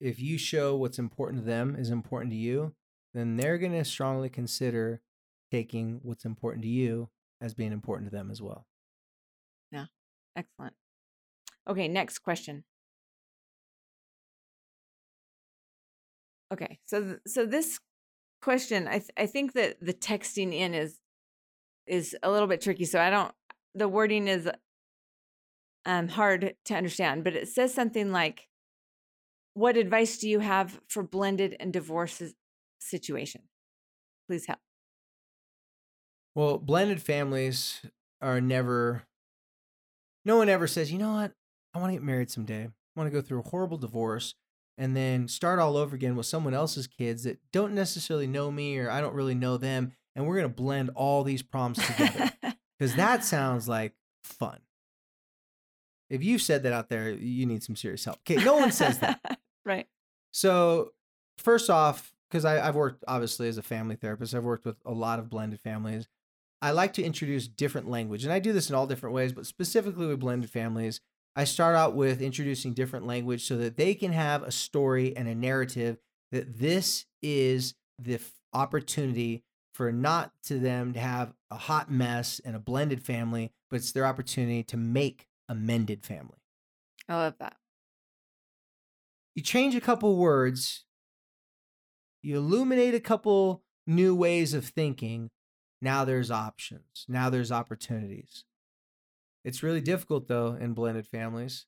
If 0.00 0.20
you 0.20 0.38
show 0.38 0.76
what's 0.76 0.98
important 0.98 1.42
to 1.42 1.46
them 1.46 1.74
is 1.76 1.90
important 1.90 2.30
to 2.32 2.36
you, 2.36 2.74
then 3.14 3.36
they're 3.36 3.58
going 3.58 3.72
to 3.72 3.84
strongly 3.84 4.28
consider 4.28 5.02
taking 5.50 6.00
what's 6.02 6.24
important 6.24 6.62
to 6.64 6.68
you 6.68 7.10
as 7.40 7.54
being 7.54 7.72
important 7.72 8.10
to 8.10 8.16
them 8.16 8.30
as 8.30 8.42
well. 8.42 8.66
Yeah. 9.70 9.86
Excellent. 10.34 10.74
Okay, 11.66 11.88
next 11.88 12.18
question. 12.20 12.64
Okay, 16.52 16.78
so 16.84 17.02
th- 17.02 17.18
so 17.26 17.44
this 17.44 17.80
question, 18.40 18.86
I 18.86 18.98
th- 19.00 19.10
I 19.16 19.26
think 19.26 19.54
that 19.54 19.78
the 19.80 19.92
texting 19.94 20.52
in 20.52 20.74
is 20.74 21.00
is 21.86 22.16
a 22.22 22.30
little 22.30 22.46
bit 22.46 22.60
tricky. 22.60 22.84
So 22.84 23.00
I 23.00 23.10
don't. 23.10 23.34
The 23.74 23.88
wording 23.88 24.28
is 24.28 24.48
um, 25.87 26.09
hard 26.09 26.55
to 26.66 26.74
understand, 26.74 27.24
but 27.24 27.34
it 27.34 27.49
says 27.49 27.72
something 27.72 28.12
like, 28.12 28.49
"What 29.55 29.76
advice 29.76 30.18
do 30.18 30.28
you 30.28 30.41
have 30.41 30.80
for 30.89 31.03
blended 31.03 31.57
and 31.59 31.72
divorce 31.72 32.22
situation? 32.78 33.43
Please 34.28 34.47
help." 34.47 34.61
Well, 36.34 36.59
blended 36.59 37.01
families 37.01 37.80
are 38.20 38.43
never. 38.43 39.05
No 40.26 40.37
one 40.37 40.49
ever 40.49 40.66
says, 40.66 40.93
you 40.93 40.99
know 40.99 41.12
what? 41.12 41.32
I 41.72 41.78
want 41.78 41.91
to 41.91 41.95
get 41.95 42.03
married 42.03 42.30
someday. 42.30 42.64
I 42.64 43.01
want 43.01 43.11
to 43.11 43.16
go 43.16 43.22
through 43.22 43.41
a 43.41 43.49
horrible 43.49 43.78
divorce 43.78 44.34
and 44.76 44.97
then 44.97 45.28
start 45.28 45.59
all 45.59 45.76
over 45.76 45.95
again 45.95 46.16
with 46.16 46.26
someone 46.26 46.53
else's 46.53 46.87
kids 46.87 47.24
that 47.24 47.39
don't 47.53 47.74
necessarily 47.74 48.26
know 48.26 48.51
me 48.51 48.76
or 48.78 48.91
I 48.91 49.01
don't 49.01 49.14
really 49.14 49.34
know 49.34 49.57
them. 49.57 49.93
And 50.14 50.26
we're 50.26 50.37
going 50.37 50.49
to 50.49 50.55
blend 50.55 50.91
all 50.95 51.24
these 51.24 51.43
problems 51.43 51.87
together. 51.87 52.32
Because 52.78 52.95
that 52.97 53.24
sounds 53.24 53.70
like 53.70 53.95
fun. 54.22 54.59
If 56.09 56.22
you've 56.22 56.42
said 56.42 56.62
that 56.62 56.72
out 56.72 56.88
there, 56.88 57.11
you 57.11 57.46
need 57.46 57.62
some 57.62 57.76
serious 57.76 58.04
help. 58.04 58.18
Okay, 58.28 58.42
no 58.42 58.57
one 58.57 58.72
says 58.72 58.98
that. 58.98 59.38
right. 59.64 59.86
So, 60.32 60.92
first 61.38 61.70
off, 61.70 62.12
because 62.30 62.44
I've 62.44 62.74
worked 62.74 63.04
obviously 63.09 63.48
as 63.48 63.59
a 63.59 63.62
family 63.62 63.96
therapist, 63.96 64.34
I've 64.34 64.44
worked 64.44 64.64
with 64.64 64.76
a 64.84 64.92
lot 64.92 65.18
of 65.18 65.30
blended 65.30 65.61
families. 65.61 66.09
I 66.62 66.70
like 66.70 66.92
to 66.94 67.02
introduce 67.02 67.48
different 67.48 67.88
language, 67.88 68.24
and 68.24 68.32
I 68.32 68.38
do 68.38 68.52
this 68.52 68.68
in 68.68 68.74
all 68.74 68.86
different 68.86 69.14
ways, 69.14 69.32
but 69.32 69.46
specifically 69.46 70.07
with 70.07 70.20
blended 70.20 70.50
families, 70.50 71.00
I 71.36 71.44
start 71.44 71.76
out 71.76 71.94
with 71.94 72.22
introducing 72.22 72.72
different 72.72 73.07
language 73.07 73.46
so 73.46 73.59
that 73.59 73.76
they 73.76 73.94
can 73.94 74.12
have 74.12 74.42
a 74.42 74.50
story 74.50 75.14
and 75.16 75.28
a 75.28 75.34
narrative 75.34 75.98
that 76.32 76.59
this 76.59 77.04
is 77.22 77.74
the 77.98 78.20
opportunity 78.54 79.44
for 79.74 79.92
not 79.92 80.32
to 80.44 80.59
them 80.59 80.94
to 80.94 80.98
have 80.98 81.34
a 81.50 81.57
hot 81.57 81.90
mess 81.90 82.40
and 82.42 82.57
a 82.57 82.59
blended 82.59 83.02
family, 83.02 83.52
but 83.70 83.76
it's 83.76 83.92
their 83.92 84.07
opportunity 84.07 84.62
to 84.62 84.78
make 84.78 85.28
a 85.49 85.55
mended 85.55 86.05
family. 86.05 86.38
I 87.09 87.14
love 87.16 87.34
that. 87.38 87.57
You 89.34 89.42
change 89.42 89.74
a 89.74 89.80
couple 89.80 90.16
words, 90.16 90.84
you 92.22 92.36
illuminate 92.36 92.94
a 92.94 93.01
couple 93.01 93.62
new 93.86 94.14
ways 94.14 94.55
of 94.55 94.64
thinking. 94.64 95.30
Now 95.82 96.05
there's 96.05 96.30
options. 96.30 97.05
Now 97.07 97.30
there's 97.30 97.53
opportunities. 97.53 98.44
It's 99.44 99.62
really 99.62 99.80
difficult 99.80 100.26
though 100.26 100.57
in 100.59 100.72
blended 100.72 101.07
families. 101.07 101.66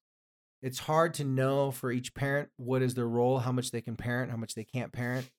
It's 0.63 0.81
hard 0.81 1.15
to 1.15 1.25
know 1.25 1.71
for 1.71 1.93
each 1.93 2.15
parent 2.15 2.49
what 2.57 2.83
is 2.83 2.95
their 2.95 3.07
role, 3.07 3.39
how 3.39 3.53
much 3.53 3.71
they 3.71 3.81
can 3.81 3.95
parent, 3.95 4.31
how 4.31 4.37
much 4.37 4.55
they 4.55 4.65
can't 4.65 4.93
parent. 4.93 5.31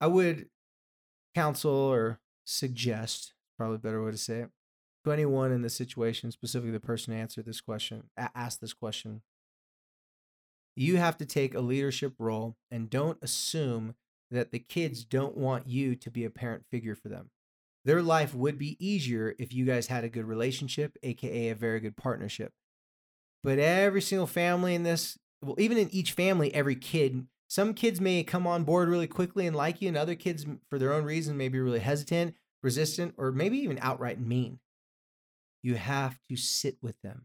I 0.00 0.06
would 0.06 0.48
counsel 1.34 1.72
or 1.72 2.20
suggest, 2.46 3.34
probably 3.58 3.76
a 3.76 3.80
better 3.80 4.02
way 4.02 4.12
to 4.12 4.16
say 4.16 4.40
it, 4.40 4.50
to 5.06 5.12
anyone 5.12 5.52
in 5.52 5.62
this 5.62 5.74
situation, 5.74 6.30
specifically 6.30 6.72
the 6.72 6.80
person 6.80 7.12
who 7.12 7.18
answered 7.18 7.46
this 7.46 7.60
question, 7.60 8.04
asked 8.16 8.60
this 8.60 8.74
question. 8.74 9.22
You 10.76 10.98
have 10.98 11.16
to 11.18 11.26
take 11.26 11.54
a 11.54 11.60
leadership 11.60 12.14
role 12.18 12.56
and 12.70 12.90
don't 12.90 13.18
assume 13.22 13.94
that 14.30 14.52
the 14.52 14.58
kids 14.58 15.04
don't 15.04 15.36
want 15.36 15.66
you 15.66 15.94
to 15.96 16.10
be 16.10 16.24
a 16.24 16.30
parent 16.30 16.64
figure 16.70 16.94
for 16.94 17.08
them 17.08 17.30
their 17.86 18.02
life 18.02 18.34
would 18.34 18.58
be 18.58 18.76
easier 18.84 19.36
if 19.38 19.54
you 19.54 19.64
guys 19.64 19.86
had 19.86 20.02
a 20.02 20.08
good 20.08 20.24
relationship, 20.24 20.98
aka 21.04 21.50
a 21.50 21.54
very 21.54 21.78
good 21.78 21.96
partnership. 21.96 22.52
But 23.44 23.60
every 23.60 24.02
single 24.02 24.26
family 24.26 24.74
in 24.74 24.82
this, 24.82 25.16
well, 25.40 25.54
even 25.58 25.78
in 25.78 25.88
each 25.94 26.10
family, 26.10 26.52
every 26.52 26.74
kid, 26.74 27.28
some 27.46 27.74
kids 27.74 28.00
may 28.00 28.24
come 28.24 28.44
on 28.44 28.64
board 28.64 28.88
really 28.88 29.06
quickly 29.06 29.46
and 29.46 29.54
like 29.54 29.80
you, 29.80 29.86
and 29.86 29.96
other 29.96 30.16
kids, 30.16 30.44
for 30.68 30.80
their 30.80 30.92
own 30.92 31.04
reason, 31.04 31.36
may 31.36 31.48
be 31.48 31.60
really 31.60 31.78
hesitant, 31.78 32.34
resistant, 32.60 33.14
or 33.16 33.30
maybe 33.30 33.56
even 33.58 33.78
outright 33.80 34.20
mean. 34.20 34.58
You 35.66 35.74
have 35.74 36.20
to 36.28 36.36
sit 36.36 36.76
with 36.80 36.94
them. 37.02 37.24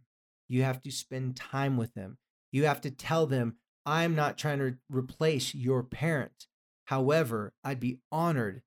You 0.49 0.63
have 0.63 0.81
to 0.81 0.91
spend 0.91 1.35
time 1.35 1.77
with 1.77 1.93
them. 1.93 2.17
You 2.51 2.65
have 2.65 2.81
to 2.81 2.89
tell 2.89 3.27
them, 3.27 3.57
I'm 3.85 4.15
not 4.15 4.35
trying 4.35 4.57
to 4.57 4.77
replace 4.89 5.53
your 5.53 5.83
parent. 5.83 6.47
However, 6.85 7.53
I'd 7.63 7.79
be 7.79 7.99
honored 8.11 8.63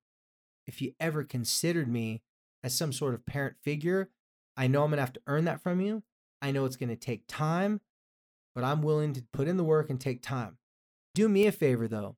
if 0.65 0.81
you 0.81 0.93
ever 0.97 1.25
considered 1.25 1.89
me 1.89 2.21
as 2.63 2.73
some 2.73 2.93
sort 2.93 3.15
of 3.15 3.25
parent 3.25 3.57
figure, 3.61 4.11
I 4.55 4.67
know 4.67 4.83
I'm 4.83 4.91
going 4.91 4.95
to 4.95 5.01
have 5.01 5.11
to 5.11 5.21
earn 5.27 5.43
that 5.43 5.61
from 5.61 5.81
you. 5.81 6.03
I 6.41 6.51
know 6.51 6.63
it's 6.63 6.77
going 6.77 6.87
to 6.87 6.95
take 6.95 7.23
time, 7.27 7.81
but 8.55 8.63
I'm 8.63 8.81
willing 8.81 9.11
to 9.11 9.25
put 9.33 9.49
in 9.49 9.57
the 9.57 9.65
work 9.65 9.89
and 9.89 9.99
take 9.99 10.21
time. 10.21 10.57
Do 11.13 11.27
me 11.27 11.47
a 11.47 11.51
favor 11.51 11.89
though. 11.89 12.15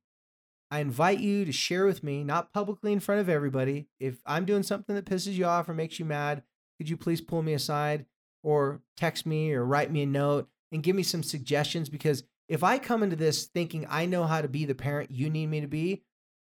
I 0.69 0.77
invite 0.77 1.21
you 1.21 1.43
to 1.43 1.51
share 1.51 1.87
with 1.87 2.03
me, 2.03 2.23
not 2.23 2.53
publicly 2.53 2.93
in 2.93 2.99
front 2.99 3.19
of 3.19 3.29
everybody. 3.29 3.87
If 3.99 4.19
I'm 4.27 4.45
doing 4.45 4.61
something 4.61 4.93
that 4.93 5.05
pisses 5.05 5.33
you 5.33 5.45
off 5.45 5.67
or 5.67 5.73
makes 5.73 5.97
you 5.97 6.05
mad, 6.05 6.43
could 6.77 6.89
you 6.89 6.97
please 6.97 7.21
pull 7.21 7.41
me 7.41 7.53
aside 7.53 8.05
or 8.43 8.81
text 8.95 9.25
me 9.25 9.53
or 9.53 9.65
write 9.65 9.91
me 9.91 10.03
a 10.03 10.07
note 10.07 10.47
and 10.71 10.83
give 10.83 10.95
me 10.95 11.03
some 11.03 11.23
suggestions? 11.23 11.89
Because 11.89 12.23
if 12.47 12.63
I 12.63 12.77
come 12.77 13.03
into 13.03 13.15
this 13.15 13.45
thinking 13.45 13.85
I 13.89 14.05
know 14.05 14.25
how 14.25 14.41
to 14.41 14.47
be 14.47 14.65
the 14.65 14.75
parent 14.75 15.11
you 15.11 15.29
need 15.29 15.47
me 15.47 15.61
to 15.61 15.67
be, 15.67 16.03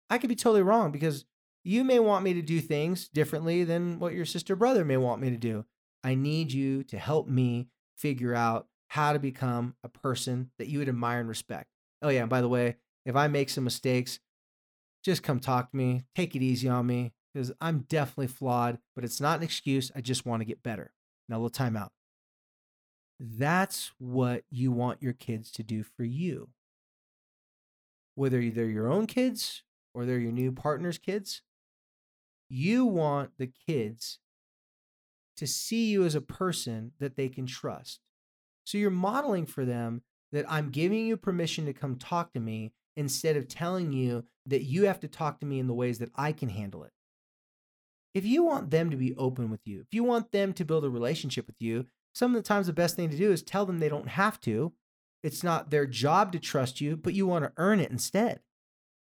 I 0.08 0.18
could 0.18 0.28
be 0.28 0.36
totally 0.36 0.62
wrong 0.62 0.92
because 0.92 1.24
you 1.64 1.84
may 1.84 1.98
want 1.98 2.24
me 2.24 2.34
to 2.34 2.42
do 2.42 2.60
things 2.60 3.08
differently 3.08 3.64
than 3.64 3.98
what 3.98 4.14
your 4.14 4.24
sister 4.24 4.56
brother 4.56 4.84
may 4.84 4.96
want 4.96 5.20
me 5.20 5.30
to 5.30 5.36
do. 5.36 5.64
I 6.02 6.14
need 6.14 6.52
you 6.52 6.82
to 6.84 6.98
help 6.98 7.28
me 7.28 7.68
figure 7.96 8.34
out 8.34 8.66
how 8.88 9.12
to 9.12 9.18
become 9.18 9.74
a 9.84 9.88
person 9.88 10.50
that 10.58 10.68
you 10.68 10.80
would 10.80 10.88
admire 10.88 11.20
and 11.20 11.28
respect. 11.28 11.68
Oh, 12.02 12.08
yeah. 12.08 12.26
By 12.26 12.40
the 12.40 12.48
way, 12.48 12.76
if 13.06 13.14
I 13.16 13.28
make 13.28 13.48
some 13.48 13.64
mistakes, 13.64 14.18
just 15.04 15.22
come 15.22 15.40
talk 15.40 15.70
to 15.70 15.76
me. 15.76 16.02
Take 16.14 16.34
it 16.34 16.42
easy 16.42 16.68
on 16.68 16.86
me 16.86 17.12
because 17.32 17.52
I'm 17.60 17.86
definitely 17.88 18.26
flawed, 18.28 18.78
but 18.94 19.04
it's 19.04 19.20
not 19.20 19.38
an 19.38 19.44
excuse. 19.44 19.90
I 19.94 20.00
just 20.00 20.26
want 20.26 20.40
to 20.40 20.46
get 20.46 20.62
better. 20.62 20.92
Now, 21.28 21.36
little 21.36 21.50
time 21.50 21.76
out. 21.76 21.92
That's 23.18 23.92
what 23.98 24.44
you 24.50 24.72
want 24.72 25.02
your 25.02 25.12
kids 25.12 25.50
to 25.52 25.62
do 25.62 25.82
for 25.82 26.04
you. 26.04 26.48
Whether 28.14 28.50
they're 28.50 28.66
your 28.66 28.90
own 28.90 29.06
kids 29.06 29.62
or 29.94 30.04
they're 30.04 30.18
your 30.18 30.32
new 30.32 30.52
partner's 30.52 30.98
kids, 30.98 31.42
you 32.48 32.84
want 32.84 33.30
the 33.38 33.50
kids 33.66 34.18
to 35.36 35.46
see 35.46 35.86
you 35.86 36.04
as 36.04 36.14
a 36.14 36.20
person 36.20 36.92
that 36.98 37.16
they 37.16 37.28
can 37.28 37.46
trust. 37.46 38.00
So 38.64 38.76
you're 38.76 38.90
modeling 38.90 39.46
for 39.46 39.64
them 39.64 40.02
that 40.32 40.44
I'm 40.50 40.70
giving 40.70 41.06
you 41.06 41.16
permission 41.16 41.64
to 41.66 41.72
come 41.72 41.96
talk 41.96 42.32
to 42.32 42.40
me 42.40 42.72
instead 42.96 43.36
of 43.36 43.48
telling 43.48 43.92
you 43.92 44.24
that 44.46 44.64
you 44.64 44.84
have 44.86 45.00
to 45.00 45.08
talk 45.08 45.40
to 45.40 45.46
me 45.46 45.58
in 45.58 45.66
the 45.66 45.74
ways 45.74 45.98
that 45.98 46.10
I 46.14 46.32
can 46.32 46.50
handle 46.50 46.84
it. 46.84 46.92
If 48.14 48.26
you 48.26 48.42
want 48.44 48.70
them 48.70 48.90
to 48.90 48.96
be 48.96 49.14
open 49.16 49.50
with 49.50 49.60
you, 49.64 49.80
if 49.80 49.88
you 49.92 50.04
want 50.04 50.32
them 50.32 50.52
to 50.54 50.64
build 50.64 50.84
a 50.84 50.90
relationship 50.90 51.46
with 51.46 51.60
you, 51.60 51.86
some 52.14 52.34
of 52.34 52.42
the 52.42 52.46
times 52.46 52.66
the 52.66 52.72
best 52.72 52.96
thing 52.96 53.08
to 53.08 53.16
do 53.16 53.32
is 53.32 53.42
tell 53.42 53.64
them 53.64 53.78
they 53.78 53.88
don't 53.88 54.08
have 54.08 54.40
to. 54.42 54.72
It's 55.22 55.42
not 55.42 55.70
their 55.70 55.86
job 55.86 56.32
to 56.32 56.38
trust 56.38 56.80
you, 56.80 56.96
but 56.96 57.14
you 57.14 57.26
want 57.26 57.44
to 57.44 57.52
earn 57.56 57.80
it 57.80 57.90
instead. 57.90 58.40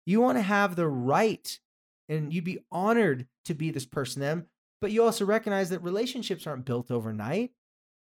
You 0.06 0.20
want 0.20 0.38
to 0.38 0.41
have 0.41 0.76
the 0.76 0.88
right 0.88 1.60
and 2.10 2.34
you'd 2.34 2.43
be 2.43 2.60
honored 2.72 3.28
to 3.45 3.54
be 3.54 3.72
this 3.72 3.86
person 3.86 4.22
them 4.22 4.47
but 4.82 4.91
you 4.91 5.04
also 5.04 5.26
recognize 5.26 5.70
that 5.70 5.84
relationships 5.84 6.47
aren't 6.47 6.66
built 6.66 6.91
overnight 6.91 7.52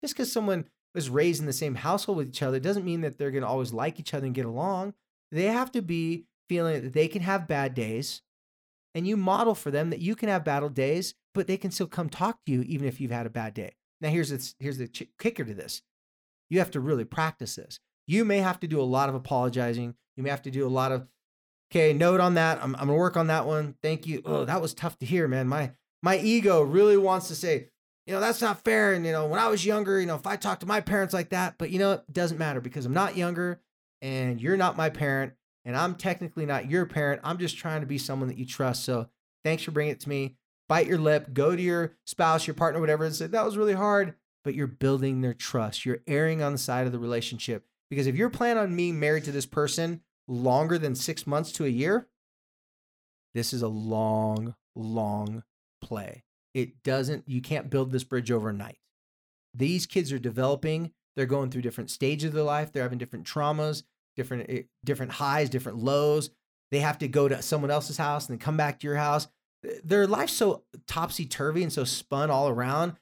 just 0.02 0.16
because 0.16 0.32
someone 0.32 0.66
was 0.96 1.10
raised 1.10 1.40
in 1.40 1.46
the 1.46 1.54
same 1.54 1.76
household 1.76 2.18
with 2.18 2.30
each 2.30 2.42
other 2.42 2.60
doesn't 2.60 2.86
mean 2.86 3.02
that 3.02 3.18
they're 3.18 3.32
going 3.32 3.44
to 3.44 3.48
always 3.48 3.74
like 3.74 4.00
each 4.00 4.14
other 4.14 4.26
and 4.26 4.36
get 4.36 4.46
along 4.46 4.94
they 5.32 5.44
have 5.44 5.72
to 5.72 5.82
be 5.82 6.26
feeling 6.48 6.82
that 6.82 6.94
they 6.94 7.08
can 7.08 7.22
have 7.22 7.48
bad 7.48 7.76
days 7.76 8.22
and 8.98 9.08
you 9.08 9.16
model 9.16 9.56
for 9.56 9.72
them 9.72 9.90
that 9.90 10.02
you 10.02 10.16
can 10.16 10.30
have 10.30 10.44
battle 10.44 10.70
days 10.70 11.14
but 11.34 11.48
they 11.48 11.58
can 11.58 11.72
still 11.72 11.88
come 11.88 12.10
talk 12.10 12.40
to 12.46 12.52
you 12.52 12.62
even 12.64 12.88
if 12.88 13.00
you've 13.00 13.12
had 13.12 13.26
a 13.26 13.30
bad 13.30 13.54
day 13.54 13.76
now 14.02 14.10
here's 14.10 14.30
the, 14.30 14.54
here's 14.60 14.78
the 14.78 14.88
kicker 15.20 15.44
to 15.44 15.54
this 15.54 15.82
you 16.50 16.60
have 16.60 16.72
to 16.72 16.80
really 16.80 17.06
practice 17.06 17.56
this 17.56 17.80
you 18.08 18.26
may 18.26 18.40
have 18.40 18.60
to 18.60 18.68
do 18.68 18.82
a 18.82 18.84
lot 18.84 19.10
of 19.10 19.16
apologizing 19.16 19.96
you 20.16 20.24
may 20.24 20.30
have 20.30 20.42
to 20.42 20.52
do 20.52 20.66
a 20.66 20.70
lot 20.70 20.92
of 20.92 21.08
Okay, 21.72 21.92
note 21.92 22.22
on 22.22 22.36
that. 22.36 22.60
I'm, 22.64 22.76
I'm 22.76 22.88
gonna 22.88 22.96
work 22.96 23.18
on 23.18 23.28
that 23.28 23.46
one. 23.46 23.76
Thank 23.84 24.08
you. 24.08 24.22
Oh, 24.26 24.46
that 24.46 24.62
was 24.62 24.74
tough 24.74 24.98
to 25.00 25.06
hear, 25.06 25.28
man. 25.28 25.48
My 25.48 25.72
my 26.02 26.18
ego 26.18 26.62
really 26.62 26.98
wants 26.98 27.28
to 27.28 27.36
say, 27.36 27.70
you 28.06 28.14
know, 28.14 28.22
that's 28.22 28.42
not 28.42 28.64
fair. 28.64 28.94
And 28.94 29.06
you 29.06 29.12
know, 29.12 29.28
when 29.28 29.40
I 29.40 29.50
was 29.50 29.66
younger, 29.66 30.00
you 30.00 30.06
know, 30.06 30.16
if 30.16 30.26
I 30.26 30.38
talked 30.38 30.62
to 30.62 30.68
my 30.68 30.80
parents 30.80 31.14
like 31.14 31.30
that, 31.30 31.56
but 31.58 31.70
you 31.70 31.80
know, 31.80 31.94
it 31.94 32.14
doesn't 32.14 32.38
matter 32.38 32.62
because 32.62 32.86
I'm 32.86 32.94
not 32.94 33.18
younger 33.18 33.60
and 34.02 34.40
you're 34.40 34.56
not 34.56 34.78
my 34.78 34.90
parent, 34.90 35.34
and 35.68 35.76
I'm 35.76 35.96
technically 35.96 36.46
not 36.46 36.72
your 36.72 36.86
parent. 36.86 37.20
I'm 37.26 37.38
just 37.38 37.58
trying 37.58 37.82
to 37.82 37.88
be 37.88 37.98
someone 37.98 38.30
that 38.30 38.38
you 38.38 38.46
trust. 38.46 38.86
So 38.86 39.10
thanks 39.44 39.64
for 39.64 39.72
bringing 39.72 39.92
it 39.92 40.00
to 40.00 40.10
me. 40.10 40.38
Bite 40.70 40.88
your 40.88 40.98
lip, 40.98 41.34
go 41.34 41.56
to 41.58 41.62
your 41.62 41.98
spouse, 42.06 42.48
your 42.48 42.54
partner, 42.54 42.80
whatever, 42.80 43.04
and 43.04 43.14
say, 43.14 43.28
that 43.28 43.46
was 43.46 43.58
really 43.58 43.74
hard. 43.74 44.16
But 44.46 44.56
you're 44.56 44.66
building 44.66 45.20
their 45.20 45.34
trust. 45.34 45.86
You're 45.86 46.04
erring 46.08 46.42
on 46.42 46.54
the 46.54 46.58
side 46.58 46.86
of 46.86 46.94
the 46.94 47.00
relationship. 47.00 47.66
Because 47.90 48.08
if 48.08 48.16
you're 48.16 48.30
planning 48.30 48.64
on 48.64 48.76
being 48.78 48.98
married 48.98 49.26
to 49.26 49.32
this 49.34 49.46
person 49.46 50.02
longer 50.26 50.78
than 50.78 50.96
six 50.96 51.28
months 51.28 51.52
to 51.54 51.66
a 51.66 51.70
year, 51.70 52.08
this 53.34 53.52
is 53.52 53.62
a 53.62 53.68
long, 53.68 54.56
long 54.74 55.44
play. 55.82 56.24
It 56.54 56.82
doesn't, 56.82 57.28
you 57.28 57.42
can't 57.42 57.70
build 57.70 57.92
this 57.92 58.06
bridge 58.06 58.32
overnight. 58.32 58.78
These 59.54 59.86
kids 59.86 60.14
are 60.14 60.20
developing, 60.20 60.92
they're 61.16 61.26
going 61.26 61.50
through 61.50 61.64
different 61.64 61.90
stages 61.90 62.30
of 62.30 62.34
their 62.34 62.44
life, 62.44 62.72
they're 62.72 62.84
having 62.84 63.00
different 63.00 63.26
traumas, 63.26 63.84
different 64.18 64.50
eh, 64.50 64.64
different 64.84 65.14
highs, 65.14 65.50
different 65.50 65.78
lows. 65.78 66.32
They 66.72 66.80
have 66.80 66.98
to 66.98 67.08
go 67.08 67.30
to 67.30 67.42
someone 67.42 67.72
else's 67.72 67.98
house 67.98 68.28
and 68.28 68.34
then 68.38 68.44
come 68.44 68.58
back 68.58 68.80
to 68.80 68.88
your 68.88 68.98
house. 68.98 69.28
Their 69.84 70.06
life's 70.06 70.34
so 70.34 70.64
topsy 70.88 71.26
turvy 71.26 71.64
and 71.64 71.72
so 71.72 71.86
spun 71.86 72.30
all 72.30 72.50
around. 72.50 72.94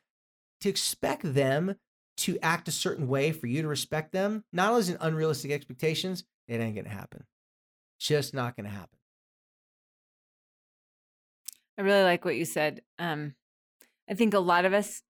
To 0.61 0.69
expect 0.69 1.33
them 1.33 1.75
to 2.17 2.39
act 2.41 2.67
a 2.67 2.71
certain 2.71 3.07
way 3.07 3.31
for 3.31 3.47
you 3.47 3.61
to 3.61 3.67
respect 3.67 4.11
them, 4.11 4.43
not 4.53 4.69
only 4.69 4.81
is 4.81 4.89
it 4.89 4.97
unrealistic 5.01 5.51
expectations, 5.51 6.23
it 6.47 6.59
ain't 6.59 6.75
gonna 6.75 6.89
happen. 6.89 7.25
Just 7.99 8.33
not 8.33 8.55
gonna 8.55 8.69
happen. 8.69 8.97
I 11.77 11.81
really 11.81 12.03
like 12.03 12.23
what 12.23 12.35
you 12.35 12.45
said. 12.45 12.81
Um, 12.99 13.35
I 14.09 14.13
think 14.13 14.33
a 14.33 14.39
lot 14.39 14.65
of 14.65 14.73
us, 14.73 15.01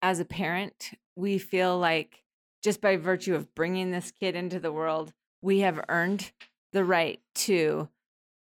as 0.00 0.20
a 0.20 0.24
parent, 0.24 0.92
we 1.16 1.38
feel 1.38 1.78
like 1.78 2.22
just 2.66 2.80
by 2.80 2.96
virtue 2.96 3.36
of 3.36 3.54
bringing 3.54 3.92
this 3.92 4.10
kid 4.10 4.34
into 4.34 4.58
the 4.58 4.72
world, 4.72 5.12
we 5.40 5.60
have 5.60 5.80
earned 5.88 6.32
the 6.72 6.84
right 6.84 7.20
to, 7.36 7.88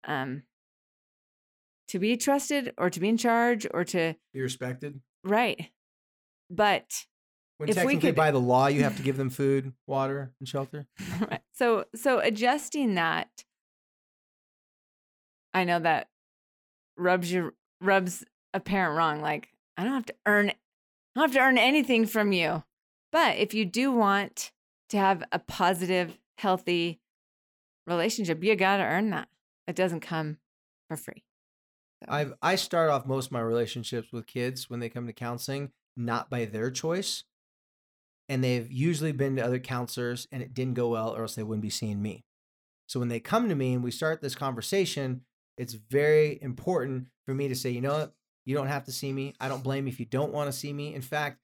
um, 0.05 0.41
to 1.89 1.99
be 1.99 2.17
trusted 2.17 2.73
or 2.75 2.89
to 2.89 2.99
be 2.99 3.07
in 3.07 3.17
charge 3.17 3.67
or 3.71 3.83
to 3.83 4.15
Be 4.33 4.41
respected. 4.41 4.99
right. 5.23 5.69
But 6.49 7.05
When 7.57 7.69
If 7.69 7.75
we 7.75 7.81
technically 7.83 8.09
could- 8.09 8.15
by 8.15 8.31
the 8.31 8.39
law 8.39 8.65
you 8.65 8.81
have 8.81 8.97
to 8.97 9.03
give 9.03 9.15
them 9.15 9.29
food, 9.41 9.73
water, 9.85 10.33
and 10.39 10.49
shelter. 10.49 10.87
Right. 11.21 11.41
So 11.53 11.85
so 11.95 12.17
adjusting 12.19 12.95
that 12.95 13.45
I 15.53 15.63
know 15.65 15.77
that 15.79 16.09
rubs 16.97 17.31
you 17.31 17.53
rubs 17.79 18.25
a 18.55 18.59
parent 18.59 18.97
wrong 18.97 19.21
like 19.21 19.49
I 19.77 19.83
don't 19.83 19.93
have 19.93 20.05
to 20.07 20.15
earn 20.25 20.49
I 20.49 20.53
don't 21.15 21.29
have 21.29 21.33
to 21.33 21.39
earn 21.39 21.57
anything 21.59 22.07
from 22.07 22.31
you. 22.31 22.63
But 23.15 23.37
if 23.37 23.53
you 23.53 23.63
do 23.63 23.93
want 23.93 24.51
to 24.89 24.97
have 24.97 25.23
a 25.31 25.39
positive, 25.39 26.19
healthy 26.37 26.99
relationship, 27.87 28.43
you 28.43 28.53
got 28.57 28.75
to 28.75 28.83
earn 28.83 29.09
that. 29.11 29.29
It 29.67 29.77
doesn't 29.77 30.01
come 30.01 30.39
for 30.89 30.97
free. 30.97 31.23
So, 32.03 32.11
I've 32.11 32.33
I 32.41 32.55
start 32.55 32.89
off 32.89 33.05
most 33.05 33.27
of 33.27 33.31
my 33.31 33.39
relationships 33.39 34.09
with 34.11 34.27
kids 34.27 34.69
when 34.69 34.81
they 34.81 34.89
come 34.89 35.07
to 35.07 35.13
counseling 35.13 35.71
not 35.95 36.29
by 36.29 36.43
their 36.43 36.69
choice, 36.69 37.23
and 38.27 38.43
they've 38.43 38.69
usually 38.69 39.13
been 39.13 39.37
to 39.37 39.45
other 39.45 39.59
counselors 39.59 40.27
and 40.29 40.43
it 40.43 40.53
didn't 40.53 40.73
go 40.73 40.89
well, 40.89 41.15
or 41.15 41.21
else 41.21 41.35
they 41.35 41.43
wouldn't 41.43 41.61
be 41.61 41.69
seeing 41.69 42.01
me. 42.01 42.25
So 42.89 42.99
when 42.99 43.07
they 43.07 43.21
come 43.21 43.47
to 43.47 43.55
me 43.55 43.75
and 43.75 43.81
we 43.81 43.91
start 43.91 44.21
this 44.21 44.35
conversation, 44.35 45.21
it's 45.57 45.75
very 45.89 46.37
important 46.41 47.07
for 47.25 47.33
me 47.33 47.47
to 47.47 47.55
say, 47.55 47.69
you 47.69 47.79
know 47.79 47.93
what, 47.93 48.13
you 48.43 48.55
don't 48.55 48.67
have 48.67 48.83
to 48.83 48.91
see 48.91 49.13
me. 49.13 49.35
I 49.39 49.47
don't 49.47 49.63
blame 49.63 49.87
you 49.87 49.93
if 49.93 50.01
you 50.01 50.05
don't 50.05 50.33
want 50.33 50.51
to 50.51 50.57
see 50.57 50.73
me. 50.73 50.93
In 50.93 51.01
fact, 51.01 51.39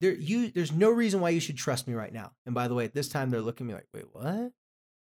there 0.00 0.14
you 0.14 0.50
there's 0.50 0.72
no 0.72 0.90
reason 0.90 1.20
why 1.20 1.30
you 1.30 1.40
should 1.40 1.56
trust 1.56 1.88
me 1.88 1.94
right 1.94 2.12
now. 2.12 2.32
And 2.46 2.54
by 2.54 2.68
the 2.68 2.74
way, 2.74 2.84
at 2.84 2.94
this 2.94 3.08
time 3.08 3.30
they're 3.30 3.40
looking 3.40 3.66
at 3.66 3.68
me 3.68 3.74
like, 3.74 3.88
wait, 3.92 4.06
what? 4.12 4.52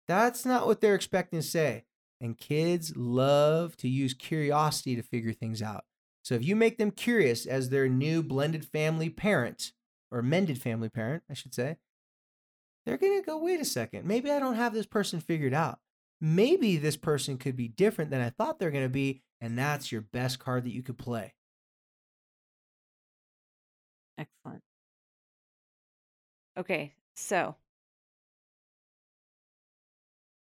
That's 0.07 0.47
not 0.47 0.67
what 0.67 0.81
they're 0.81 0.95
expecting 0.95 1.41
to 1.41 1.47
say. 1.47 1.85
And 2.21 2.37
kids 2.37 2.97
love 2.97 3.77
to 3.79 3.89
use 3.89 4.15
curiosity 4.15 4.97
to 4.97 5.03
figure 5.03 5.33
things 5.33 5.63
out. 5.63 5.85
So 6.23 6.35
if 6.35 6.45
you 6.45 6.57
make 6.57 6.79
them 6.79 6.91
curious 6.91 7.47
as 7.47 7.69
their 7.69 7.89
new 7.89 8.23
blended 8.23 8.65
family 8.65 9.11
parent 9.11 9.73
or 10.11 10.23
mended 10.23 10.61
family 10.61 10.89
parent, 10.89 11.23
I 11.31 11.35
should 11.35 11.55
say, 11.55 11.77
they're 12.85 12.97
going 12.97 13.21
to 13.21 13.27
go, 13.27 13.39
wait 13.39 13.61
a 13.61 13.65
second, 13.65 14.07
maybe 14.07 14.31
I 14.31 14.41
don't 14.41 14.57
have 14.57 14.73
this 14.73 14.87
person 14.87 15.21
figured 15.21 15.55
out. 15.55 15.79
Maybe 16.21 16.77
this 16.77 16.97
person 16.97 17.37
could 17.37 17.57
be 17.57 17.69
different 17.69 18.11
than 18.11 18.21
I 18.21 18.31
thought 18.31 18.59
they're 18.59 18.71
going 18.71 18.85
to 18.85 18.89
be. 18.89 19.23
And 19.41 19.57
that's 19.57 19.93
your 19.93 20.01
best 20.01 20.39
card 20.39 20.65
that 20.65 20.73
you 20.73 20.83
could 20.83 20.99
play. 20.99 21.35
excellent. 24.19 24.63
Okay, 26.59 26.93
so 27.15 27.55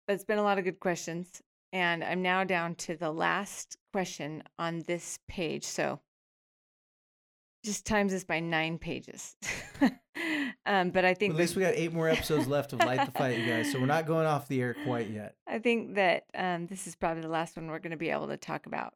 it's 0.07 0.25
been 0.25 0.39
a 0.39 0.43
lot 0.43 0.59
of 0.59 0.65
good 0.65 0.81
questions. 0.81 1.43
And 1.73 2.05
I'm 2.05 2.23
now 2.23 2.45
down 2.45 2.77
to 2.77 2.97
the 2.97 3.11
last 3.11 3.77
question 3.93 4.45
on 4.61 4.85
this 4.87 5.19
page. 5.27 5.65
So 5.65 5.99
just 7.65 7.85
times 7.85 8.13
this 8.13 8.23
by 8.23 8.39
nine 8.39 8.79
pages. 8.79 9.35
um, 10.67 10.91
but 10.91 11.05
I 11.05 11.15
think 11.15 11.33
At 11.33 11.37
least 11.37 11.57
we 11.57 11.63
got 11.63 11.75
eight 11.75 11.93
more 11.93 12.09
episodes 12.09 12.47
left 12.47 12.73
of 12.73 12.79
Light 12.79 13.05
the 13.05 13.11
Fight, 13.19 13.39
you 13.39 13.47
guys. 13.47 13.73
So 13.73 13.81
we're 13.81 13.87
not 13.87 14.07
going 14.07 14.27
off 14.27 14.47
the 14.47 14.63
air 14.63 14.77
quite 14.85 15.11
yet. 15.11 15.35
I 15.49 15.59
think 15.59 15.97
that 15.97 16.27
um, 16.37 16.69
this 16.69 16.87
is 16.87 16.95
probably 16.95 17.23
the 17.23 17.29
last 17.29 17.57
one 17.57 17.67
we're 17.67 17.81
going 17.81 17.91
to 17.91 17.97
be 17.97 18.11
able 18.11 18.29
to 18.29 18.37
talk 18.37 18.67
about. 18.67 18.95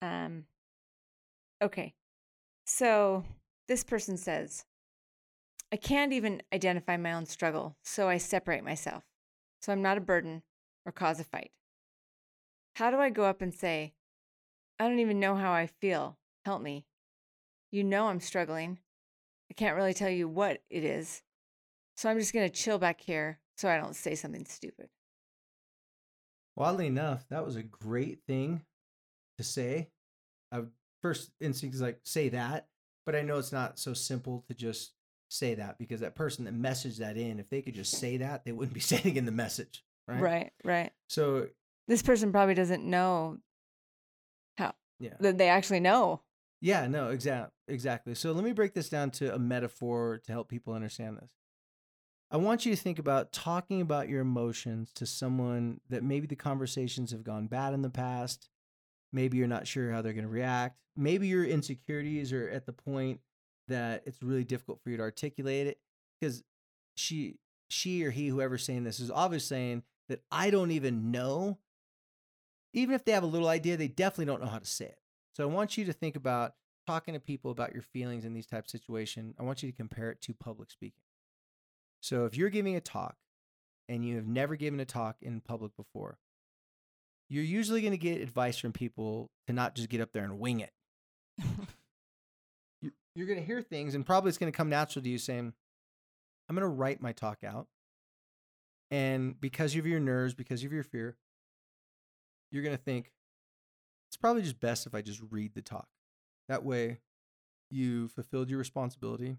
Um, 0.00 0.44
okay. 1.60 1.94
So 2.66 3.24
this 3.66 3.82
person 3.82 4.16
says, 4.16 4.64
I 5.72 5.76
can't 5.76 6.12
even 6.12 6.42
identify 6.52 6.96
my 6.96 7.12
own 7.12 7.26
struggle, 7.26 7.76
so 7.82 8.08
I 8.08 8.18
separate 8.18 8.64
myself. 8.64 9.04
So 9.60 9.72
I'm 9.72 9.82
not 9.82 9.98
a 9.98 10.02
burden 10.02 10.42
or 10.84 10.92
cause 10.92 11.18
a 11.18 11.24
fight. 11.24 11.50
How 12.76 12.90
do 12.90 12.98
I 12.98 13.10
go 13.10 13.24
up 13.24 13.42
and 13.42 13.52
say, 13.52 13.94
I 14.78 14.88
don't 14.88 15.00
even 15.00 15.18
know 15.18 15.34
how 15.34 15.52
I 15.52 15.66
feel. 15.66 16.18
Help 16.44 16.62
me. 16.62 16.86
You 17.72 17.82
know 17.82 18.06
I'm 18.06 18.20
struggling. 18.20 18.78
I 19.50 19.54
can't 19.54 19.76
really 19.76 19.94
tell 19.94 20.10
you 20.10 20.28
what 20.28 20.62
it 20.70 20.84
is. 20.84 21.22
So 21.96 22.08
I'm 22.08 22.18
just 22.18 22.32
going 22.32 22.48
to 22.48 22.54
chill 22.54 22.78
back 22.78 23.00
here 23.00 23.40
so 23.56 23.68
I 23.68 23.78
don't 23.78 23.96
say 23.96 24.14
something 24.14 24.44
stupid. 24.44 24.88
Oddly 26.58 26.86
enough, 26.86 27.26
that 27.28 27.44
was 27.44 27.56
a 27.56 27.62
great 27.62 28.20
thing 28.26 28.62
to 29.38 29.44
say. 29.44 29.88
I 30.52 30.62
first 31.02 31.30
instinct 31.40 31.74
is 31.74 31.82
like 31.82 32.00
say 32.02 32.28
that, 32.30 32.68
but 33.04 33.14
I 33.14 33.22
know 33.22 33.38
it's 33.38 33.52
not 33.52 33.78
so 33.78 33.94
simple 33.94 34.44
to 34.48 34.54
just 34.54 34.92
say 35.28 35.54
that 35.56 35.78
because 35.78 36.00
that 36.00 36.14
person 36.14 36.44
that 36.44 36.54
messaged 36.54 36.98
that 36.98 37.16
in, 37.16 37.40
if 37.40 37.48
they 37.50 37.62
could 37.62 37.74
just 37.74 37.92
say 37.98 38.18
that, 38.18 38.44
they 38.44 38.52
wouldn't 38.52 38.74
be 38.74 38.80
sending 38.92 39.16
in 39.16 39.24
the 39.26 39.32
message, 39.32 39.84
right? 40.06 40.20
Right, 40.20 40.52
right. 40.64 40.92
So 41.08 41.48
This 41.88 42.02
person 42.02 42.32
probably 42.32 42.54
doesn't 42.54 42.84
know 42.84 43.38
how 44.58 44.74
yeah, 44.98 45.14
that 45.20 45.38
they 45.38 45.48
actually 45.48 45.80
know. 45.80 46.22
yeah, 46.60 46.86
no, 46.86 47.08
exact, 47.10 47.52
exactly. 47.68 48.14
So 48.14 48.32
let 48.32 48.44
me 48.44 48.52
break 48.52 48.74
this 48.74 48.88
down 48.88 49.10
to 49.12 49.34
a 49.34 49.38
metaphor 49.38 50.20
to 50.26 50.32
help 50.32 50.48
people 50.48 50.72
understand 50.74 51.18
this. 51.18 51.30
I 52.30 52.38
want 52.38 52.66
you 52.66 52.74
to 52.74 52.80
think 52.80 52.98
about 52.98 53.32
talking 53.32 53.80
about 53.80 54.08
your 54.08 54.20
emotions 54.20 54.92
to 54.94 55.06
someone 55.06 55.80
that 55.90 56.02
maybe 56.02 56.26
the 56.26 56.34
conversations 56.34 57.12
have 57.12 57.22
gone 57.22 57.46
bad 57.46 57.72
in 57.72 57.82
the 57.82 57.90
past. 57.90 58.48
Maybe 59.12 59.38
you're 59.38 59.46
not 59.46 59.68
sure 59.68 59.92
how 59.92 60.02
they're 60.02 60.12
going 60.12 60.24
to 60.24 60.30
react. 60.30 60.76
Maybe 60.96 61.28
your 61.28 61.44
insecurities 61.44 62.32
are 62.32 62.48
at 62.48 62.66
the 62.66 62.72
point 62.72 63.20
that 63.68 64.02
it's 64.06 64.22
really 64.22 64.44
difficult 64.44 64.80
for 64.82 64.90
you 64.90 64.96
to 64.96 65.02
articulate 65.02 65.66
it 65.66 65.78
because 66.20 66.42
she 66.94 67.38
she 67.68 68.04
or 68.04 68.10
he 68.10 68.28
whoever's 68.28 68.64
saying 68.64 68.84
this 68.84 69.00
is 69.00 69.10
obviously 69.10 69.56
saying 69.56 69.82
that 70.08 70.22
I 70.30 70.50
don't 70.50 70.70
even 70.70 71.10
know. 71.10 71.58
Even 72.72 72.94
if 72.94 73.04
they 73.04 73.12
have 73.12 73.22
a 73.22 73.26
little 73.26 73.48
idea, 73.48 73.76
they 73.76 73.88
definitely 73.88 74.26
don't 74.26 74.42
know 74.42 74.48
how 74.48 74.58
to 74.58 74.66
say 74.66 74.86
it. 74.86 74.98
So 75.34 75.42
I 75.42 75.46
want 75.46 75.76
you 75.78 75.84
to 75.86 75.92
think 75.92 76.14
about 76.14 76.54
talking 76.86 77.14
to 77.14 77.20
people 77.20 77.50
about 77.50 77.72
your 77.72 77.82
feelings 77.82 78.24
in 78.24 78.34
these 78.34 78.46
types 78.46 78.72
of 78.72 78.80
situations. 78.80 79.34
I 79.38 79.42
want 79.42 79.62
you 79.62 79.70
to 79.70 79.76
compare 79.76 80.10
it 80.10 80.20
to 80.22 80.34
public 80.34 80.70
speaking. 80.70 81.02
So 82.00 82.24
if 82.26 82.36
you're 82.36 82.50
giving 82.50 82.76
a 82.76 82.80
talk 82.80 83.16
and 83.88 84.04
you 84.04 84.16
have 84.16 84.26
never 84.26 84.56
given 84.56 84.78
a 84.78 84.84
talk 84.84 85.16
in 85.22 85.40
public 85.40 85.76
before, 85.76 86.18
you're 87.28 87.42
usually 87.44 87.80
going 87.80 87.92
to 87.92 87.98
get 87.98 88.20
advice 88.20 88.58
from 88.58 88.72
people 88.72 89.30
to 89.46 89.52
not 89.52 89.74
just 89.74 89.88
get 89.88 90.00
up 90.00 90.12
there 90.12 90.24
and 90.24 90.38
wing 90.38 90.60
it. 90.60 90.72
You- 93.16 93.20
You're 93.24 93.26
going 93.34 93.40
to 93.40 93.46
hear 93.46 93.62
things, 93.62 93.94
and 93.94 94.04
probably 94.04 94.28
it's 94.28 94.38
going 94.38 94.52
to 94.52 94.56
come 94.56 94.68
natural 94.68 95.02
to 95.02 95.08
you 95.08 95.18
saying, 95.18 95.52
I'm 96.48 96.54
going 96.54 96.62
to 96.68 96.74
write 96.74 97.00
my 97.00 97.12
talk 97.12 97.42
out. 97.44 97.66
And 98.90 99.40
because 99.40 99.74
of 99.74 99.86
your 99.86 99.98
nerves, 100.00 100.34
because 100.34 100.62
of 100.62 100.72
your 100.72 100.84
fear, 100.84 101.16
you're 102.52 102.62
going 102.62 102.76
to 102.76 102.82
think, 102.82 103.10
it's 104.08 104.16
probably 104.16 104.42
just 104.42 104.60
best 104.60 104.86
if 104.86 104.94
I 104.94 105.02
just 105.02 105.20
read 105.30 105.54
the 105.54 105.62
talk. 105.62 105.88
That 106.48 106.64
way, 106.64 106.98
you 107.70 108.06
fulfilled 108.08 108.48
your 108.48 108.60
responsibility. 108.60 109.38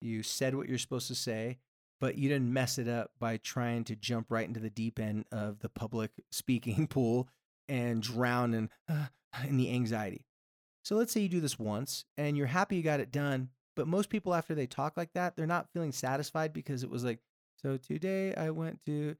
You 0.00 0.22
said 0.22 0.54
what 0.54 0.68
you're 0.68 0.78
supposed 0.78 1.08
to 1.08 1.16
say, 1.16 1.58
but 2.00 2.16
you 2.16 2.28
didn't 2.28 2.52
mess 2.52 2.78
it 2.78 2.86
up 2.86 3.10
by 3.18 3.38
trying 3.38 3.82
to 3.84 3.96
jump 3.96 4.30
right 4.30 4.46
into 4.46 4.60
the 4.60 4.70
deep 4.70 5.00
end 5.00 5.24
of 5.32 5.58
the 5.58 5.68
public 5.68 6.12
speaking 6.30 6.86
pool 6.86 7.28
and 7.68 8.02
drown 8.02 8.54
in, 8.54 8.70
uh, 8.88 9.06
in 9.48 9.56
the 9.56 9.72
anxiety. 9.72 10.24
So 10.84 10.96
let's 10.96 11.12
say 11.12 11.20
you 11.20 11.28
do 11.28 11.40
this 11.40 11.58
once 11.58 12.04
and 12.16 12.36
you're 12.36 12.46
happy 12.46 12.76
you 12.76 12.82
got 12.82 13.00
it 13.00 13.12
done, 13.12 13.50
but 13.76 13.86
most 13.86 14.10
people 14.10 14.34
after 14.34 14.54
they 14.54 14.66
talk 14.66 14.96
like 14.96 15.12
that, 15.14 15.36
they're 15.36 15.46
not 15.46 15.68
feeling 15.72 15.92
satisfied 15.92 16.52
because 16.52 16.82
it 16.82 16.90
was 16.90 17.04
like, 17.04 17.20
so 17.62 17.76
today 17.76 18.34
I 18.34 18.50
went 18.50 18.84
to 18.86 19.16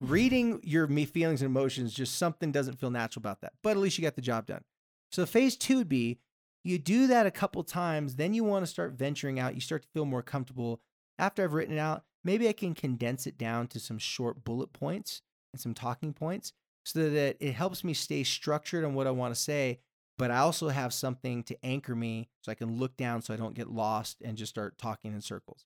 mm-hmm. 0.00 0.12
reading 0.12 0.60
your 0.62 0.86
me 0.86 1.04
feelings 1.04 1.42
and 1.42 1.50
emotions, 1.50 1.94
just 1.94 2.16
something 2.16 2.52
doesn't 2.52 2.78
feel 2.78 2.90
natural 2.90 3.22
about 3.22 3.40
that. 3.40 3.54
But 3.62 3.70
at 3.70 3.78
least 3.78 3.98
you 3.98 4.02
got 4.02 4.16
the 4.16 4.22
job 4.22 4.46
done. 4.46 4.62
So 5.10 5.24
phase 5.24 5.56
two 5.56 5.78
would 5.78 5.88
be 5.88 6.18
you 6.64 6.78
do 6.78 7.06
that 7.06 7.26
a 7.26 7.30
couple 7.30 7.62
times, 7.64 8.16
then 8.16 8.34
you 8.34 8.44
want 8.44 8.64
to 8.64 8.70
start 8.70 8.92
venturing 8.92 9.40
out. 9.40 9.54
You 9.54 9.60
start 9.60 9.82
to 9.82 9.88
feel 9.94 10.04
more 10.04 10.22
comfortable. 10.22 10.80
After 11.18 11.42
I've 11.42 11.54
written 11.54 11.74
it 11.74 11.80
out, 11.80 12.04
maybe 12.24 12.48
I 12.48 12.52
can 12.52 12.74
condense 12.74 13.26
it 13.26 13.38
down 13.38 13.68
to 13.68 13.80
some 13.80 13.98
short 13.98 14.44
bullet 14.44 14.72
points 14.72 15.22
and 15.52 15.60
some 15.60 15.72
talking 15.72 16.12
points 16.12 16.52
so 16.84 17.10
that 17.10 17.36
it 17.40 17.52
helps 17.52 17.84
me 17.84 17.94
stay 17.94 18.22
structured 18.22 18.84
on 18.84 18.94
what 18.94 19.06
I 19.06 19.10
want 19.10 19.34
to 19.34 19.40
say, 19.40 19.80
but 20.18 20.30
I 20.30 20.38
also 20.38 20.68
have 20.68 20.92
something 20.92 21.44
to 21.44 21.56
anchor 21.64 21.94
me 21.94 22.28
so 22.42 22.52
I 22.52 22.56
can 22.56 22.76
look 22.78 22.96
down 22.96 23.22
so 23.22 23.32
I 23.32 23.36
don't 23.36 23.54
get 23.54 23.70
lost 23.70 24.20
and 24.22 24.36
just 24.36 24.50
start 24.50 24.76
talking 24.76 25.12
in 25.12 25.20
circles. 25.20 25.64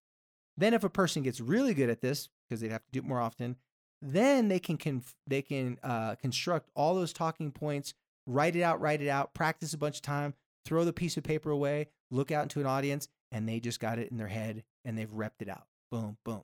Then 0.57 0.75
if 0.75 0.85
a 0.85 0.91
person 0.91 1.23
gets 1.23 1.41
really 1.41 1.75
good 1.75 1.91
at 1.91 2.03
this 2.03 2.29
because 2.49 2.61
they'd 2.61 2.71
have 2.71 2.85
to 2.85 2.93
do 2.93 2.99
it 2.99 3.07
more 3.07 3.21
often, 3.21 3.57
then 4.03 4.49
they 4.49 4.59
can 4.59 4.77
conf- 4.77 5.17
they 5.27 5.41
can 5.41 5.79
uh, 5.83 6.17
construct 6.17 6.71
all 6.77 6.95
those 6.95 7.13
talking 7.13 7.51
points, 7.51 7.95
write 8.27 8.55
it 8.55 8.63
out, 8.63 8.81
write 8.81 9.01
it 9.01 9.09
out, 9.09 9.33
practice 9.33 9.73
a 9.73 9.79
bunch 9.79 9.97
of 9.97 10.03
time, 10.03 10.35
throw 10.67 10.85
the 10.85 10.93
piece 10.93 11.17
of 11.17 11.25
paper 11.25 11.51
away, 11.51 11.89
look 12.11 12.31
out 12.31 12.43
into 12.43 12.61
an 12.61 12.67
audience, 12.67 13.09
and 13.31 13.49
they 13.49 13.59
just 13.59 13.81
got 13.81 13.99
it 13.99 14.11
in 14.11 14.19
their 14.19 14.29
head 14.29 14.65
and 14.85 14.99
they've 14.99 15.11
repped 15.11 15.41
it 15.41 15.49
out. 15.49 15.67
Boom, 15.91 16.19
boom. 16.25 16.43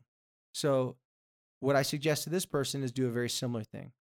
So, 0.55 0.97
what 1.61 1.77
I 1.77 1.83
suggest 1.83 2.25
to 2.25 2.31
this 2.31 2.47
person 2.47 2.83
is 2.83 2.93
do 2.93 3.07
a 3.07 3.11
very 3.11 3.29
similar 3.29 3.65
thing. 3.65 3.93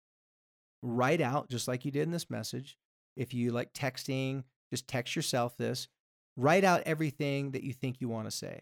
Write 0.83 1.21
out, 1.21 1.49
just 1.49 1.67
like 1.67 1.83
you 1.83 1.91
did 1.91 2.03
in 2.03 2.11
this 2.11 2.29
message. 2.29 2.77
If 3.17 3.33
you 3.33 3.51
like 3.51 3.73
texting, 3.73 4.43
just 4.69 4.87
text 4.87 5.15
yourself 5.15 5.57
this. 5.57 5.87
Write 6.35 6.63
out 6.63 6.83
everything 6.85 7.51
that 7.51 7.63
you 7.63 7.73
think 7.73 7.99
you 7.99 8.09
want 8.09 8.29
to 8.29 8.35
say. 8.35 8.61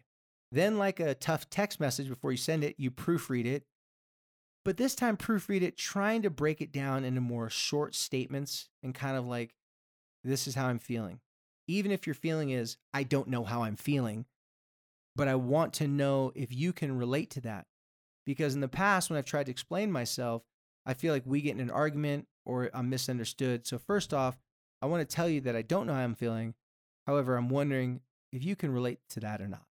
Then, 0.52 0.78
like 0.78 1.00
a 1.00 1.16
tough 1.16 1.50
text 1.50 1.80
message 1.80 2.08
before 2.08 2.32
you 2.32 2.38
send 2.38 2.64
it, 2.64 2.76
you 2.78 2.90
proofread 2.90 3.46
it. 3.46 3.66
But 4.64 4.78
this 4.78 4.96
time, 4.96 5.18
proofread 5.18 5.62
it, 5.62 5.78
trying 5.78 6.22
to 6.22 6.30
break 6.30 6.62
it 6.62 6.72
down 6.72 7.04
into 7.04 7.22
more 7.22 7.50
short 7.50 7.94
statements 7.94 8.70
and 8.82 8.96
kind 8.96 9.18
of 9.18 9.28
like, 9.28 9.54
this 10.24 10.48
is 10.48 10.56
how 10.56 10.68
I'm 10.68 10.80
feeling. 10.80 11.20
Even 11.68 11.92
if 11.92 12.08
your 12.08 12.14
feeling 12.14 12.52
is, 12.52 12.78
I 12.94 13.04
don't 13.04 13.28
know 13.28 13.44
how 13.44 13.64
I'm 13.64 13.76
feeling, 13.76 14.26
but 15.16 15.28
I 15.28 15.36
want 15.36 15.74
to 15.74 15.88
know 15.88 16.32
if 16.36 16.54
you 16.54 16.74
can 16.74 16.98
relate 16.98 17.30
to 17.32 17.42
that. 17.42 17.66
Because 18.26 18.56
in 18.56 18.62
the 18.62 18.68
past, 18.68 19.10
when 19.10 19.18
I've 19.18 19.26
tried 19.26 19.46
to 19.46 19.52
explain 19.52 19.92
myself, 19.92 20.44
I 20.86 20.94
feel 20.94 21.14
like 21.14 21.24
we 21.26 21.42
get 21.42 21.56
in 21.56 21.62
an 21.62 21.72
argument 21.72 22.28
or 22.44 22.70
I'm 22.74 22.90
misunderstood. 22.90 23.68
So, 23.68 23.78
first 23.78 24.14
off, 24.14 24.38
I 24.86 24.88
want 24.88 25.08
to 25.08 25.16
tell 25.16 25.28
you 25.28 25.42
that 25.42 25.56
I 25.56 25.64
don't 25.64 25.88
know 25.88 25.94
how 25.94 26.02
I'm 26.04 26.14
feeling. 26.14 26.54
However, 27.08 27.36
I'm 27.38 27.50
wondering 27.50 28.02
if 28.32 28.44
you 28.44 28.56
can 28.56 28.72
relate 28.72 29.00
to 29.10 29.20
that 29.22 29.42
or 29.42 29.48
not. 29.48 29.66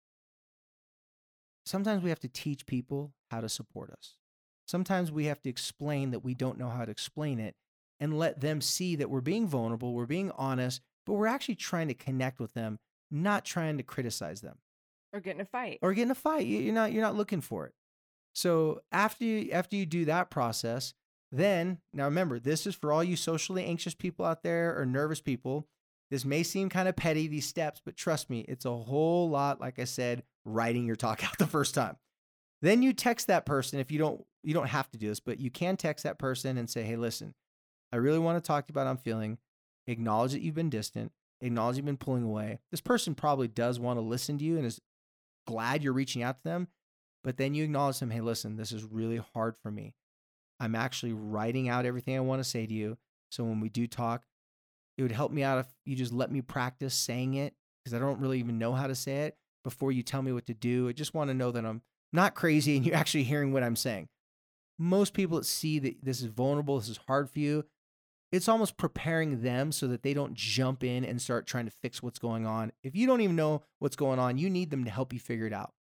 Sometimes 1.67 2.03
we 2.03 2.09
have 2.09 2.21
to 2.21 2.29
teach 2.29 2.67
people 2.67 3.13
how 3.31 3.41
to 3.43 3.49
support 3.49 3.91
us. 3.91 4.17
Sometimes 4.67 5.13
we 5.13 5.27
have 5.27 5.43
to 5.43 5.51
explain 5.51 6.11
that 6.13 6.25
we 6.25 6.35
don't 6.35 6.59
know 6.59 6.71
how 6.71 6.85
to 6.85 6.91
explain 6.91 7.39
it 7.39 7.55
and 8.01 8.19
let 8.19 8.41
them 8.41 8.61
see 8.61 8.97
that 8.97 9.11
we're 9.11 9.21
being 9.21 9.47
vulnerable, 9.47 9.93
we're 9.93 10.07
being 10.07 10.31
honest, 10.33 10.81
but 11.07 11.13
we're 11.15 11.27
actually 11.27 11.57
trying 11.57 11.89
to 11.89 11.95
connect 11.95 12.41
with 12.41 12.55
them, 12.55 12.79
not 13.11 13.45
trying 13.45 13.77
to 13.77 13.83
criticize 13.83 14.41
them 14.41 14.57
or 15.13 15.21
get 15.21 15.35
in 15.37 15.43
a 15.43 15.45
fight. 15.45 15.79
or 15.83 15.93
get 15.93 16.03
in 16.05 16.11
a 16.11 16.15
fight. 16.15 16.47
You- 16.47 16.61
You're 16.61 16.75
not 16.75 16.91
you're 16.93 17.03
not 17.03 17.17
looking 17.17 17.41
for 17.43 17.67
it. 17.67 17.75
So 18.35 18.81
after 18.91 19.25
you 19.25 19.51
after 19.53 19.77
you 19.77 19.85
do 19.85 20.07
that 20.07 20.31
process, 20.31 20.95
then 21.33 21.79
now 21.93 22.05
remember 22.05 22.39
this 22.39 22.67
is 22.67 22.75
for 22.75 22.93
all 22.93 23.03
you 23.03 23.17
socially 23.17 23.65
anxious 23.65 23.95
people 23.95 24.25
out 24.25 24.43
there 24.43 24.79
or 24.79 24.87
nervous 24.87 25.21
people. 25.21 25.67
This 26.11 26.25
may 26.27 26.43
seem 26.43 26.69
kind 26.69 26.89
of 26.89 26.97
petty 26.97 27.27
these 27.27 27.47
steps, 27.47 27.81
but 27.83 27.97
trust 27.97 28.29
me, 28.29 28.45
it's 28.47 28.67
a 28.67 28.77
whole 28.77 29.31
lot. 29.31 29.61
Like 29.61 29.79
I 29.79 29.85
said, 29.85 30.25
writing 30.45 30.87
your 30.87 30.97
talk 30.97 31.25
out 31.29 31.39
the 31.39 31.47
first 31.47 31.75
time. 31.75 31.97
Then 32.61 32.83
you 32.83 32.93
text 32.93 33.27
that 33.27 33.47
person 33.47 33.81
if 33.81 33.91
you 33.91 33.99
don't 33.99 34.25
you 34.43 34.55
don't 34.55 34.69
have 34.69 34.91
to 34.91 34.99
do 34.99 35.09
this, 35.09 35.21
but 35.21 35.41
you 35.41 35.51
can 35.51 35.77
text 35.77 36.05
that 36.05 36.19
person 36.19 36.59
and 36.59 36.69
say, 36.69 36.83
"Hey, 36.83 36.97
listen, 36.97 37.35
I 37.93 37.97
really 37.97 38.19
want 38.19 38.43
to 38.43 38.47
talk 38.47 38.67
to 38.67 38.71
you 38.71 38.75
about 38.75 38.87
how 38.87 38.91
I'm 38.91 38.99
feeling. 38.99 39.39
Acknowledge 39.87 40.33
that 40.33 40.43
you've 40.43 40.55
been 40.55 40.71
distant. 40.71 41.13
Acknowledge 41.41 41.77
you've 41.77 41.87
been 41.87 41.97
pulling 41.97 42.25
away. 42.25 42.61
This 42.71 42.81
person 42.81 43.15
probably 43.15 43.49
does 43.49 43.81
want 43.81 43.97
to 43.99 44.03
listen 44.03 44.39
to 44.39 44.45
you 44.45 44.57
and 44.57 44.67
is 44.67 44.81
glad 45.47 45.83
you're 45.83 45.93
reaching 45.93 46.23
out 46.23 46.39
to 46.39 46.45
them. 46.45 46.69
But 47.25 47.37
then 47.37 47.55
you 47.55 47.65
acknowledge 47.65 47.99
them, 47.99 48.11
hey, 48.11 48.21
listen, 48.21 48.57
this 48.57 48.73
is 48.73 48.85
really 48.85 49.21
hard 49.35 49.55
for 49.63 49.71
me. 49.71 49.95
I'm 50.63 50.77
actually 50.77 51.13
writing 51.13 51.69
out 51.69 51.87
everything 51.87 52.17
I 52.17 52.21
want 52.21 52.39
to 52.39 52.49
say 52.49 52.67
to 52.67 52.73
you. 52.73 52.97
So 53.33 53.43
when 53.43 53.59
we 53.59 53.69
do 53.69 53.89
talk, 53.89 54.23
it 54.97 55.03
would 55.03 55.11
help 55.11 55.33
me 55.33 55.43
out 55.43 55.59
if 55.59 55.67
you 55.85 55.97
just 55.97 56.13
let 56.13 56.31
me 56.31 56.41
practice 56.41 56.95
saying 56.95 57.35
it 57.35 57.55
because 57.83 57.95
I 57.95 57.99
don't 57.99 58.21
really 58.21 58.39
even 58.39 58.59
know 58.59 58.73
how 58.73 58.87
to 58.87 58.95
say 58.95 59.25
it 59.25 59.37
before 59.65 59.91
you 59.91 60.05
tell 60.05 60.23
me 60.23 60.33
what 60.33 60.47
to 60.47 60.55
do. 60.55 60.89
I 60.89 60.93
just 60.93 61.15
want 61.15 61.31
to 61.31 61.35
know 61.35 61.51
that 61.51 61.67
I'm 61.67 61.83
not 62.13 62.37
crazy 62.37 62.77
and 62.77 62.87
you're 62.87 62.95
actually 62.95 63.25
hearing 63.25 63.53
what 63.53 63.65
I'm 63.65 63.75
saying. 63.75 64.09
Most 64.79 65.15
people 65.15 65.43
see 65.43 65.81
that 65.81 66.05
this 66.05 66.21
is 66.21 66.27
vulnerable, 66.27 66.79
this 66.79 66.89
is 66.89 67.01
hard 67.09 67.29
for 67.29 67.41
you, 67.41 67.65
it's 68.31 68.49
almost 68.49 68.77
preparing 68.77 69.43
them 69.43 69.73
so 69.73 69.89
that 69.89 70.05
they 70.05 70.15
don't 70.15 70.35
jump 70.35 70.85
in 70.85 71.05
and 71.05 71.21
start 71.21 71.45
trying 71.45 71.65
to 71.65 71.73
fix 71.83 72.05
what's 72.05 72.21
going 72.21 72.47
on. 72.47 72.71
If 72.85 72.95
you 72.95 73.09
don't 73.09 73.21
even 73.21 73.37
know 73.37 73.65
what's 73.81 73.97
going 73.97 74.21
on, 74.21 74.39
you 74.39 74.49
need 74.49 74.71
them 74.71 74.85
to 74.85 74.91
help 74.91 75.13
you 75.13 75.19
figure 75.19 75.47
it 75.47 75.53
out. 75.53 75.73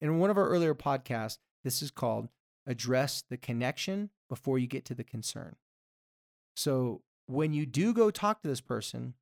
In 0.00 0.20
one 0.20 0.30
of 0.30 0.38
our 0.38 0.48
earlier 0.48 0.74
podcasts, 0.74 1.38
this 1.64 1.82
is 1.82 1.90
called 1.90 2.28
Address 2.66 3.24
the 3.28 3.36
Connection 3.36 4.10
Before 4.30 4.58
You 4.58 4.66
Get 4.66 4.86
to 4.86 4.94
the 4.94 5.04
Concern. 5.04 5.56
So 6.56 7.02
when 7.26 7.52
you 7.52 7.66
do 7.66 7.92
go 7.92 8.10
talk 8.10 8.40
to 8.40 8.48
this 8.48 8.62
person 8.62 9.12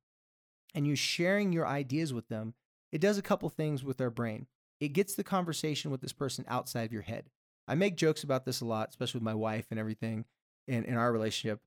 and 0.73 0.87
you're 0.87 0.95
sharing 0.95 1.51
your 1.51 1.67
ideas 1.67 2.13
with 2.13 2.29
them, 2.29 2.53
it 2.93 3.01
does 3.01 3.17
a 3.17 3.21
couple 3.21 3.49
things 3.49 3.83
with 3.83 3.99
our 3.99 4.09
brain. 4.09 4.47
It 4.79 4.93
gets 4.93 5.15
the 5.15 5.23
conversation 5.25 5.91
with 5.91 5.99
this 5.99 6.13
person 6.13 6.45
outside 6.47 6.83
of 6.83 6.93
your 6.93 7.01
head. 7.01 7.25
I 7.67 7.75
make 7.75 7.97
jokes 7.97 8.23
about 8.23 8.45
this 8.45 8.61
a 8.61 8.65
lot, 8.65 8.89
especially 8.89 9.19
with 9.19 9.25
my 9.25 9.33
wife 9.33 9.67
and 9.69 9.79
everything 9.79 10.25
in, 10.67 10.85
in 10.85 10.95
our 10.95 11.11
relationship, 11.11 11.59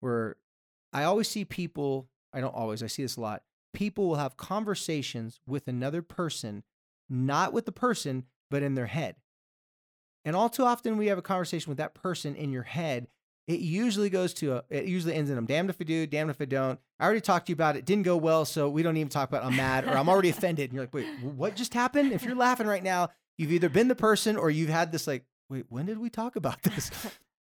where 0.00 0.36
I 0.92 1.04
always 1.04 1.28
see 1.28 1.44
people, 1.44 2.08
I 2.32 2.40
don't 2.40 2.54
always, 2.54 2.82
I 2.82 2.86
see 2.86 3.02
this 3.02 3.16
a 3.16 3.20
lot. 3.20 3.42
People 3.72 4.08
will 4.08 4.16
have 4.16 4.36
conversations 4.36 5.40
with 5.46 5.68
another 5.68 6.02
person, 6.02 6.62
not 7.08 7.52
with 7.52 7.66
the 7.66 7.72
person, 7.72 8.24
but 8.50 8.62
in 8.62 8.74
their 8.74 8.86
head. 8.86 9.16
And 10.24 10.34
all 10.34 10.48
too 10.48 10.64
often, 10.64 10.96
we 10.96 11.06
have 11.08 11.18
a 11.18 11.22
conversation 11.22 11.70
with 11.70 11.78
that 11.78 11.94
person 11.94 12.34
in 12.34 12.52
your 12.52 12.62
head. 12.62 13.08
It 13.46 13.60
usually 13.60 14.08
goes 14.08 14.32
to, 14.34 14.56
a, 14.56 14.64
it 14.70 14.86
usually 14.86 15.14
ends 15.14 15.30
in 15.30 15.36
I'm 15.36 15.44
damned 15.44 15.68
if 15.68 15.76
I 15.78 15.84
do, 15.84 16.06
damned 16.06 16.30
if 16.30 16.40
I 16.40 16.46
don't. 16.46 16.80
I 16.98 17.04
already 17.04 17.20
talked 17.20 17.46
to 17.46 17.50
you 17.50 17.54
about 17.54 17.76
it. 17.76 17.84
Didn't 17.84 18.04
go 18.04 18.16
well. 18.16 18.46
So 18.46 18.70
we 18.70 18.82
don't 18.82 18.96
even 18.96 19.10
talk 19.10 19.28
about 19.28 19.42
it. 19.42 19.46
I'm 19.46 19.56
mad 19.56 19.84
or 19.86 19.98
I'm 19.98 20.08
already 20.08 20.28
offended. 20.30 20.70
And 20.70 20.74
you're 20.74 20.84
like, 20.84 20.94
wait, 20.94 21.06
what 21.22 21.54
just 21.54 21.74
happened? 21.74 22.12
If 22.12 22.22
you're 22.22 22.36
laughing 22.36 22.66
right 22.66 22.82
now, 22.82 23.10
you've 23.36 23.52
either 23.52 23.68
been 23.68 23.88
the 23.88 23.94
person 23.94 24.36
or 24.36 24.48
you've 24.48 24.70
had 24.70 24.92
this, 24.92 25.06
like, 25.06 25.24
wait, 25.50 25.66
when 25.68 25.84
did 25.84 25.98
we 25.98 26.08
talk 26.08 26.36
about 26.36 26.62
this? 26.62 26.90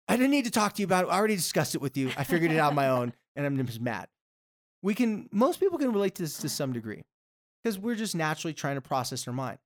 I 0.07 0.15
didn't 0.15 0.31
need 0.31 0.45
to 0.45 0.51
talk 0.51 0.73
to 0.73 0.81
you 0.81 0.85
about 0.85 1.05
it. 1.05 1.07
I 1.07 1.17
already 1.17 1.35
discussed 1.35 1.73
it 1.73 1.81
with 1.81 1.97
you. 1.97 2.11
I 2.15 2.23
figured 2.23 2.51
it 2.51 2.59
out 2.59 2.69
on 2.69 2.75
my 2.75 2.89
own 2.89 3.11
and 3.35 3.45
I'm 3.45 3.65
just 3.65 3.81
mad. 3.81 4.07
We 4.83 4.93
can, 4.93 5.27
most 5.31 5.59
people 5.59 5.79
can 5.79 5.91
relate 5.91 6.13
to 6.15 6.23
this 6.23 6.37
to 6.37 6.49
some 6.49 6.73
degree 6.73 7.03
because 7.63 7.79
we're 7.79 7.95
just 7.95 8.15
naturally 8.15 8.53
trying 8.53 8.75
to 8.75 8.81
process 8.81 9.27
our 9.27 9.33
mind. 9.33 9.57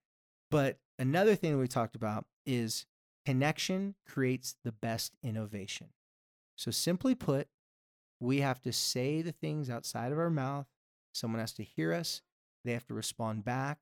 But 0.50 0.80
another 0.98 1.36
thing 1.36 1.52
that 1.52 1.58
we 1.58 1.68
talked 1.68 1.96
about 1.96 2.26
is 2.46 2.86
connection 3.26 3.96
creates 4.08 4.56
the 4.64 4.72
best 4.72 5.16
innovation. 5.24 5.88
So, 6.56 6.72
simply 6.72 7.16
put, 7.16 7.48
we 8.20 8.42
have 8.42 8.62
to 8.62 8.72
say 8.72 9.22
the 9.22 9.32
things 9.32 9.70
outside 9.70 10.12
of 10.12 10.20
our 10.20 10.30
mouth. 10.30 10.68
Someone 11.14 11.40
has 11.40 11.54
to 11.54 11.64
hear 11.64 11.94
us, 11.94 12.22
they 12.64 12.74
have 12.74 12.86
to 12.88 12.94
respond 12.94 13.44
back. 13.44 13.80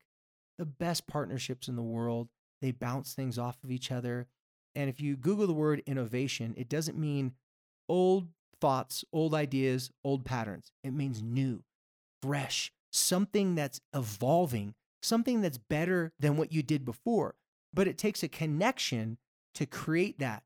The 0.58 0.66
best 0.66 1.06
partnerships 1.06 1.68
in 1.68 1.76
the 1.76 1.82
world, 1.82 2.28
they 2.60 2.70
bounce 2.70 3.14
things 3.14 3.38
off 3.38 3.62
of 3.64 3.70
each 3.70 3.90
other. 3.90 4.26
And 4.74 4.88
if 4.88 5.00
you 5.00 5.16
Google 5.16 5.46
the 5.46 5.52
word 5.52 5.82
innovation, 5.86 6.54
it 6.56 6.68
doesn't 6.68 6.98
mean 6.98 7.32
old 7.88 8.28
thoughts, 8.60 9.04
old 9.12 9.34
ideas, 9.34 9.90
old 10.04 10.24
patterns. 10.24 10.70
It 10.84 10.92
means 10.92 11.22
new, 11.22 11.62
fresh, 12.22 12.72
something 12.92 13.54
that's 13.54 13.80
evolving, 13.94 14.74
something 15.02 15.40
that's 15.40 15.58
better 15.58 16.12
than 16.18 16.36
what 16.36 16.52
you 16.52 16.62
did 16.62 16.84
before. 16.84 17.34
But 17.72 17.88
it 17.88 17.98
takes 17.98 18.22
a 18.22 18.28
connection 18.28 19.18
to 19.54 19.66
create 19.66 20.18
that 20.18 20.42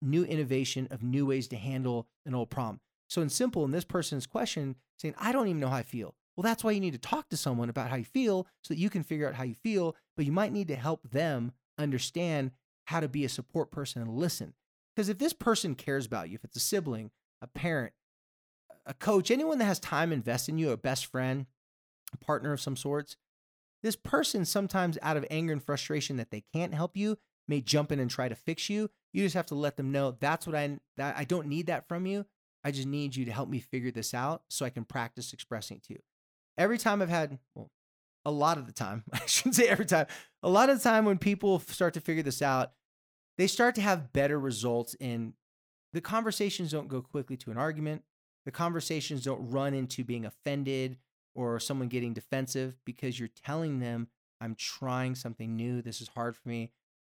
new 0.00 0.24
innovation 0.24 0.88
of 0.90 1.02
new 1.02 1.26
ways 1.26 1.48
to 1.48 1.56
handle 1.56 2.08
an 2.26 2.34
old 2.34 2.50
problem. 2.50 2.80
So, 3.08 3.22
in 3.22 3.28
simple, 3.28 3.64
in 3.64 3.70
this 3.70 3.84
person's 3.84 4.26
question, 4.26 4.76
saying, 4.98 5.14
I 5.18 5.32
don't 5.32 5.48
even 5.48 5.60
know 5.60 5.68
how 5.68 5.76
I 5.76 5.82
feel. 5.82 6.14
Well, 6.36 6.42
that's 6.42 6.64
why 6.64 6.70
you 6.70 6.80
need 6.80 6.94
to 6.94 6.98
talk 6.98 7.28
to 7.28 7.36
someone 7.36 7.68
about 7.68 7.90
how 7.90 7.96
you 7.96 8.04
feel 8.04 8.46
so 8.62 8.72
that 8.72 8.80
you 8.80 8.88
can 8.88 9.02
figure 9.02 9.28
out 9.28 9.34
how 9.34 9.44
you 9.44 9.54
feel, 9.54 9.94
but 10.16 10.24
you 10.24 10.32
might 10.32 10.52
need 10.52 10.68
to 10.68 10.76
help 10.76 11.10
them 11.10 11.52
understand 11.78 12.52
how 12.86 13.00
to 13.00 13.08
be 13.08 13.24
a 13.24 13.28
support 13.28 13.70
person 13.70 14.02
and 14.02 14.16
listen. 14.16 14.54
Because 14.94 15.08
if 15.08 15.18
this 15.18 15.32
person 15.32 15.74
cares 15.74 16.06
about 16.06 16.28
you, 16.28 16.36
if 16.36 16.44
it's 16.44 16.56
a 16.56 16.60
sibling, 16.60 17.10
a 17.40 17.46
parent, 17.46 17.92
a 18.86 18.94
coach, 18.94 19.30
anyone 19.30 19.58
that 19.58 19.66
has 19.66 19.78
time 19.78 20.12
invested 20.12 20.52
in 20.52 20.58
you, 20.58 20.70
a 20.70 20.76
best 20.76 21.06
friend, 21.06 21.46
a 22.12 22.16
partner 22.16 22.52
of 22.52 22.60
some 22.60 22.76
sorts, 22.76 23.16
this 23.82 23.96
person 23.96 24.44
sometimes 24.44 24.98
out 25.02 25.16
of 25.16 25.26
anger 25.30 25.52
and 25.52 25.62
frustration 25.62 26.16
that 26.16 26.30
they 26.30 26.44
can't 26.54 26.74
help 26.74 26.96
you 26.96 27.18
may 27.48 27.60
jump 27.60 27.92
in 27.92 28.00
and 28.00 28.10
try 28.10 28.28
to 28.28 28.34
fix 28.34 28.70
you. 28.70 28.90
You 29.12 29.24
just 29.24 29.34
have 29.34 29.46
to 29.46 29.54
let 29.54 29.76
them 29.76 29.92
know 29.92 30.16
that's 30.18 30.46
what 30.46 30.56
I 30.56 30.78
that 30.96 31.16
I 31.16 31.24
don't 31.24 31.48
need 31.48 31.66
that 31.66 31.88
from 31.88 32.06
you. 32.06 32.26
I 32.64 32.70
just 32.70 32.86
need 32.86 33.16
you 33.16 33.24
to 33.24 33.32
help 33.32 33.48
me 33.48 33.58
figure 33.58 33.90
this 33.90 34.14
out 34.14 34.42
so 34.48 34.64
I 34.64 34.70
can 34.70 34.84
practice 34.84 35.32
expressing 35.32 35.78
it 35.78 35.84
to 35.84 35.94
you. 35.94 36.00
Every 36.56 36.78
time 36.78 37.02
I've 37.02 37.08
had, 37.08 37.38
well, 37.54 37.70
a 38.24 38.30
lot 38.30 38.58
of 38.58 38.66
the 38.66 38.72
time, 38.72 39.04
I 39.12 39.20
shouldn't 39.26 39.56
say 39.56 39.66
every 39.66 39.86
time, 39.86 40.06
a 40.42 40.48
lot 40.48 40.70
of 40.70 40.78
the 40.78 40.88
time 40.88 41.04
when 41.04 41.18
people 41.18 41.58
start 41.58 41.94
to 41.94 42.00
figure 42.00 42.22
this 42.22 42.42
out, 42.42 42.72
they 43.38 43.46
start 43.46 43.74
to 43.76 43.80
have 43.80 44.12
better 44.12 44.38
results 44.38 44.94
in 45.00 45.34
the 45.92 46.00
conversations 46.00 46.70
don't 46.70 46.88
go 46.88 47.02
quickly 47.02 47.36
to 47.38 47.50
an 47.50 47.58
argument. 47.58 48.02
The 48.44 48.50
conversations 48.50 49.24
don't 49.24 49.50
run 49.50 49.74
into 49.74 50.04
being 50.04 50.24
offended 50.24 50.98
or 51.34 51.60
someone 51.60 51.88
getting 51.88 52.12
defensive 52.12 52.76
because 52.84 53.18
you're 53.18 53.28
telling 53.44 53.78
them, 53.78 54.08
I'm 54.40 54.54
trying 54.54 55.14
something 55.14 55.54
new. 55.54 55.82
This 55.82 56.00
is 56.00 56.08
hard 56.08 56.36
for 56.36 56.48
me. 56.48 56.70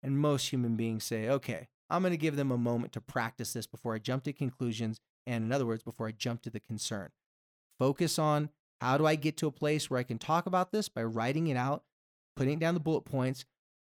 And 0.05 0.19
most 0.19 0.51
human 0.51 0.77
beings 0.77 1.03
say, 1.03 1.31
okay, 1.31 1.69
I'm 1.89 2.03
going 2.03 2.13
to 2.13 2.19
give 2.19 2.37
them 2.37 2.53
a 2.53 2.59
moment 2.59 2.93
to 2.93 3.01
practice 3.01 3.55
this 3.55 3.67
before 3.67 3.95
I 3.95 3.99
jump 3.99 4.25
to 4.25 4.35
conclusions. 4.35 5.01
And 5.27 5.45
in 5.45 5.51
other 5.51 5.65
words, 5.65 5.83
before 5.83 6.07
I 6.07 6.13
jump 6.13 6.43
to 6.43 6.51
the 6.51 6.61
concern. 6.61 7.09
Focus 7.79 8.19
on 8.19 8.51
how 8.83 8.99
do 8.99 9.07
I 9.07 9.15
get 9.15 9.39
to 9.39 9.47
a 9.47 9.51
place 9.51 9.89
where 9.89 9.99
I 9.99 10.03
can 10.03 10.19
talk 10.19 10.45
about 10.45 10.73
this 10.73 10.91
by 10.91 11.03
writing 11.03 11.47
it 11.47 11.57
out, 11.57 11.85
putting 12.37 12.59
down 12.59 12.75
the 12.75 12.81
bullet 12.81 13.07
points. 13.07 13.47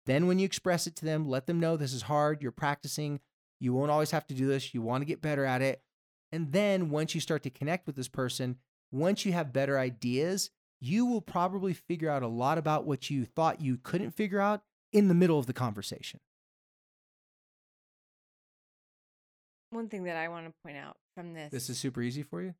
Then, 0.06 0.28
when 0.28 0.38
you 0.38 0.44
express 0.44 0.86
it 0.86 0.94
to 0.96 1.04
them, 1.04 1.28
let 1.28 1.46
them 1.46 1.58
know 1.58 1.76
this 1.76 1.92
is 1.92 2.02
hard. 2.02 2.42
You're 2.42 2.52
practicing. 2.52 3.18
You 3.58 3.72
won't 3.72 3.90
always 3.90 4.12
have 4.12 4.26
to 4.28 4.34
do 4.34 4.46
this. 4.46 4.72
You 4.72 4.82
want 4.82 5.02
to 5.02 5.06
get 5.06 5.22
better 5.22 5.44
at 5.44 5.62
it. 5.62 5.82
And 6.30 6.52
then, 6.52 6.90
once 6.90 7.14
you 7.14 7.20
start 7.20 7.42
to 7.42 7.50
connect 7.50 7.86
with 7.86 7.96
this 7.96 8.08
person, 8.08 8.58
once 8.92 9.24
you 9.24 9.32
have 9.32 9.52
better 9.52 9.78
ideas, 9.78 10.50
you 10.80 11.06
will 11.06 11.22
probably 11.22 11.72
figure 11.72 12.10
out 12.10 12.22
a 12.22 12.28
lot 12.28 12.58
about 12.58 12.84
what 12.84 13.10
you 13.10 13.24
thought 13.24 13.62
you 13.62 13.78
couldn't 13.82 14.12
figure 14.12 14.40
out 14.40 14.62
in 14.94 15.08
the 15.08 15.14
middle 15.14 15.38
of 15.38 15.46
the 15.46 15.52
conversation. 15.52 16.20
One 19.70 19.88
thing 19.88 20.04
that 20.04 20.16
I 20.16 20.28
want 20.28 20.46
to 20.46 20.52
point 20.62 20.76
out 20.76 20.96
from 21.16 21.34
this. 21.34 21.50
This 21.50 21.68
is 21.68 21.78
super 21.78 22.00
easy 22.00 22.22
for 22.22 22.40
you. 22.40 22.54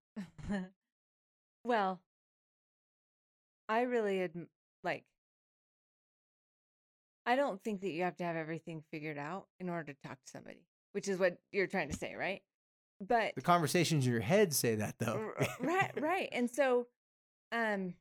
well, 1.64 2.01
I 3.68 3.82
really 3.82 4.16
adm- 4.18 4.49
like. 4.82 5.05
I 7.24 7.37
don't 7.37 7.62
think 7.62 7.80
that 7.80 7.91
you 7.91 8.03
have 8.03 8.16
to 8.16 8.24
have 8.24 8.37
everything 8.37 8.82
figured 8.91 9.16
out 9.16 9.47
in 9.59 9.70
order 9.70 9.93
to 9.95 9.99
talk 10.07 10.18
to 10.18 10.30
somebody, 10.30 10.66
which 10.93 11.09
is 11.09 11.18
what 11.18 11.39
you're 11.53 11.68
trying 11.68 11.89
to 11.89 11.97
say, 11.97 12.14
right? 12.14 12.43
But 13.01 13.35
The 13.37 13.43
conversations 13.43 14.05
in 14.07 14.12
your 14.12 14.20
head 14.20 14.53
say 14.53 14.74
that 14.74 14.97
though. 14.99 15.32
Right 15.61 15.91
right 16.01 16.28
and 16.32 16.49
so 16.51 16.87
um 17.51 17.95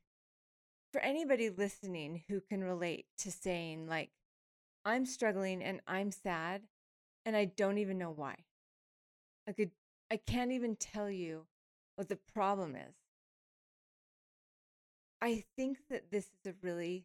for 0.92 1.00
anybody 1.00 1.50
listening 1.50 2.22
who 2.28 2.40
can 2.40 2.62
relate 2.62 3.06
to 3.18 3.32
saying 3.32 3.88
like 3.88 4.10
i'm 4.84 5.04
struggling 5.06 5.62
and 5.62 5.80
i'm 5.86 6.10
sad 6.10 6.62
and 7.26 7.36
i 7.36 7.44
don't 7.44 7.78
even 7.78 7.98
know 7.98 8.10
why 8.10 8.36
i 9.48 9.52
could 9.52 9.70
i 10.10 10.16
can't 10.18 10.52
even 10.52 10.76
tell 10.76 11.10
you 11.10 11.46
what 11.96 12.08
the 12.08 12.18
problem 12.34 12.76
is 12.76 12.94
i 15.20 15.42
think 15.56 15.78
that 15.90 16.10
this 16.12 16.26
is 16.26 16.46
a 16.46 16.54
really 16.62 17.04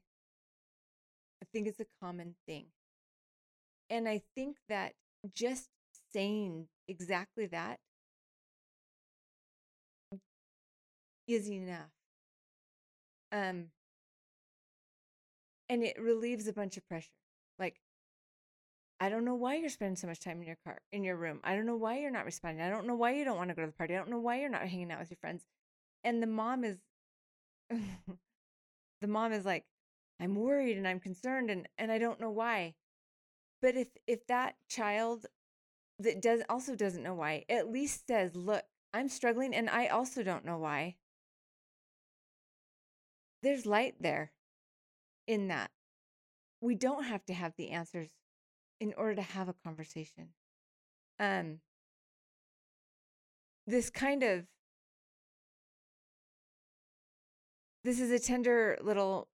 i 1.42 1.46
think 1.52 1.68
it's 1.68 1.80
a 1.80 1.86
common 2.00 2.36
thing 2.46 2.68
and 3.90 4.08
i 4.08 4.22
think 4.36 4.58
that 4.68 4.94
just 5.34 5.70
saying 6.14 6.68
exactly 6.88 7.46
that 7.46 7.80
is 11.28 11.48
enough. 11.50 11.92
Um, 13.32 13.70
and 15.70 15.84
it 15.84 15.98
relieves 16.00 16.48
a 16.48 16.54
bunch 16.54 16.76
of 16.78 16.86
pressure. 16.88 17.19
I 19.00 19.10
don't 19.10 19.26
know 19.26 19.36
why 19.36 19.56
you're 19.56 19.70
spending 19.70 19.96
so 19.96 20.08
much 20.08 20.20
time 20.20 20.42
in 20.42 20.48
your 20.48 20.58
car, 20.66 20.80
in 20.92 21.04
your 21.04 21.16
room. 21.16 21.40
I 21.44 21.56
don't 21.56 21.66
know 21.66 21.78
why 21.78 22.00
you're 22.00 22.12
not 22.12 22.26
responding. 22.26 22.62
I 22.62 22.70
don't 22.70 22.86
know 22.86 22.96
why 22.96 23.14
you 23.14 23.24
don't 23.24 23.38
want 23.38 23.50
to 23.50 23.56
go 23.56 23.62
to 23.62 23.68
the 23.68 23.74
party. 23.74 23.94
I 23.94 23.98
don't 23.98 24.10
know 24.10 24.20
why 24.20 24.40
you're 24.40 24.50
not 24.50 24.68
hanging 24.68 24.92
out 24.92 25.00
with 25.00 25.10
your 25.10 25.18
friends. 25.22 25.44
And 26.04 26.22
the 26.22 26.28
mom 26.28 26.64
is, 26.64 26.78
the 27.70 29.08
mom 29.08 29.32
is 29.32 29.46
like, 29.46 29.66
I'm 30.20 30.36
worried 30.36 30.78
and 30.78 30.88
I'm 30.88 31.00
concerned 31.00 31.50
and 31.50 31.68
and 31.78 31.92
I 31.92 31.98
don't 31.98 32.20
know 32.20 32.32
why. 32.32 32.76
But 33.62 33.76
if 33.76 33.88
if 34.06 34.28
that 34.28 34.56
child 34.70 35.26
that 36.00 36.22
does 36.22 36.42
also 36.50 36.76
doesn't 36.76 37.04
know 37.04 37.14
why, 37.14 37.46
at 37.48 37.72
least 37.72 38.08
says, 38.08 38.36
"Look, 38.36 38.66
I'm 38.94 39.08
struggling 39.08 39.56
and 39.56 39.70
I 39.70 39.88
also 39.88 40.24
don't 40.24 40.44
know 40.44 40.58
why." 40.58 40.98
there's 43.42 43.66
light 43.66 43.96
there 44.00 44.32
in 45.28 45.48
that. 45.48 45.72
We 46.62 46.76
don't 46.76 47.06
have 47.06 47.26
to 47.26 47.34
have 47.34 47.54
the 47.58 47.70
answers 47.70 48.10
in 48.80 48.94
order 48.98 49.16
to 49.16 49.22
have 49.22 49.50
a 49.50 49.54
conversation. 49.54 50.30
Um, 51.20 51.60
this 53.68 53.90
kind 53.90 54.24
of 54.24 54.46
this 57.84 58.00
is 58.00 58.12
a 58.12 58.20
tender 58.20 58.78
little 58.82 59.28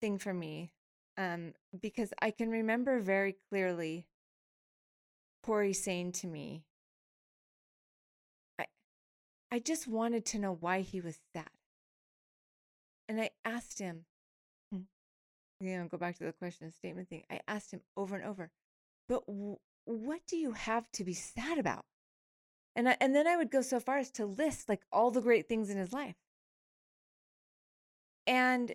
thing 0.00 0.18
for 0.18 0.32
me 0.32 0.72
um, 1.16 1.52
because 1.80 2.12
I 2.20 2.30
can 2.30 2.50
remember 2.50 3.00
very 3.00 3.36
clearly 3.48 4.06
Corey 5.42 5.72
saying 5.72 6.12
to 6.12 6.26
me, 6.26 6.64
I, 8.58 8.66
I 9.50 9.58
just 9.60 9.86
wanted 9.86 10.24
to 10.26 10.38
know 10.38 10.56
why 10.58 10.80
he 10.80 11.00
was 11.00 11.18
sad. 11.32 11.48
And 13.08 13.20
I 13.20 13.30
asked 13.44 13.78
him, 13.78 14.04
hmm, 14.72 14.80
you 15.60 15.78
know, 15.78 15.86
go 15.86 15.96
back 15.96 16.18
to 16.18 16.24
the 16.24 16.32
question 16.32 16.72
statement 16.72 17.08
thing. 17.08 17.22
I 17.30 17.40
asked 17.46 17.70
him 17.70 17.82
over 17.96 18.16
and 18.16 18.24
over, 18.24 18.50
but 19.08 19.26
w- 19.26 19.58
what 19.84 20.20
do 20.26 20.36
you 20.36 20.52
have 20.52 20.90
to 20.92 21.04
be 21.04 21.14
sad 21.14 21.58
about? 21.58 21.84
And 22.76 22.88
I, 22.90 22.96
and 23.00 23.14
then 23.14 23.26
I 23.26 23.36
would 23.36 23.50
go 23.50 23.62
so 23.62 23.80
far 23.80 23.98
as 23.98 24.10
to 24.12 24.26
list 24.26 24.68
like 24.68 24.82
all 24.92 25.10
the 25.10 25.22
great 25.22 25.48
things 25.48 25.70
in 25.70 25.78
his 25.78 25.92
life. 25.92 26.16
And 28.26 28.74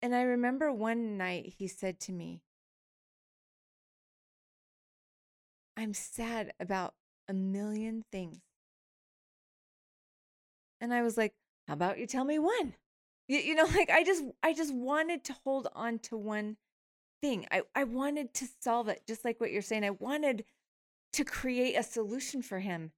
and 0.00 0.14
I 0.14 0.22
remember 0.22 0.72
one 0.72 1.16
night 1.16 1.54
he 1.58 1.66
said 1.66 1.98
to 2.00 2.12
me, 2.12 2.42
I'm 5.76 5.94
sad 5.94 6.52
about 6.58 6.94
a 7.28 7.32
million 7.32 8.02
things. 8.10 8.40
And 10.80 10.92
I 10.94 11.02
was 11.02 11.16
like, 11.16 11.34
how 11.66 11.74
about 11.74 11.98
you 11.98 12.06
tell 12.06 12.24
me 12.24 12.38
one? 12.38 12.74
You, 13.28 13.38
you 13.38 13.54
know, 13.54 13.64
like 13.74 13.90
I 13.90 14.04
just 14.04 14.24
I 14.42 14.52
just 14.52 14.74
wanted 14.74 15.24
to 15.24 15.36
hold 15.44 15.68
on 15.74 15.98
to 16.00 16.16
one 16.16 16.56
thing. 17.24 17.46
I, 17.50 17.62
I 17.74 17.84
wanted 17.84 18.34
to 18.34 18.46
solve 18.60 18.88
it, 18.88 19.02
just 19.06 19.24
like 19.24 19.40
what 19.40 19.50
you're 19.50 19.62
saying. 19.62 19.82
I 19.82 19.90
wanted 19.90 20.44
to 21.14 21.24
create 21.24 21.74
a 21.74 21.82
solution 21.82 22.42
for 22.42 22.58
him. 22.58 22.92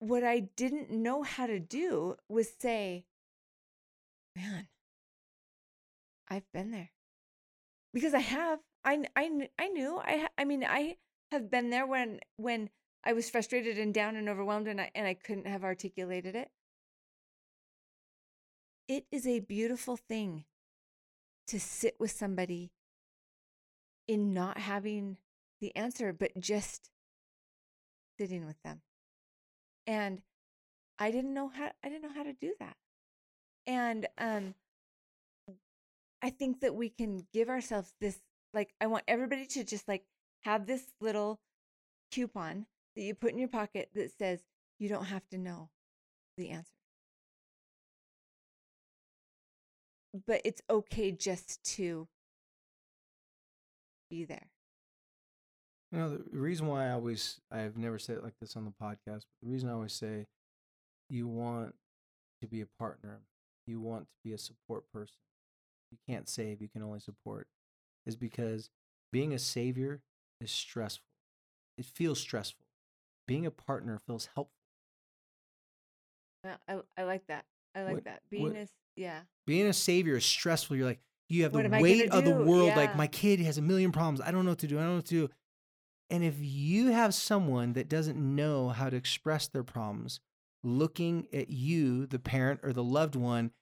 What 0.00 0.24
I 0.24 0.40
didn't 0.40 0.90
know 0.90 1.22
how 1.22 1.46
to 1.46 1.58
do 1.58 2.16
was 2.28 2.50
say, 2.60 3.06
man, 4.36 4.68
I've 6.28 6.50
been 6.52 6.72
there. 6.72 6.90
Because 7.94 8.12
I 8.12 8.20
have. 8.20 8.58
I, 8.84 9.04
I, 9.16 9.48
I 9.58 9.68
knew. 9.68 9.98
I, 9.98 10.28
I 10.36 10.44
mean, 10.44 10.62
I 10.62 10.96
have 11.32 11.50
been 11.50 11.70
there 11.70 11.86
when, 11.86 12.20
when 12.36 12.68
I 13.02 13.14
was 13.14 13.30
frustrated 13.30 13.78
and 13.78 13.94
down 13.94 14.14
and 14.14 14.28
overwhelmed 14.28 14.68
and 14.68 14.80
I 14.80 14.90
and 14.94 15.06
I 15.06 15.14
couldn't 15.14 15.46
have 15.46 15.64
articulated 15.64 16.36
it. 16.36 16.50
It 18.88 19.04
is 19.12 19.26
a 19.26 19.40
beautiful 19.40 19.96
thing 19.96 20.44
to 21.46 21.60
sit 21.60 21.96
with 22.00 22.10
somebody 22.10 22.72
in 24.06 24.32
not 24.32 24.58
having 24.58 25.18
the 25.60 25.74
answer 25.76 26.12
but 26.12 26.38
just 26.40 26.90
sitting 28.18 28.46
with 28.46 28.60
them. 28.62 28.80
And 29.86 30.22
I 30.98 31.10
didn't 31.10 31.34
know 31.34 31.48
how 31.48 31.70
I 31.84 31.88
didn't 31.88 32.02
know 32.02 32.14
how 32.14 32.22
to 32.22 32.32
do 32.32 32.54
that. 32.60 32.76
And 33.66 34.06
um 34.16 34.54
I 36.22 36.30
think 36.30 36.60
that 36.60 36.74
we 36.74 36.88
can 36.88 37.26
give 37.32 37.48
ourselves 37.48 37.92
this 38.00 38.18
like 38.54 38.74
I 38.80 38.86
want 38.86 39.04
everybody 39.06 39.46
to 39.46 39.64
just 39.64 39.86
like 39.86 40.04
have 40.42 40.66
this 40.66 40.82
little 41.00 41.40
coupon 42.10 42.66
that 42.96 43.02
you 43.02 43.14
put 43.14 43.32
in 43.32 43.38
your 43.38 43.48
pocket 43.48 43.90
that 43.94 44.16
says 44.18 44.40
you 44.78 44.88
don't 44.88 45.06
have 45.06 45.28
to 45.28 45.38
know 45.38 45.70
the 46.36 46.50
answer. 46.50 46.77
But 50.26 50.40
it's 50.44 50.62
okay 50.68 51.12
just 51.12 51.62
to 51.76 52.08
be 54.10 54.24
there. 54.24 54.48
You 55.92 55.98
know, 55.98 56.18
the 56.18 56.38
reason 56.38 56.66
why 56.66 56.88
I 56.88 56.92
always, 56.92 57.40
I've 57.50 57.76
never 57.76 57.98
said 57.98 58.18
it 58.18 58.24
like 58.24 58.34
this 58.40 58.56
on 58.56 58.64
the 58.64 58.70
podcast, 58.70 58.96
but 59.24 59.42
the 59.42 59.48
reason 59.48 59.68
I 59.68 59.72
always 59.72 59.94
say 59.94 60.26
you 61.08 61.26
want 61.26 61.74
to 62.42 62.46
be 62.46 62.60
a 62.60 62.66
partner, 62.78 63.20
you 63.66 63.80
want 63.80 64.04
to 64.04 64.16
be 64.22 64.32
a 64.32 64.38
support 64.38 64.84
person, 64.92 65.16
you 65.90 65.98
can't 66.06 66.28
save, 66.28 66.60
you 66.60 66.68
can 66.68 66.82
only 66.82 67.00
support, 67.00 67.48
is 68.06 68.16
because 68.16 68.68
being 69.12 69.32
a 69.32 69.38
savior 69.38 70.02
is 70.40 70.50
stressful. 70.50 71.04
It 71.78 71.86
feels 71.86 72.20
stressful 72.20 72.64
being 73.28 73.46
a 73.46 73.50
partner 73.52 74.00
feels 74.04 74.30
helpful. 74.34 74.56
Yeah, 76.42 76.56
I, 76.66 76.78
I 76.96 77.04
like 77.04 77.26
that. 77.28 77.44
I 77.74 77.82
like 77.82 77.94
What- 77.94 78.04
that. 78.04 78.22
Being 78.30 78.42
what- 78.44 78.56
a, 78.56 78.68
yeah. 78.96 79.22
Being 79.46 79.66
a 79.66 79.72
savior 79.72 80.16
is 80.16 80.24
stressful. 80.24 80.76
You're 80.76 80.86
like, 80.86 81.00
you 81.28 81.42
have 81.42 81.52
What 81.52 81.60
the 81.60 81.66
am 81.66 81.74
I 81.74 81.78
gonna 81.78 81.82
weight 81.82 82.10
of 82.10 82.24
the 82.24 82.34
world. 82.44 82.74
Like, 82.76 82.96
my 82.96 83.06
kid 83.06 83.40
has 83.40 83.58
a 83.58 83.62
million 83.62 83.92
problems. 83.92 84.20
I 84.20 84.30
don't 84.30 84.44
know 84.44 84.52
what 84.52 84.58
to 84.60 84.66
do. 84.66 84.78
I 84.78 84.82
don't 84.82 84.90
know 84.90 84.96
what 84.96 85.06
to 85.06 85.26
do. 85.26 85.34
And 86.10 86.24
if 86.24 86.36
you 86.38 86.86
have 86.88 87.14
someone 87.14 87.74
that 87.74 87.88
doesn't 87.88 88.16
know 88.16 88.70
how 88.70 88.88
to 88.88 88.96
express 88.96 89.46
their 89.46 89.62
problems, 89.62 90.20
looking 90.62 91.28
at 91.32 91.50
you, 91.50 92.06
the 92.06 92.18
parent 92.18 92.60
or 92.62 92.72
the 92.72 92.82
loved 92.82 93.14
one, 93.14 93.52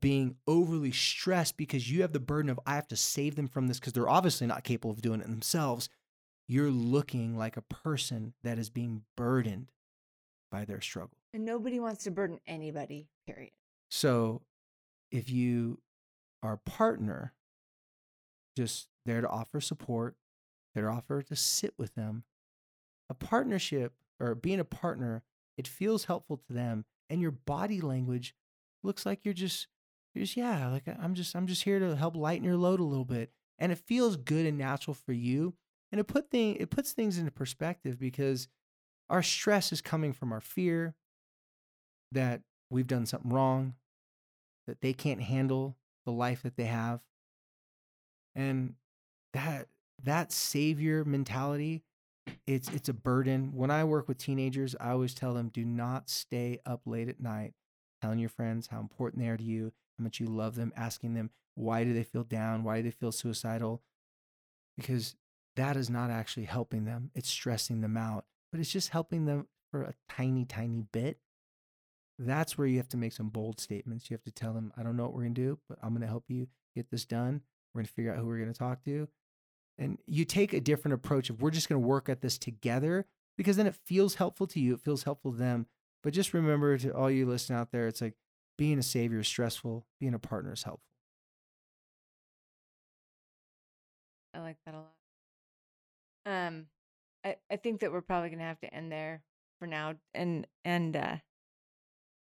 being 0.00 0.36
overly 0.46 0.90
stressed 0.90 1.56
because 1.56 1.90
you 1.90 2.02
have 2.02 2.12
the 2.12 2.18
burden 2.20 2.50
of, 2.50 2.58
I 2.66 2.74
have 2.74 2.88
to 2.88 2.96
save 2.96 3.36
them 3.36 3.46
from 3.46 3.68
this 3.68 3.78
because 3.78 3.92
they're 3.92 4.08
obviously 4.08 4.46
not 4.46 4.64
capable 4.64 4.90
of 4.90 5.00
doing 5.02 5.20
it 5.20 5.28
themselves, 5.28 5.88
you're 6.48 6.70
looking 6.70 7.36
like 7.36 7.56
a 7.56 7.62
person 7.62 8.34
that 8.42 8.58
is 8.58 8.68
being 8.68 9.02
burdened 9.16 9.70
by 10.52 10.64
their 10.64 10.80
struggle. 10.80 11.16
And 11.34 11.44
nobody 11.44 11.80
wants 11.80 12.04
to 12.04 12.10
burden 12.12 12.38
anybody, 12.46 13.08
period. 13.26 13.52
So 13.90 14.42
if 15.10 15.30
you 15.30 15.80
are 16.42 16.52
a 16.52 16.70
partner, 16.70 17.32
just 18.56 18.88
there 19.06 19.22
to 19.22 19.28
offer 19.28 19.60
support, 19.60 20.14
there 20.74 20.84
to 20.84 20.90
offer 20.90 21.22
to 21.22 21.34
sit 21.34 21.74
with 21.78 21.94
them, 21.94 22.24
a 23.10 23.14
partnership 23.14 23.94
or 24.20 24.34
being 24.34 24.60
a 24.60 24.64
partner, 24.64 25.22
it 25.56 25.66
feels 25.66 26.04
helpful 26.04 26.36
to 26.36 26.52
them. 26.52 26.84
And 27.10 27.20
your 27.20 27.30
body 27.30 27.80
language 27.80 28.34
looks 28.82 29.04
like 29.04 29.20
you're 29.24 29.34
just, 29.34 29.68
you're 30.14 30.24
just, 30.24 30.36
yeah, 30.36 30.68
like 30.68 30.84
I'm 30.86 31.14
just, 31.14 31.34
I'm 31.34 31.46
just 31.46 31.64
here 31.64 31.78
to 31.78 31.96
help 31.96 32.14
lighten 32.14 32.44
your 32.44 32.56
load 32.56 32.80
a 32.80 32.84
little 32.84 33.04
bit. 33.04 33.32
And 33.58 33.72
it 33.72 33.78
feels 33.78 34.16
good 34.16 34.46
and 34.46 34.58
natural 34.58 34.94
for 34.94 35.12
you. 35.12 35.54
And 35.90 36.00
it 36.00 36.04
put 36.04 36.30
thing, 36.30 36.56
it 36.56 36.70
puts 36.70 36.92
things 36.92 37.18
into 37.18 37.30
perspective 37.30 37.98
because 37.98 38.48
our 39.12 39.22
stress 39.22 39.72
is 39.72 39.82
coming 39.82 40.14
from 40.14 40.32
our 40.32 40.40
fear 40.40 40.94
that 42.10 42.40
we've 42.70 42.86
done 42.86 43.04
something 43.04 43.30
wrong, 43.30 43.74
that 44.66 44.80
they 44.80 44.94
can't 44.94 45.20
handle 45.20 45.76
the 46.06 46.10
life 46.10 46.42
that 46.42 46.56
they 46.56 46.64
have. 46.64 47.00
And 48.34 48.74
that 49.34 49.68
that 50.02 50.32
savior 50.32 51.04
mentality, 51.04 51.82
it's 52.46 52.70
it's 52.70 52.88
a 52.88 52.94
burden. 52.94 53.52
When 53.54 53.70
I 53.70 53.84
work 53.84 54.08
with 54.08 54.16
teenagers, 54.16 54.74
I 54.80 54.90
always 54.90 55.12
tell 55.14 55.34
them 55.34 55.50
do 55.50 55.64
not 55.64 56.08
stay 56.08 56.60
up 56.64 56.80
late 56.86 57.08
at 57.08 57.20
night 57.20 57.52
telling 58.00 58.18
your 58.18 58.30
friends 58.30 58.68
how 58.68 58.80
important 58.80 59.22
they 59.22 59.28
are 59.28 59.36
to 59.36 59.44
you, 59.44 59.72
how 59.98 60.04
much 60.04 60.20
you 60.20 60.26
love 60.26 60.54
them, 60.54 60.72
asking 60.74 61.14
them 61.14 61.30
why 61.54 61.84
do 61.84 61.92
they 61.92 62.02
feel 62.02 62.24
down, 62.24 62.64
why 62.64 62.78
do 62.78 62.84
they 62.84 62.90
feel 62.90 63.12
suicidal? 63.12 63.82
Because 64.76 65.14
that 65.54 65.76
is 65.76 65.90
not 65.90 66.10
actually 66.10 66.46
helping 66.46 66.86
them. 66.86 67.10
It's 67.14 67.28
stressing 67.28 67.82
them 67.82 67.98
out, 67.98 68.24
but 68.52 68.60
it's 68.60 68.70
just 68.70 68.90
helping 68.90 69.24
them 69.24 69.48
for 69.70 69.82
a 69.82 69.94
tiny, 70.08 70.44
tiny 70.44 70.84
bit. 70.92 71.18
That's 72.18 72.56
where 72.56 72.66
you 72.66 72.76
have 72.76 72.88
to 72.90 72.96
make 72.96 73.14
some 73.14 73.30
bold 73.30 73.58
statements. 73.58 74.10
You 74.10 74.14
have 74.14 74.22
to 74.24 74.30
tell 74.30 74.52
them, 74.52 74.72
I 74.76 74.82
don't 74.82 74.96
know 74.96 75.04
what 75.04 75.14
we're 75.14 75.22
going 75.22 75.34
to 75.34 75.40
do, 75.40 75.58
but 75.68 75.78
I'm 75.82 75.90
going 75.90 76.02
to 76.02 76.06
help 76.06 76.24
you 76.28 76.46
get 76.76 76.90
this 76.90 77.06
done. 77.06 77.40
We're 77.72 77.80
going 77.80 77.86
to 77.86 77.92
figure 77.92 78.12
out 78.12 78.18
who 78.18 78.26
we're 78.26 78.38
going 78.38 78.52
to 78.52 78.58
talk 78.58 78.84
to. 78.84 79.08
And 79.78 79.98
you 80.06 80.26
take 80.26 80.52
a 80.52 80.60
different 80.60 80.94
approach 80.94 81.30
of 81.30 81.40
we're 81.40 81.50
just 81.50 81.68
going 81.68 81.80
to 81.80 81.88
work 81.88 82.10
at 82.10 82.20
this 82.20 82.36
together 82.36 83.06
because 83.38 83.56
then 83.56 83.66
it 83.66 83.74
feels 83.74 84.16
helpful 84.16 84.46
to 84.48 84.60
you. 84.60 84.74
It 84.74 84.80
feels 84.80 85.04
helpful 85.04 85.32
to 85.32 85.38
them. 85.38 85.66
But 86.02 86.12
just 86.12 86.34
remember 86.34 86.76
to 86.78 86.90
all 86.90 87.10
you 87.10 87.26
listening 87.26 87.58
out 87.58 87.72
there, 87.72 87.88
it's 87.88 88.02
like 88.02 88.14
being 88.58 88.78
a 88.78 88.82
savior 88.82 89.20
is 89.20 89.28
stressful, 89.28 89.86
being 89.98 90.14
a 90.14 90.18
partner 90.18 90.52
is 90.52 90.64
helpful. 90.64 90.84
I 94.34 94.40
like 94.40 94.56
that 94.66 94.74
a 94.74 94.78
lot. 94.78 94.86
Um, 96.24 96.66
I, 97.24 97.36
I 97.50 97.56
think 97.56 97.80
that 97.80 97.92
we're 97.92 98.00
probably 98.00 98.30
gonna 98.30 98.42
have 98.42 98.60
to 98.60 98.72
end 98.74 98.90
there 98.90 99.22
for 99.58 99.66
now. 99.66 99.94
And 100.14 100.46
and 100.64 100.96
uh 100.96 101.16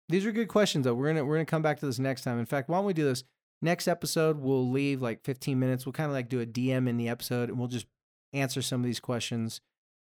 These 0.09 0.25
are 0.25 0.31
good 0.31 0.47
questions 0.47 0.85
though. 0.85 0.93
We're 0.93 1.07
gonna 1.07 1.25
we're 1.25 1.35
gonna 1.35 1.45
come 1.45 1.61
back 1.61 1.79
to 1.79 1.85
this 1.85 1.99
next 1.99 2.23
time. 2.23 2.39
In 2.39 2.45
fact, 2.45 2.69
why 2.69 2.77
don't 2.77 2.85
we 2.85 2.93
do 2.93 3.05
this? 3.05 3.23
Next 3.63 3.87
episode, 3.87 4.39
we'll 4.39 4.69
leave 4.69 5.01
like 5.01 5.23
15 5.23 5.59
minutes. 5.59 5.85
We'll 5.85 5.93
kind 5.93 6.09
of 6.09 6.13
like 6.13 6.29
do 6.29 6.41
a 6.41 6.45
DM 6.45 6.89
in 6.89 6.97
the 6.97 7.09
episode 7.09 7.49
and 7.49 7.59
we'll 7.59 7.67
just 7.67 7.85
answer 8.33 8.61
some 8.61 8.81
of 8.81 8.85
these 8.85 8.99
questions. 8.99 9.61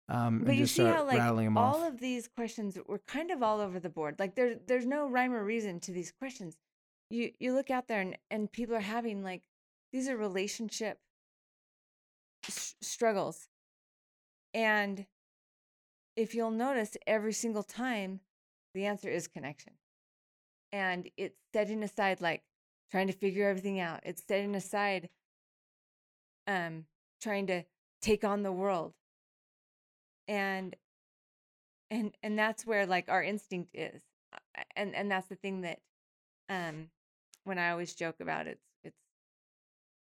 Um, 0.09 0.41
but 0.41 0.49
and 0.49 0.59
you 0.59 0.65
just 0.65 0.75
see 0.75 0.85
how 0.85 1.07
like 1.07 1.21
all 1.21 1.57
off. 1.57 1.89
of 1.89 1.99
these 1.99 2.29
questions 2.29 2.77
were 2.87 3.01
kind 3.07 3.31
of 3.31 3.43
all 3.43 3.61
over 3.61 3.81
the 3.81 3.89
board. 3.89 4.17
Like 4.19 4.35
there's 4.35 4.59
there's 4.67 4.87
no 4.87 5.09
rhyme 5.09 5.33
or 5.33 5.43
reason 5.45 5.81
to 5.81 5.93
these 5.93 6.13
questions. 6.13 6.57
You 7.11 7.31
you 7.39 7.55
look 7.55 7.71
out 7.71 7.89
there 7.89 8.01
and 8.01 8.19
and 8.31 8.53
people 8.53 8.75
are 8.77 8.81
having 8.81 9.23
like 9.23 9.43
these 9.93 10.09
are 10.09 10.17
relationship 10.17 10.99
s- 12.47 12.75
struggles, 12.83 13.49
and 14.55 15.07
if 16.17 16.35
you'll 16.35 16.51
notice, 16.53 16.97
every 17.07 17.33
single 17.33 17.65
time 17.65 18.21
the 18.73 18.87
answer 18.87 19.09
is 19.09 19.27
connection, 19.27 19.75
and 20.73 21.11
it's 21.17 21.39
setting 21.53 21.83
aside 21.83 22.21
like 22.21 22.43
trying 22.91 23.09
to 23.09 23.13
figure 23.13 23.49
everything 23.49 23.81
out. 23.81 24.01
It's 24.05 24.23
setting 24.27 24.55
aside 24.55 25.09
um 26.47 26.87
trying 27.21 27.47
to 27.49 27.65
take 28.01 28.25
on 28.25 28.43
the 28.43 28.53
world. 28.53 28.95
And 30.29 30.77
and 31.91 32.15
and 32.23 32.39
that's 32.39 32.67
where 32.67 32.87
like 32.87 33.09
our 33.09 33.23
instinct 33.23 33.71
is. 33.75 34.03
And 34.77 34.95
and 34.95 35.11
that's 35.11 35.29
the 35.29 35.37
thing 35.37 35.63
that 35.63 35.81
um 36.49 36.89
when 37.45 37.59
i 37.59 37.71
always 37.71 37.95
joke 37.95 38.17
about 38.21 38.47
it 38.47 38.59
it's 38.83 38.99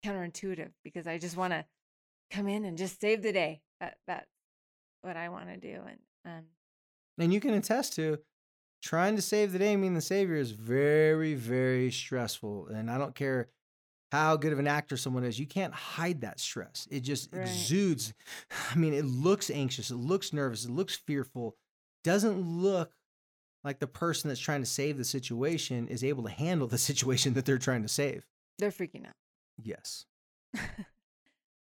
counterintuitive 0.05 0.71
because 0.83 1.07
i 1.07 1.19
just 1.19 1.37
want 1.37 1.53
to 1.53 1.65
come 2.31 2.49
in 2.49 2.65
and 2.65 2.77
just 2.79 3.01
save 3.01 3.23
the 3.23 3.33
day. 3.33 3.63
That 3.81 3.99
that's 4.07 4.31
what 5.05 5.17
i 5.17 5.29
want 5.29 5.49
to 5.49 5.57
do 5.57 5.81
and 5.89 5.99
um 6.25 6.45
And 7.19 7.33
you 7.33 7.41
can 7.41 7.55
attest 7.55 7.95
to 7.95 8.19
trying 8.83 9.17
to 9.17 9.23
save 9.23 9.53
the 9.53 9.59
day, 9.59 9.77
meaning 9.77 9.95
the 9.95 10.01
savior, 10.03 10.37
is 10.37 10.51
very, 10.51 11.35
very 11.35 11.91
stressful. 11.91 12.67
And 12.69 12.91
I 12.91 12.99
don't 12.99 13.15
care 13.15 13.49
how 14.13 14.37
good 14.37 14.53
of 14.53 14.59
an 14.59 14.67
actor 14.69 14.97
someone 14.99 15.25
is, 15.25 15.39
you 15.39 15.47
can't 15.47 15.73
hide 15.73 16.21
that 16.21 16.39
stress. 16.39 16.87
It 16.91 17.01
just 17.01 17.33
Right. 17.33 17.41
exudes. 17.43 18.13
I 18.71 18.77
mean, 18.77 18.93
it 18.95 19.05
looks 19.07 19.49
anxious, 19.51 19.91
it 19.91 19.97
looks 19.97 20.33
nervous, 20.33 20.65
it 20.67 20.71
looks 20.71 20.97
fearful, 20.97 21.57
doesn't 22.05 22.39
look 22.41 22.93
like 23.65 23.79
the 23.79 23.87
person 23.87 24.29
that's 24.29 24.41
trying 24.41 24.61
to 24.61 24.67
save 24.67 24.99
the 24.99 25.05
situation 25.05 25.89
is 25.89 26.05
able 26.05 26.23
to 26.25 26.31
handle 26.31 26.69
the 26.69 26.79
situation 26.91 27.33
that 27.35 27.45
they're 27.47 27.59
trying 27.59 27.83
to 27.83 27.89
save. 27.89 28.27
they're 28.59 28.71
freaking 28.71 29.07
out 29.07 29.15
Yes. 29.63 30.05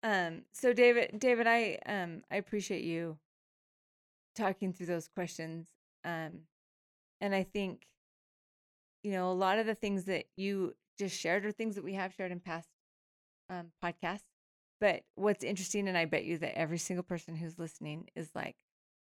um 0.03 0.41
so 0.51 0.73
david 0.73 1.17
david 1.19 1.47
i 1.47 1.77
um 1.85 2.21
i 2.29 2.35
appreciate 2.35 2.83
you 2.83 3.17
talking 4.35 4.73
through 4.73 4.85
those 4.85 5.07
questions 5.07 5.69
um 6.03 6.31
and 7.21 7.33
i 7.33 7.43
think 7.43 7.87
you 9.03 9.11
know 9.11 9.31
a 9.31 9.33
lot 9.33 9.59
of 9.59 9.65
the 9.65 9.75
things 9.75 10.05
that 10.05 10.25
you 10.35 10.73
just 10.97 11.17
shared 11.17 11.45
are 11.45 11.51
things 11.51 11.75
that 11.75 11.83
we 11.83 11.93
have 11.93 12.13
shared 12.13 12.31
in 12.31 12.39
past 12.39 12.67
um 13.49 13.67
podcasts 13.83 14.23
but 14.81 15.01
what's 15.15 15.43
interesting 15.43 15.87
and 15.87 15.97
i 15.97 16.05
bet 16.05 16.25
you 16.25 16.37
that 16.37 16.57
every 16.57 16.77
single 16.77 17.03
person 17.03 17.35
who's 17.35 17.57
listening 17.59 18.07
is 18.15 18.29
like 18.35 18.55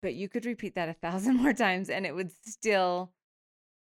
but 0.02 0.14
you 0.14 0.28
could 0.28 0.44
repeat 0.44 0.74
that 0.74 0.88
a 0.88 0.92
thousand 0.94 1.36
more 1.42 1.52
times 1.52 1.88
and 1.88 2.04
it 2.06 2.14
would 2.14 2.30
still 2.44 3.12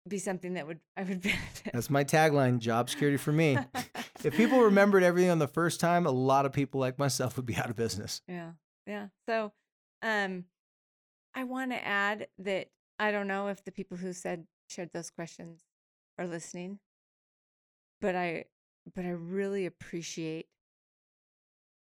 be 0.08 0.18
something 0.18 0.54
that 0.54 0.66
would 0.66 0.80
i 0.96 1.02
would 1.02 1.20
benefit 1.22 1.72
That's 1.72 1.90
my 1.90 2.04
tagline 2.04 2.58
job 2.60 2.88
security 2.88 3.18
for 3.18 3.32
me. 3.32 3.58
if 4.24 4.34
people 4.36 4.60
remembered 4.62 5.02
everything 5.02 5.30
on 5.30 5.38
the 5.38 5.46
first 5.48 5.80
time, 5.80 6.06
a 6.06 6.10
lot 6.10 6.46
of 6.46 6.52
people 6.52 6.80
like 6.80 6.98
myself 6.98 7.36
would 7.36 7.44
be 7.44 7.56
out 7.56 7.68
of 7.68 7.76
business. 7.76 8.22
Yeah. 8.26 8.52
Yeah. 8.86 9.08
So 9.28 9.52
um 10.02 10.44
I 11.38 11.44
want 11.44 11.70
to 11.70 11.86
add 11.86 12.26
that 12.40 12.66
I 12.98 13.12
don't 13.12 13.28
know 13.28 13.46
if 13.46 13.62
the 13.62 13.70
people 13.70 13.96
who 13.96 14.12
said 14.12 14.48
shared 14.68 14.90
those 14.92 15.08
questions 15.08 15.60
are 16.18 16.26
listening, 16.26 16.80
but 18.00 18.16
I 18.16 18.46
but 18.92 19.04
I 19.04 19.10
really 19.10 19.64
appreciate 19.64 20.48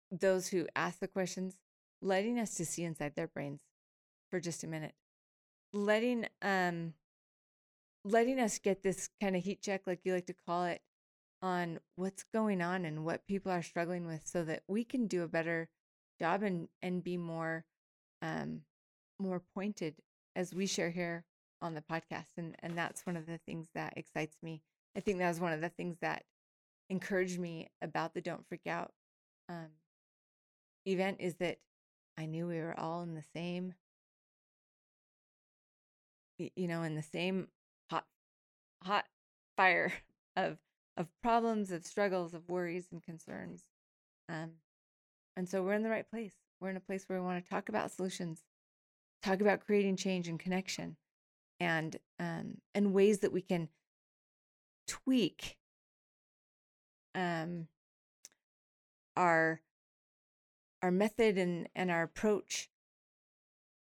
those 0.09 0.47
who 0.47 0.65
ask 0.77 0.99
the 0.99 1.09
questions 1.09 1.57
letting 2.01 2.39
us 2.39 2.55
to 2.55 2.65
see 2.65 2.85
inside 2.85 3.15
their 3.15 3.27
brains 3.27 3.63
for 4.31 4.39
just 4.39 4.63
a 4.63 4.67
minute. 4.67 4.93
Letting 5.73 6.25
um 6.41 6.93
letting 8.05 8.39
us 8.39 8.59
get 8.59 8.81
this 8.81 9.09
kind 9.19 9.35
of 9.35 9.43
heat 9.43 9.61
check 9.61 9.81
like 9.85 9.99
you 10.05 10.13
like 10.13 10.27
to 10.27 10.35
call 10.47 10.63
it 10.63 10.81
on 11.41 11.81
what's 11.97 12.23
going 12.33 12.61
on 12.61 12.85
and 12.85 13.03
what 13.03 13.27
people 13.27 13.51
are 13.51 13.61
struggling 13.61 14.07
with 14.07 14.25
so 14.25 14.45
that 14.45 14.63
we 14.69 14.85
can 14.85 15.05
do 15.05 15.21
a 15.21 15.27
better 15.27 15.67
job 16.17 16.43
and 16.43 16.69
and 16.81 17.03
be 17.03 17.17
more 17.17 17.65
um 18.21 18.61
more 19.19 19.41
pointed 19.53 19.95
as 20.35 20.53
we 20.53 20.65
share 20.65 20.89
here 20.89 21.23
on 21.61 21.73
the 21.73 21.81
podcast 21.81 22.37
and 22.37 22.55
and 22.59 22.77
that's 22.77 23.05
one 23.05 23.15
of 23.15 23.25
the 23.25 23.39
things 23.45 23.67
that 23.73 23.93
excites 23.95 24.37
me 24.41 24.61
i 24.97 24.99
think 24.99 25.17
that 25.17 25.29
was 25.29 25.39
one 25.39 25.53
of 25.53 25.61
the 25.61 25.69
things 25.69 25.97
that 26.01 26.23
encouraged 26.89 27.39
me 27.39 27.69
about 27.81 28.13
the 28.13 28.21
don't 28.21 28.47
freak 28.47 28.67
out 28.67 28.91
um 29.49 29.69
event 30.85 31.17
is 31.19 31.35
that 31.35 31.57
i 32.17 32.25
knew 32.25 32.47
we 32.47 32.59
were 32.59 32.77
all 32.77 33.01
in 33.01 33.15
the 33.15 33.23
same 33.33 33.73
you 36.37 36.67
know 36.67 36.83
in 36.83 36.95
the 36.95 37.01
same 37.01 37.47
hot 37.89 38.05
hot 38.83 39.05
fire 39.55 39.93
of 40.35 40.57
of 40.97 41.07
problems 41.21 41.71
of 41.71 41.85
struggles 41.85 42.33
of 42.33 42.49
worries 42.49 42.87
and 42.91 43.01
concerns 43.01 43.63
um 44.27 44.51
and 45.35 45.49
so 45.49 45.63
we're 45.63 45.73
in 45.73 45.83
the 45.83 45.89
right 45.89 46.09
place. 46.09 46.33
We're 46.59 46.69
in 46.69 46.77
a 46.77 46.81
place 46.81 47.05
where 47.07 47.19
we 47.19 47.25
want 47.25 47.43
to 47.43 47.49
talk 47.49 47.69
about 47.69 47.91
solutions, 47.91 48.43
talk 49.23 49.41
about 49.41 49.65
creating 49.65 49.95
change 49.95 50.27
and 50.27 50.39
connection, 50.39 50.97
and 51.59 51.97
um, 52.19 52.57
and 52.75 52.93
ways 52.93 53.19
that 53.19 53.31
we 53.31 53.41
can 53.41 53.69
tweak 54.87 55.57
um, 57.15 57.67
our 59.15 59.61
our 60.81 60.91
method 60.91 61.37
and 61.37 61.69
and 61.75 61.89
our 61.89 62.03
approach 62.03 62.69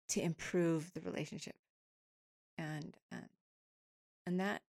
to 0.08 0.20
improve 0.20 0.92
the 0.94 1.00
relationship, 1.00 1.56
and 2.56 2.96
um, 3.10 3.28
and 4.26 4.38
that 4.40 4.62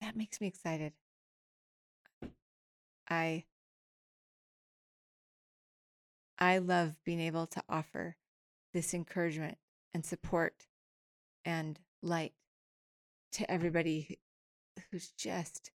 that 0.00 0.16
makes 0.16 0.40
me 0.40 0.46
excited. 0.46 0.92
I 3.08 3.44
I 6.38 6.58
love 6.58 6.96
being 7.04 7.20
able 7.20 7.46
to 7.48 7.62
offer 7.68 8.16
this 8.72 8.94
encouragement 8.94 9.58
and 9.94 10.04
support 10.04 10.66
and 11.44 11.78
light 12.02 12.32
to 13.32 13.50
everybody 13.50 14.18
who's 14.90 15.10
just 15.10 15.70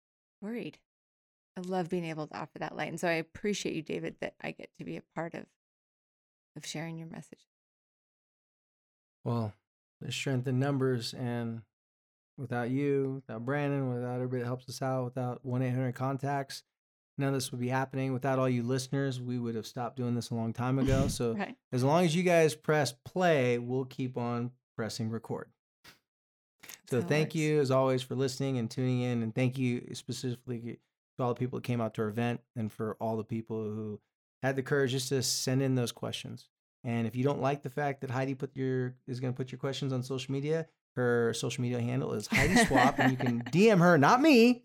worried. 0.41 0.79
I 1.57 1.61
love 1.61 1.89
being 1.89 2.05
able 2.05 2.27
to 2.27 2.37
offer 2.37 2.59
that 2.59 2.75
light. 2.75 2.89
And 2.89 2.99
so 2.99 3.07
I 3.07 3.13
appreciate 3.13 3.75
you, 3.75 3.83
David, 3.83 4.15
that 4.21 4.33
I 4.41 4.51
get 4.51 4.69
to 4.77 4.83
be 4.83 4.97
a 4.97 5.03
part 5.15 5.33
of 5.33 5.45
of 6.55 6.65
sharing 6.65 6.97
your 6.97 7.07
message. 7.07 7.47
Well, 9.23 9.53
there's 9.99 10.15
strength 10.15 10.47
in 10.47 10.59
numbers, 10.59 11.13
and 11.13 11.61
without 12.37 12.69
you, 12.69 13.23
without 13.25 13.45
Brandon, 13.45 13.93
without 13.93 14.15
everybody 14.15 14.41
that 14.41 14.47
helps 14.47 14.69
us 14.69 14.81
out, 14.81 15.05
without 15.05 15.45
1 15.45 15.61
800 15.61 15.95
contacts, 15.95 16.63
none 17.17 17.29
of 17.29 17.33
this 17.35 17.51
would 17.51 17.59
be 17.61 17.67
happening. 17.69 18.13
Without 18.13 18.39
all 18.39 18.49
you 18.49 18.63
listeners, 18.63 19.21
we 19.21 19.37
would 19.39 19.55
have 19.55 19.67
stopped 19.67 19.97
doing 19.97 20.15
this 20.15 20.29
a 20.31 20.35
long 20.35 20.53
time 20.53 20.79
ago. 20.79 21.07
So 21.09 21.33
Right. 21.33 21.55
as 21.71 21.83
long 21.83 22.05
as 22.05 22.15
you 22.15 22.23
guys 22.23 22.55
press 22.55 22.93
play, 23.05 23.57
we'll 23.59 23.85
keep 23.85 24.17
on 24.17 24.51
pressing 24.75 25.09
record. 25.09 25.49
So 26.89 27.01
thank 27.01 27.27
works. 27.27 27.35
you 27.35 27.59
as 27.59 27.71
always 27.71 28.01
for 28.01 28.15
listening 28.15 28.57
and 28.57 28.69
tuning 28.69 29.01
in, 29.01 29.23
and 29.23 29.33
thank 29.33 29.57
you 29.57 29.89
specifically 29.93 30.79
to 31.17 31.23
all 31.23 31.29
the 31.29 31.39
people 31.39 31.59
that 31.59 31.63
came 31.65 31.81
out 31.81 31.93
to 31.95 32.01
our 32.03 32.07
event, 32.07 32.41
and 32.55 32.71
for 32.71 32.95
all 32.99 33.17
the 33.17 33.23
people 33.23 33.57
who 33.63 33.99
had 34.41 34.55
the 34.55 34.63
courage 34.63 34.91
just 34.91 35.09
to 35.09 35.21
send 35.23 35.61
in 35.61 35.75
those 35.75 35.91
questions. 35.91 36.49
And 36.83 37.07
if 37.07 37.15
you 37.15 37.23
don't 37.23 37.41
like 37.41 37.61
the 37.61 37.69
fact 37.69 38.01
that 38.01 38.09
Heidi 38.11 38.33
put 38.35 38.55
your 38.55 38.95
is 39.07 39.19
going 39.19 39.33
to 39.33 39.37
put 39.37 39.51
your 39.51 39.59
questions 39.59 39.93
on 39.93 40.03
social 40.03 40.31
media, 40.33 40.67
her 40.95 41.33
social 41.33 41.61
media 41.61 41.81
handle 41.81 42.13
is 42.13 42.27
Heidi 42.27 42.55
Swapp, 42.65 42.99
and 42.99 43.11
you 43.11 43.17
can 43.17 43.43
DM 43.43 43.79
her, 43.79 43.97
not 43.97 44.21
me. 44.21 44.61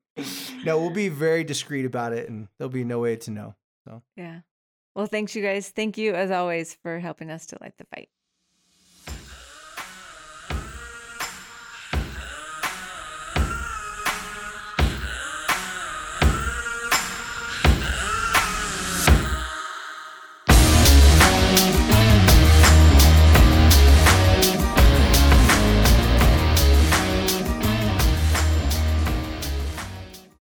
no, 0.64 0.78
we'll 0.78 0.90
be 0.90 1.08
very 1.08 1.44
discreet 1.44 1.84
about 1.84 2.12
it, 2.12 2.28
and 2.28 2.48
there'll 2.58 2.70
be 2.70 2.84
no 2.84 3.00
way 3.00 3.16
to 3.16 3.30
know. 3.30 3.54
So 3.86 4.02
yeah. 4.16 4.40
Well, 4.94 5.06
thanks, 5.06 5.36
you 5.36 5.42
guys. 5.42 5.68
Thank 5.68 5.96
you, 5.96 6.14
as 6.14 6.30
always, 6.30 6.74
for 6.82 6.98
helping 6.98 7.30
us 7.30 7.46
to 7.46 7.58
light 7.60 7.74
the 7.78 7.84
fight. 7.94 8.08